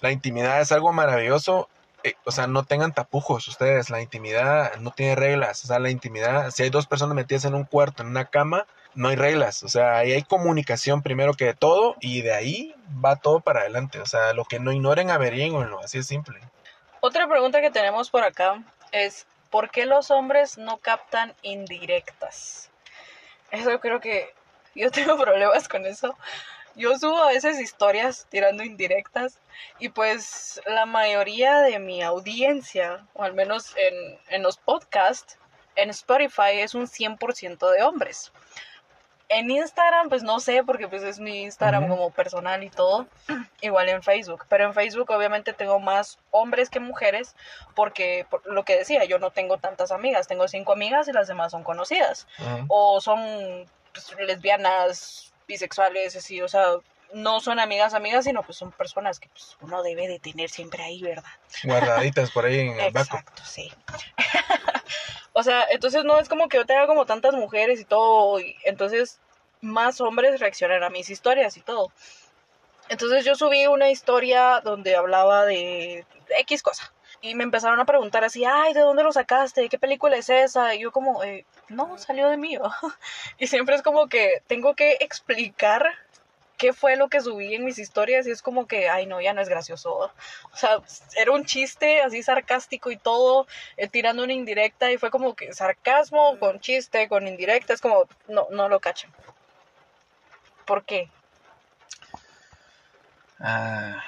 [0.00, 1.68] la intimidad es algo maravilloso.
[2.06, 3.88] eh, o sea, no tengan tapujos ustedes.
[3.88, 5.64] La intimidad no tiene reglas.
[5.64, 8.66] O sea, la intimidad, si hay dos personas metidas en un cuarto, en una cama,
[8.94, 9.62] no hay reglas.
[9.62, 14.00] O sea, ahí hay comunicación primero que todo y de ahí va todo para adelante.
[14.00, 15.80] O sea, lo que no ignoren, averíenlo.
[15.80, 16.40] Así es simple.
[17.00, 18.62] Otra pregunta que tenemos por acá
[18.92, 22.70] es, ¿por qué los hombres no captan indirectas?
[23.50, 24.32] Eso creo que
[24.74, 26.16] yo tengo problemas con eso.
[26.76, 29.38] Yo subo a veces historias tirando indirectas
[29.78, 35.38] y pues la mayoría de mi audiencia, o al menos en, en los podcasts,
[35.76, 38.32] en Spotify es un 100% de hombres.
[39.28, 41.94] En Instagram, pues no sé, porque pues es mi Instagram Ujú.
[41.94, 43.06] como personal y todo.
[43.62, 44.44] Igual en Facebook.
[44.48, 47.34] Pero en Facebook obviamente tengo más hombres que mujeres
[47.74, 50.28] porque, por lo que decía, yo no tengo tantas amigas.
[50.28, 52.26] Tengo cinco amigas y las demás son conocidas.
[52.38, 52.66] Ujú.
[52.68, 53.20] O son
[53.92, 56.42] pues, lesbianas, bisexuales, así.
[56.42, 56.66] O sea,
[57.14, 60.82] no son amigas amigas, sino pues son personas que pues, uno debe de tener siempre
[60.82, 61.24] ahí, ¿verdad?
[61.62, 63.20] Guardaditas por ahí en el backup.
[63.20, 63.72] Exacto, sí.
[65.34, 68.56] o sea, entonces no es como que yo tenga como tantas mujeres y todo, y
[68.64, 69.20] entonces
[69.60, 71.90] más hombres reaccionan a mis historias y todo.
[72.88, 76.06] Entonces yo subí una historia donde hablaba de
[76.40, 76.92] X cosa.
[77.20, 79.68] Y me empezaron a preguntar así, ay, ¿de dónde lo sacaste?
[79.68, 80.74] ¿Qué película es esa?
[80.74, 82.56] Y yo como, eh, no, salió de mí.
[82.56, 82.76] ¿va?".
[83.38, 85.88] Y siempre es como que tengo que explicar
[86.56, 89.32] qué fue lo que subí en mis historias y es como que, ay, no, ya
[89.32, 89.98] no es gracioso.
[89.98, 90.12] ¿va?".
[90.52, 90.78] O sea,
[91.16, 95.52] era un chiste así sarcástico y todo, eh, tirando una indirecta y fue como que
[95.52, 99.12] sarcasmo con chiste, con indirecta, es como, no, no lo cachan.
[100.64, 101.10] ¿Por qué?
[103.40, 104.02] Ah.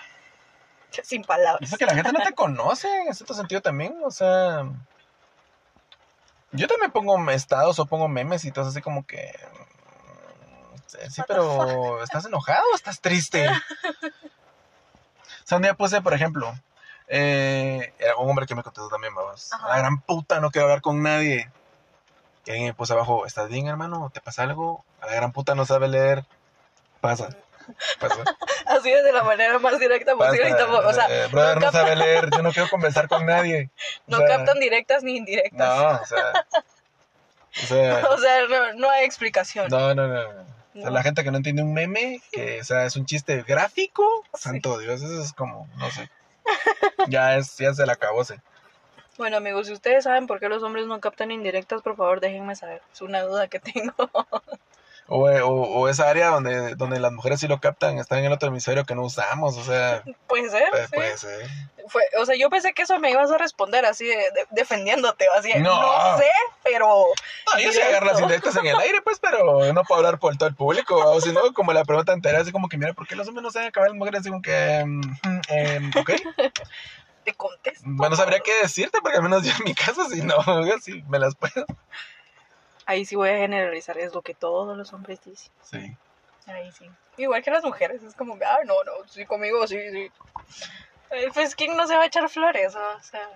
[1.02, 1.68] Sin palabras.
[1.68, 4.64] porque la gente no te conoce en cierto sentido también, o sea...
[6.52, 9.34] Yo también pongo estados o pongo memes y todo así como que...
[11.04, 13.48] mm, Sí, pero ¿estás enojado o estás triste?
[15.44, 16.52] O sea, un día puse, por ejemplo,
[17.06, 19.52] eh, era un hombre que me contestó también, vamos.
[19.52, 19.68] Ajá.
[19.68, 21.48] La gran puta, no quiero hablar con nadie.
[22.46, 24.10] Y alguien me puso abajo, ¿estás bien, hermano?
[24.12, 24.84] ¿Te pasa algo?
[25.00, 26.24] A la gran puta no sabe leer.
[27.00, 27.28] Pasa.
[28.00, 28.16] Pasa.
[28.66, 30.48] Así es de la manera más directa posible.
[30.48, 30.64] y Pasa.
[30.64, 32.28] tampoco- o sea, Eh, brother, no, sabe leer.
[32.30, 33.70] Yo no quiero conversar con nadie.
[34.08, 35.58] O no sea, captan directas ni indirectas.
[35.78, 36.46] No, o sea.
[37.62, 38.08] O sea.
[38.10, 39.68] O sea, no, no hay explicación.
[39.68, 40.32] No, no, no.
[40.32, 40.55] no.
[40.76, 43.42] O sea, la gente que no entiende un meme, que o sea, es un chiste
[43.42, 46.10] gráfico, santo Dios, eso es como, no sé.
[47.08, 48.34] Ya es, ya se la acabó, sí.
[49.18, 52.54] Bueno, amigos, si ustedes saben por qué los hombres no captan indirectas, por favor, déjenme
[52.54, 52.82] saber.
[52.92, 53.94] Es una duda que tengo.
[55.08, 55.48] O, o,
[55.80, 58.84] o esa área donde, donde las mujeres sí lo captan, está en el otro hemisferio
[58.84, 60.64] que no usamos, o sea, Puede ser.
[60.70, 60.94] pues, sí.
[60.96, 61.46] puede ser.
[61.88, 65.26] Fue, o sea, yo pensé que eso me ibas a responder así, de- de- defendiéndote,
[65.38, 65.52] así.
[65.60, 65.80] No.
[65.80, 66.28] No sé,
[66.64, 66.86] pero.
[67.54, 70.36] No, yo sí agarro las indirectas en el aire, pues, pero no puedo hablar por
[70.36, 73.06] todo el público, o si no, como la pregunta entera, así como que, mira, ¿por
[73.06, 74.20] qué los hombres no saben acabar las mujeres?
[74.22, 75.00] Así como que, mm,
[75.48, 76.10] em, ok.
[77.24, 77.82] Te contesto.
[77.84, 80.36] Bueno, sabría qué decirte, porque al menos yo en mi caso, si no,
[80.82, 81.64] sí, me las puedo.
[82.86, 85.50] Ahí sí voy a generalizar, es lo que todos los hombres dicen.
[85.62, 85.96] Sí.
[86.46, 86.88] Ahí sí.
[87.16, 90.10] Igual que las mujeres, es como, ah, no, no, sí, conmigo, sí, sí.
[91.10, 92.74] Eh, Pues, ¿quién no se va a echar flores?
[92.76, 93.28] O sea,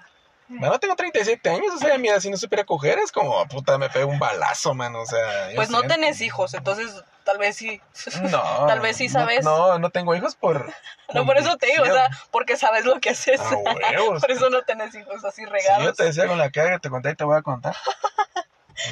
[0.48, 3.89] Bueno, tengo 37 años, o sea, mira, si no supiera coger es como, puta, me
[3.90, 5.51] pego un balazo, man, o sea.
[5.56, 7.81] pues no tenés hijos, entonces tal vez sí.
[8.22, 8.43] No.
[8.66, 9.44] Tal vez sí no- sabes.
[9.44, 10.72] No, no, tengo hijos por.
[11.12, 13.40] No, por eso te digo, o sea, porque sabes lo que haces.
[13.40, 13.51] Ah,
[14.20, 15.97] por eso no tenés hijos así Si yo regados.
[15.97, 17.74] te decía con la cara que te conté y te voy a contar.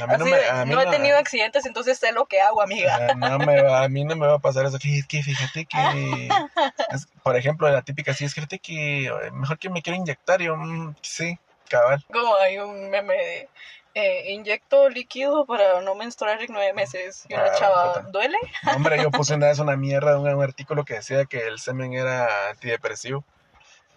[0.03, 2.41] A mí no me, de, a mí no he tenido accidentes, entonces sé lo que
[2.41, 2.97] hago, amiga.
[3.01, 4.77] Ah, no me va- a mí no me va a pasar eso.
[4.83, 6.29] Es que fíjate que,
[6.91, 9.97] es- por ejemplo, la típica, sí, es que fíjate que eh, mejor que me quiero
[9.99, 10.41] inyectar.
[10.41, 11.39] Yo, mm, sí,
[11.69, 12.05] cabal.
[12.13, 13.49] Como hay un meme de
[13.95, 17.25] eh, inyecto líquido para no menstruar en nueve meses.
[17.29, 18.09] Y una Ah, chava, puta.
[18.13, 18.37] ¿duele?
[18.75, 21.95] Hombre, yo puse una vez una mierda, un, un artículo que decía que el semen
[21.95, 23.25] era antidepresivo.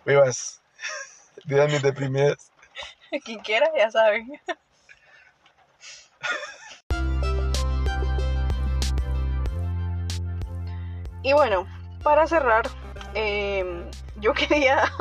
[0.06, 0.62] Vivas,
[1.46, 2.52] vidas mis deprimidas.
[3.26, 4.28] Quien quiera, ya saben.
[11.24, 11.68] Y bueno,
[12.04, 12.70] para cerrar,
[13.14, 14.92] em, yo quería...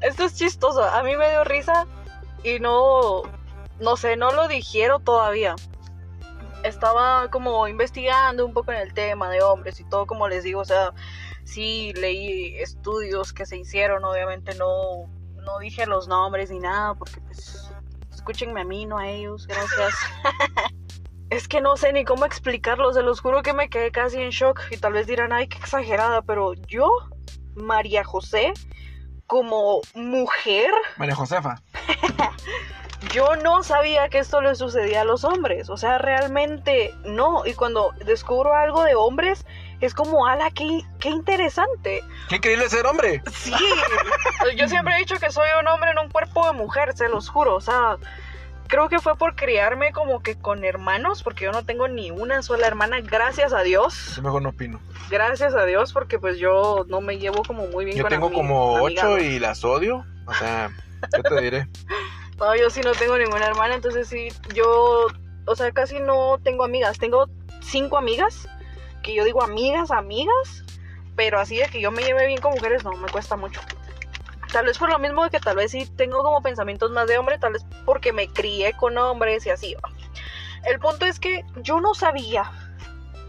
[0.00, 1.86] Esto es chistoso, a mí me dio risa
[2.42, 3.22] y no,
[3.80, 5.56] no sé, no lo dijeron todavía.
[6.64, 10.60] Estaba como investigando un poco en el tema de hombres y todo, como les digo,
[10.60, 10.94] o sea,
[11.44, 17.20] sí leí estudios que se hicieron, obviamente no, no dije los nombres ni nada, porque
[17.20, 17.69] pues
[18.20, 19.94] escúchenme a mí, no a ellos, gracias.
[21.30, 24.28] es que no sé ni cómo explicarlo, se los juro que me quedé casi en
[24.28, 26.90] shock y tal vez dirán, ay, qué exagerada, pero yo,
[27.54, 28.52] María José,
[29.26, 30.70] como mujer...
[30.98, 31.62] María Josefa.
[33.12, 37.54] yo no sabía que esto le sucedía a los hombres, o sea, realmente no, y
[37.54, 39.44] cuando descubro algo de hombres,
[39.80, 42.04] es como, ala, qué, qué interesante.
[42.28, 43.22] Qué increíble ser hombre.
[43.32, 43.54] Sí,
[44.56, 47.30] yo siempre he dicho que soy un hombre en un cuerpo de mujer, se los
[47.30, 47.96] juro, o sea,
[48.70, 52.42] creo que fue por criarme como que con hermanos, porque yo no tengo ni una
[52.42, 54.14] sola hermana, gracias a Dios.
[54.16, 54.80] Yo mejor no opino.
[55.10, 58.32] Gracias a Dios, porque pues yo no me llevo como muy bien Yo con tengo
[58.32, 60.04] como ocho y las odio.
[60.26, 60.70] O sea,
[61.12, 61.68] ¿qué te diré?
[62.40, 65.06] No, yo sí no tengo ninguna hermana, entonces sí, yo,
[65.44, 66.98] o sea, casi no tengo amigas.
[66.98, 67.28] Tengo
[67.60, 68.48] cinco amigas,
[69.02, 70.64] que yo digo amigas, amigas,
[71.16, 73.60] pero así de que yo me lleve bien con mujeres, no, me cuesta mucho.
[74.50, 77.18] Tal vez por lo mismo de que tal vez sí tengo como pensamientos más de
[77.18, 79.76] hombre, tal vez porque me crié con hombres y así.
[80.64, 82.50] El punto es que yo no sabía,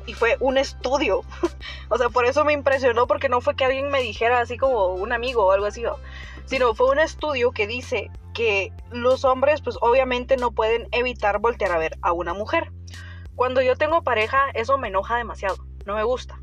[0.05, 1.23] y fue un estudio,
[1.89, 4.87] o sea, por eso me impresionó, porque no fue que alguien me dijera así como
[4.87, 5.83] un amigo o algo así,
[6.45, 11.71] sino fue un estudio que dice que los hombres pues obviamente no pueden evitar voltear
[11.71, 12.71] a ver a una mujer.
[13.35, 16.39] Cuando yo tengo pareja eso me enoja demasiado, no me gusta.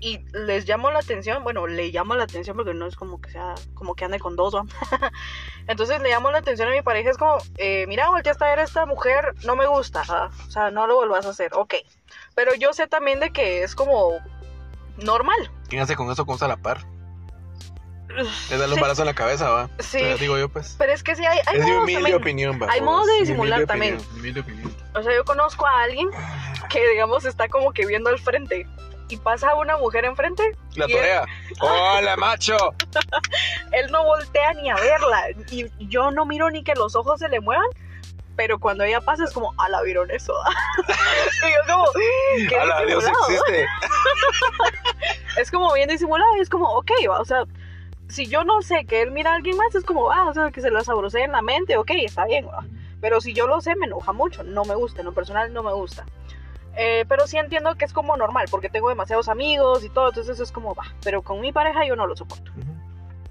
[0.00, 3.30] Y les llamo la atención, bueno, le llamo la atención porque no es como que
[3.30, 4.64] sea, como que ande con dos, ¿va?
[5.66, 8.60] Entonces le llamo la atención a mi pareja, es como, eh, mira, volteaste a ver
[8.60, 11.74] a esta mujer, no me gusta, o sea, no lo vuelvas a hacer, ok.
[12.38, 14.12] Pero yo sé también de que es como
[14.96, 15.50] normal.
[15.68, 16.84] ¿Quién hace con eso con a la par?
[18.48, 19.68] Le da un Sí, balazo en la cabeza, va.
[19.80, 19.96] Sí.
[19.96, 20.76] O sea, digo yo, pues.
[20.78, 22.70] Pero es que sí, hay, hay es mi modos humilde opinión, va.
[22.70, 23.96] hay modos de disimular también.
[23.96, 24.72] opinión.
[24.94, 26.10] O sea, yo conozco a alguien
[26.70, 28.68] que, digamos, está como que viendo al frente
[29.08, 30.44] y pasa una mujer enfrente,
[30.76, 31.26] La él- torea.
[31.60, 32.56] ¡Hola, macho!
[33.72, 37.28] él no voltea ni a verla y yo no miro ni que los ojos se
[37.28, 37.66] le muevan,
[38.38, 40.32] pero cuando ella pasa es como, ala, vieron eso.
[41.44, 41.84] y yo como,
[42.48, 43.66] qué ¡Hala, Dios existe!
[45.36, 47.44] Es como bien disimulado y es como, ok, va, o sea,
[48.08, 50.52] si yo no sé que él mira a alguien más, es como, ah, o sea,
[50.52, 52.64] que se lo saborosee en la mente, ok, está bien, va.
[53.00, 55.64] Pero si yo lo sé, me enoja mucho, no me gusta, en lo personal no
[55.64, 56.06] me gusta.
[56.76, 60.38] Eh, pero sí entiendo que es como normal, porque tengo demasiados amigos y todo, entonces
[60.38, 62.52] es como, va, pero con mi pareja yo no lo soporto.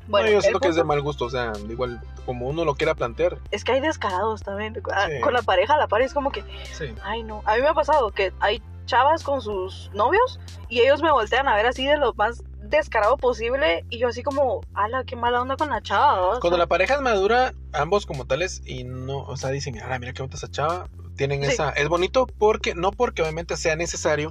[0.08, 2.76] Bueno, no, yo siento que es de mal gusto, o sea, igual, como uno lo
[2.76, 3.38] quiera plantear.
[3.52, 5.20] es que hay descarados también, ah, Sí.
[5.22, 6.44] con la pareja, la pareja es como que,
[6.74, 6.94] Sí.
[7.04, 10.40] ay no, a mí me ha pasado que hay chavas con sus novios
[10.70, 14.24] y ellos me voltean a ver así de lo más descarado posible y yo así
[14.24, 16.40] como, ala, qué mala onda con la chava.
[16.40, 20.14] Cuando la pareja es madura, ambos como tales, y no, o sea, dicen, mira, mira
[20.14, 21.52] qué bonita esa chava, tienen Sí.
[21.52, 24.30] esa, es bonito porque, no porque obviamente sea necesario,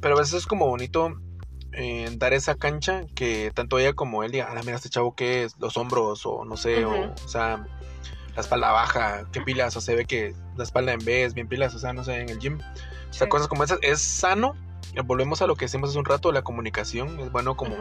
[0.00, 1.16] pero a veces es como bonito
[1.76, 5.44] eh, dar esa cancha que tanto ella como él diga, ah, mira este chavo que
[5.44, 7.66] es, los hombros, o no sé, o, o sea,
[8.34, 11.74] la espalda baja, qué pilas, o se ve que la espalda en vez, bien pilas,
[11.74, 13.28] o sea, no sé, en el gym, o sea, sí.
[13.28, 14.54] cosas como esas, es sano.
[15.04, 17.20] Volvemos a lo que decimos hace un rato, la comunicación.
[17.20, 17.76] Es bueno como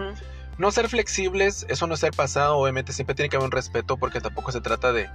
[0.58, 3.96] no ser flexibles, eso no es ser pasado, obviamente siempre tiene que haber un respeto
[3.96, 5.10] porque tampoco se trata de,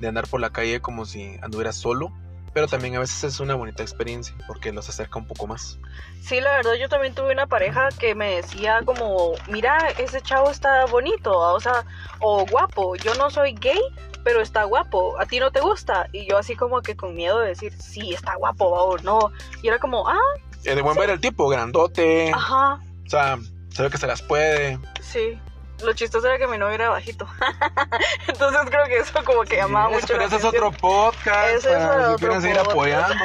[0.00, 2.12] de andar por la calle como si anduvieras solo,
[2.54, 5.78] pero también a veces es una bonita experiencia porque los acerca un poco más.
[6.22, 10.50] Sí, la verdad, yo también tuve una pareja que me decía como, mira, ese chavo
[10.50, 11.84] está bonito, o sea,
[12.20, 13.80] o guapo, yo no soy gay,
[14.22, 16.08] pero está guapo, ¿a ti no te gusta?
[16.12, 19.32] Y yo así como que con miedo de decir, sí, está guapo o no.
[19.60, 20.16] Y era como, ah,
[20.64, 23.36] Eh, de buen ver el tipo, grandote, ajá, o sea,
[23.70, 24.78] se ve que se las puede.
[25.02, 25.38] sí.
[25.84, 27.26] Lo chistoso era que mi novio era bajito.
[28.28, 31.72] Entonces creo que eso como que llamaba Sí, mucho pero ese es otro podcast, Ese
[31.72, 33.24] es para si quieren seguir apoyando.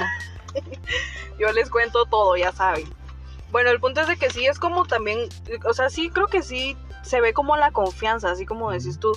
[1.39, 2.93] Yo les cuento todo, ya saben.
[3.51, 5.29] Bueno, el punto es de que sí es como también,
[5.65, 9.11] o sea, sí creo que sí se ve como la confianza, así como decís tú.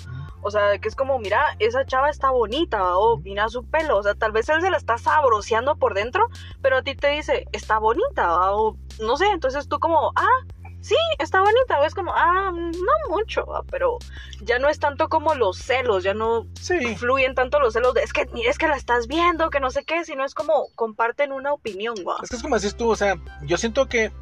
[0.44, 3.96] O sea, que es como, mira, esa chava está bonita, o mira su pelo.
[3.98, 6.28] O sea, tal vez él se la está sabroseando por dentro,
[6.60, 9.26] pero a ti te dice, está bonita, o no sé.
[9.30, 10.46] Entonces tú como, ah,
[10.82, 11.80] sí, está bonita.
[11.80, 13.62] O es como, ah, no mucho, ¿va?
[13.70, 13.96] pero
[14.42, 18.02] ya no es tanto como los celos, ya no Sí, fluyen tanto los celos de,
[18.02, 21.32] es que, es que la estás viendo, que no sé qué, sino es como comparten
[21.32, 22.16] una opinión, ¿va?
[22.22, 24.12] es que es como decís tú, o sea, yo siento que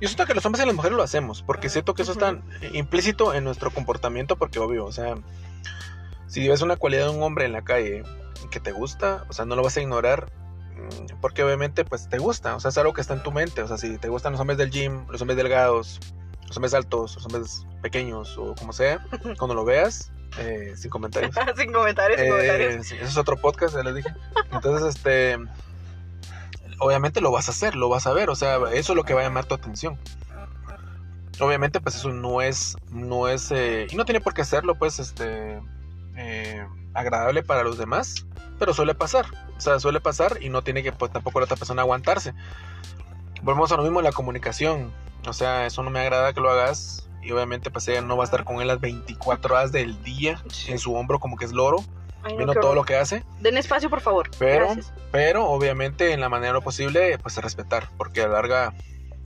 [0.00, 2.20] yo siento que los hombres y las mujeres lo hacemos, porque siento que eso Ujú.
[2.24, 2.42] está
[2.72, 5.14] implícito en nuestro comportamiento, porque obvio, o sea,
[6.26, 8.02] Si ves una cualidad de un hombre en la calle
[8.50, 10.32] que te gusta, o sea, no lo vas a ignorar
[11.20, 13.68] porque obviamente pues te gusta, o sea, es algo que está en tu mente, o
[13.68, 16.00] sea, si te gustan los hombres del gym, los hombres delgados,
[16.46, 19.04] los hombres altos, los hombres pequeños o como sea,
[19.38, 21.34] cuando lo veas, eh, sin comentarios.
[21.56, 22.92] sin comentarios, sin Eh, comentarios.
[22.92, 24.10] eso es otro podcast, ya les dije.
[24.50, 25.38] Entonces, este,
[26.78, 29.14] obviamente lo vas a hacer, lo vas a ver, o sea, eso es lo que
[29.14, 29.98] va a llamar tu atención.
[31.40, 34.98] Obviamente, pues eso no es, no es, eh, y no tiene por qué serlo, pues,
[34.98, 35.60] este, eh,
[36.94, 38.26] agradable para los demás,
[38.58, 41.56] pero suele pasar, o sea, suele pasar y no tiene que, pues, tampoco la otra
[41.56, 42.34] persona aguantarse.
[43.42, 44.92] Volvemos a lo mismo, la comunicación,
[45.26, 47.08] o sea, eso no me agrada que lo hagas.
[47.24, 50.42] Y obviamente, pues ella no va a estar con él las 24 horas del día
[50.48, 50.72] Sí.
[50.72, 51.76] en su hombro como que es loro
[52.24, 54.28] Ay, no, viendo qué todo lo que hace, Den espacio, por favor.
[54.40, 54.92] Pero- Gracias.
[55.12, 58.74] pero obviamente en la manera lo posible, pues respetar, porque a la larga,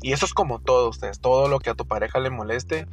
[0.03, 2.87] y eso es como todo ustedes, todo lo que a tu pareja le moleste,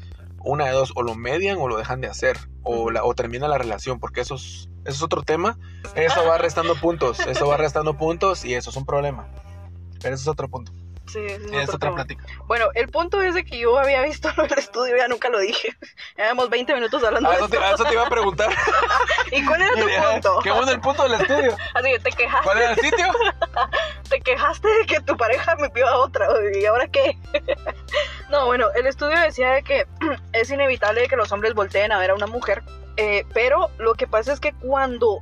[0.43, 3.47] una de dos, o lo median o lo dejan de hacer, o, la, o termina
[3.47, 5.57] la relación, porque eso es, eso es otro tema,
[5.95, 9.27] eso va restando puntos, eso va restando puntos y eso es un problema.
[10.01, 10.73] Pero eso es otro punto,
[11.05, 11.95] Sí, es es otro otra tema.
[11.95, 12.23] plática.
[12.47, 15.75] Bueno, el punto es de que yo había visto del estudio, ya nunca lo dije.
[16.17, 18.49] Llevamos 20 minutos hablando Ah, de eso, te, ah, eso te iba a preguntar.
[19.31, 20.39] ¿Y cuál era tu punto?
[20.43, 21.57] ¿Qué bueno el punto del estudio?
[21.73, 23.05] Así que te quejaste, ¿Cuál era el sitio?
[24.09, 26.27] te quejaste de que tu pareja me pidió a otra.
[26.59, 27.17] ¿Y ahora qué?
[28.29, 29.85] no, bueno, el estudio decía de que
[30.33, 32.63] es inevitable que los hombres volteen a ver a una mujer.
[32.97, 35.19] eh, pero lo que pasa es que cuando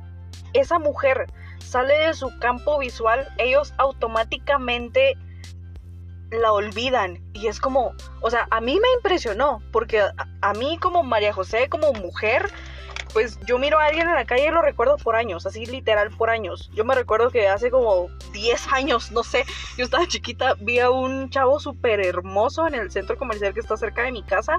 [0.52, 1.26] esa mujer
[1.58, 5.16] sale de su campo visual, ellos automáticamente
[6.32, 7.20] la olvidan.
[7.32, 11.32] Y es como, o sea, a mí me impresionó, porque a, a mí como María
[11.32, 12.50] José, como mujer,
[13.12, 16.10] pues yo miro a alguien en la calle y lo recuerdo por años, así literal
[16.10, 16.70] por años.
[16.74, 19.44] Yo me recuerdo que hace como 10 años, no sé,
[19.76, 23.76] yo estaba chiquita, vi a un chavo súper hermoso en el centro comercial que está
[23.76, 24.56] cerca de mi casa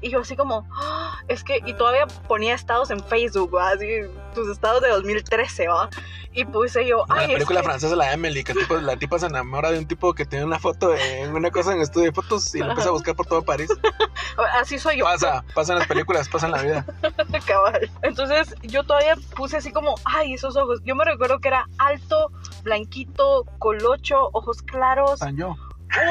[0.00, 3.70] y yo así como, "Ah", es que, y todavía ponía estados en Facebook, ¿va?
[3.70, 3.86] así,
[4.34, 5.88] tus estados de 2013, ¿va?
[6.32, 9.24] Y puse yo, La ay, es película francesa, la Emily, que tipo- la tipa se
[9.26, 12.54] enamora de un tipo que tiene una foto en una cosa en estudio de fotos
[12.54, 13.70] y lo empieza a buscar por todo París.
[14.60, 15.04] así soy yo.
[15.06, 16.84] Pasa, pasa en las películas, pasa en la vida.
[17.46, 17.90] Cabal.
[18.02, 20.80] Entonces yo todavía puse así como, ay, esos ojos.
[20.84, 22.30] Yo me recuerdo que era alto,
[22.62, 25.20] blanquito, colocho, ojos claros.
[25.20, 25.54] Tan yo.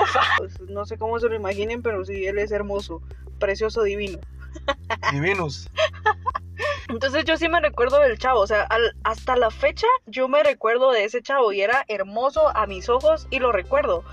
[0.02, 0.22] Ufa.
[0.38, 3.02] Pues, no sé cómo se lo imaginen, pero sí, él es hermoso,
[3.40, 4.20] precioso, divino.
[5.12, 5.70] Divinus.
[6.88, 10.44] Entonces yo sí me recuerdo del chavo, o sea, al- hasta la fecha yo me
[10.44, 14.04] recuerdo de ese chavo y era hermoso a mis ojos y lo recuerdo.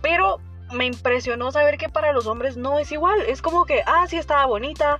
[0.00, 0.40] Pero
[0.72, 3.20] me impresionó saber que para los hombres no es igual.
[3.26, 4.98] Es como que, ah, sí estaba bonita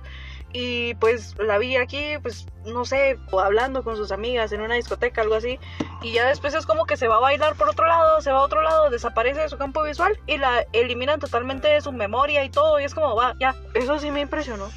[0.53, 4.75] y pues la vi aquí, pues no sé, o hablando con sus amigas en una
[4.75, 5.59] discoteca, algo así.
[6.01, 8.39] Y ya después es como que se va a bailar por otro lado, se va
[8.39, 12.43] a otro lado, desaparece de su campo visual y la eliminan totalmente de su memoria
[12.43, 12.79] y todo.
[12.79, 14.69] Y es como, va, ya, eso sí me impresionó.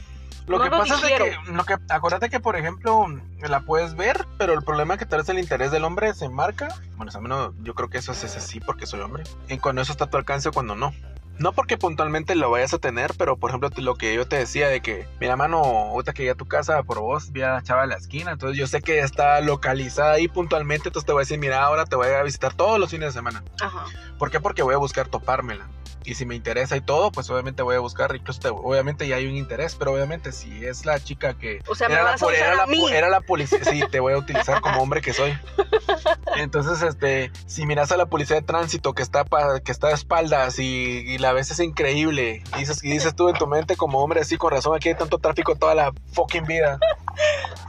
[0.47, 3.07] Lo No que lo pasa es que, lo que, acuérdate que, por ejemplo,
[3.41, 6.29] la puedes ver, pero el problema es que tal vez el interés del hombre se
[6.29, 6.69] marca.
[6.97, 9.25] Bueno, a menos yo creo que eso es así porque soy hombre.
[9.49, 10.95] Y cuando eso está a tu alcance o cuando no.
[11.39, 14.69] No porque puntualmente lo vayas a tener, pero por ejemplo lo que yo te decía
[14.69, 17.63] de que, mira mano, ahorita que llegué a tu casa por vos, vi a la
[17.63, 21.21] chava de la esquina, entonces yo sé que está localizada ahí puntualmente, entonces te voy
[21.21, 23.45] a decir, mira, ahora te voy a visitar todos los fines de semana.
[23.61, 23.85] Ajá.
[24.19, 24.41] ¿Por qué?
[24.41, 25.69] Porque voy a buscar topármela.
[26.07, 29.17] Y si me interesa y todo, pues obviamente voy a buscar, incluso te- obviamente ya
[29.17, 31.61] hay un interés, pero obviamente si es la chica que...
[31.69, 34.81] O sea, me era, la, era, la, era policía, sí, te voy a utilizar como
[34.81, 35.37] hombre que soy.
[36.37, 39.95] Entonces, este, si miras a la policía de tránsito que está, pa- que está de
[39.95, 43.77] espaldas y, y la ves es increíble, y dices, y dices tú en tu mente
[43.77, 46.79] como hombre, así con razón, aquí hay tanto tráfico toda la fucking vida.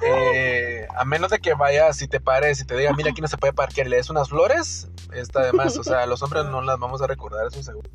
[0.06, 3.28] Eh, a menos de que vayas y te pares y te diga, mira, aquí no
[3.28, 5.78] se puede parquear y le des unas flores, está de más.
[5.78, 7.90] O sea, los hombres no las vamos a recordar, eso seguro.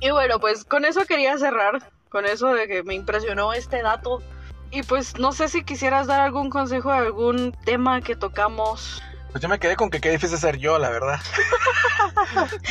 [0.00, 4.22] Y bueno, pues con eso quería cerrar, con eso de que me impresionó este dato.
[4.70, 9.42] Y pues no sé si quisieras dar algún consejo de algún tema que tocamos Pues
[9.42, 11.20] yo me quedé con que qué difícil ser yo, la verdad.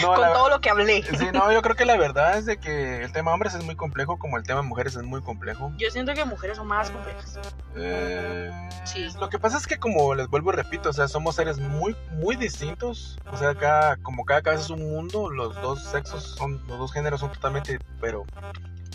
[0.01, 1.03] No, con la- todo lo que hablé.
[1.03, 3.75] Sí, no, yo creo que la verdad es de que el tema hombres es muy
[3.75, 5.71] complejo, como el tema mujeres es muy complejo.
[5.77, 7.39] Yo siento que mujeres son más complejas.
[7.75, 8.51] Eh,
[8.85, 9.07] Sí.
[9.19, 11.95] Lo que pasa es que como les vuelvo y repito, o sea, somos seres muy,
[12.11, 13.19] muy distintos.
[13.31, 16.93] O sea, cada, como cada cabeza es un mundo, los dos sexos son, los dos
[16.93, 18.25] géneros son totalmente, pero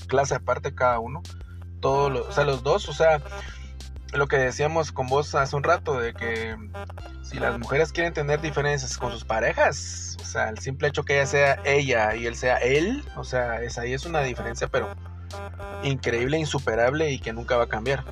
[0.08, 1.22] clase aparte cada uno.
[1.80, 3.20] Todos los, o sea, los dos, o sea,
[4.12, 6.56] lo que decíamos con vos hace un rato, de que
[7.22, 11.14] si las mujeres quieren tener diferencias con sus parejas, o sea, el simple hecho que
[11.14, 14.94] ella sea ella y él sea él, o sea, es ahí es una diferencia, pero
[15.82, 18.04] increíble, insuperable y que nunca va a cambiar.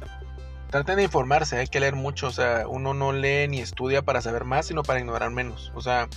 [0.70, 4.20] Traten de informarse, hay que leer mucho, o sea, uno no lee ni estudia para
[4.20, 5.72] saber más, sino para ignorar menos.
[5.74, 6.09] O sea,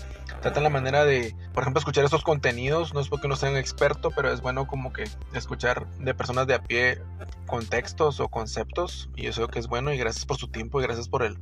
[0.42, 3.58] tratan la manera de, por ejemplo, escuchar estos contenidos, no es porque no sea un
[3.58, 7.02] experto, pero es bueno como que escuchar de personas de a pie
[7.48, 11.10] contextos o conceptos, y eso que es bueno, y gracias por su tiempo y gracias
[11.10, 11.40] por, el,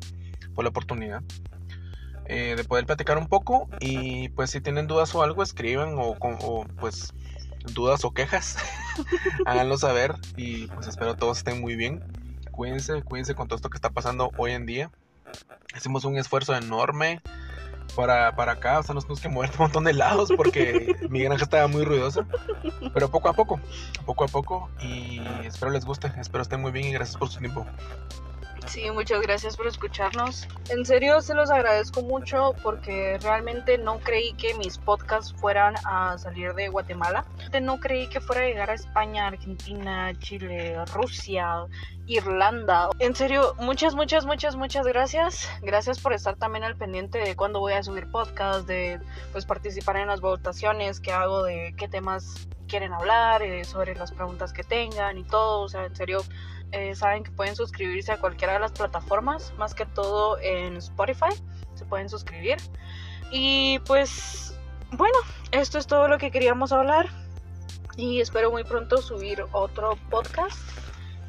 [0.56, 1.22] por la oportunidad.
[2.28, 6.16] Eh, de poder platicar un poco y pues si tienen dudas o algo escriban o,
[6.22, 7.14] o pues
[7.74, 8.58] dudas o quejas
[9.46, 12.02] háganlo saber y pues espero todos estén muy bien
[12.52, 14.92] cuídense cuídense con todo esto que está pasando hoy en día
[15.76, 17.22] hicimos un esfuerzo enorme
[17.96, 21.22] para, para acá, o sea, nos tuvimos que mover un montón de lados porque mi
[21.22, 22.26] granja estaba muy ruidosa.
[22.94, 23.60] Pero poco a poco,
[24.06, 24.70] poco a poco.
[24.82, 27.66] Y espero les guste, espero estén muy bien y gracias por su tiempo.
[28.68, 30.48] Sí, muchas gracias por escucharnos.
[30.70, 36.18] En serio, se los agradezco mucho porque realmente no creí que mis podcasts fueran a
[36.18, 37.26] salir de Guatemala.
[37.62, 41.66] No creí que fuera a llegar a España, Argentina, Chile, Rusia,
[42.06, 42.90] Irlanda.
[43.00, 45.50] En serio, muchas, muchas, muchas, muchas gracias.
[45.62, 49.00] Gracias por estar también al pendiente de cuándo voy a subir podcast, de
[49.32, 54.12] pues participar en las votaciones que hago de qué temas quieren hablar, eh, sobre las
[54.12, 55.62] preguntas que tengan y todo.
[55.62, 56.22] O sea, en serio,
[56.72, 61.34] eh, saben que pueden suscribirse a cualquiera de las plataformas, más que todo en Spotify,
[61.76, 62.58] se pueden suscribir.
[63.32, 64.58] Y pues,
[64.92, 65.18] bueno,
[65.52, 67.10] esto es todo lo que queríamos hablar.
[67.98, 70.58] Y espero muy pronto subir otro podcast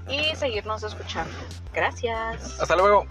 [0.08, 1.34] y seguirnos escuchando.
[1.72, 2.60] Gracias.
[2.60, 3.06] Hasta luego.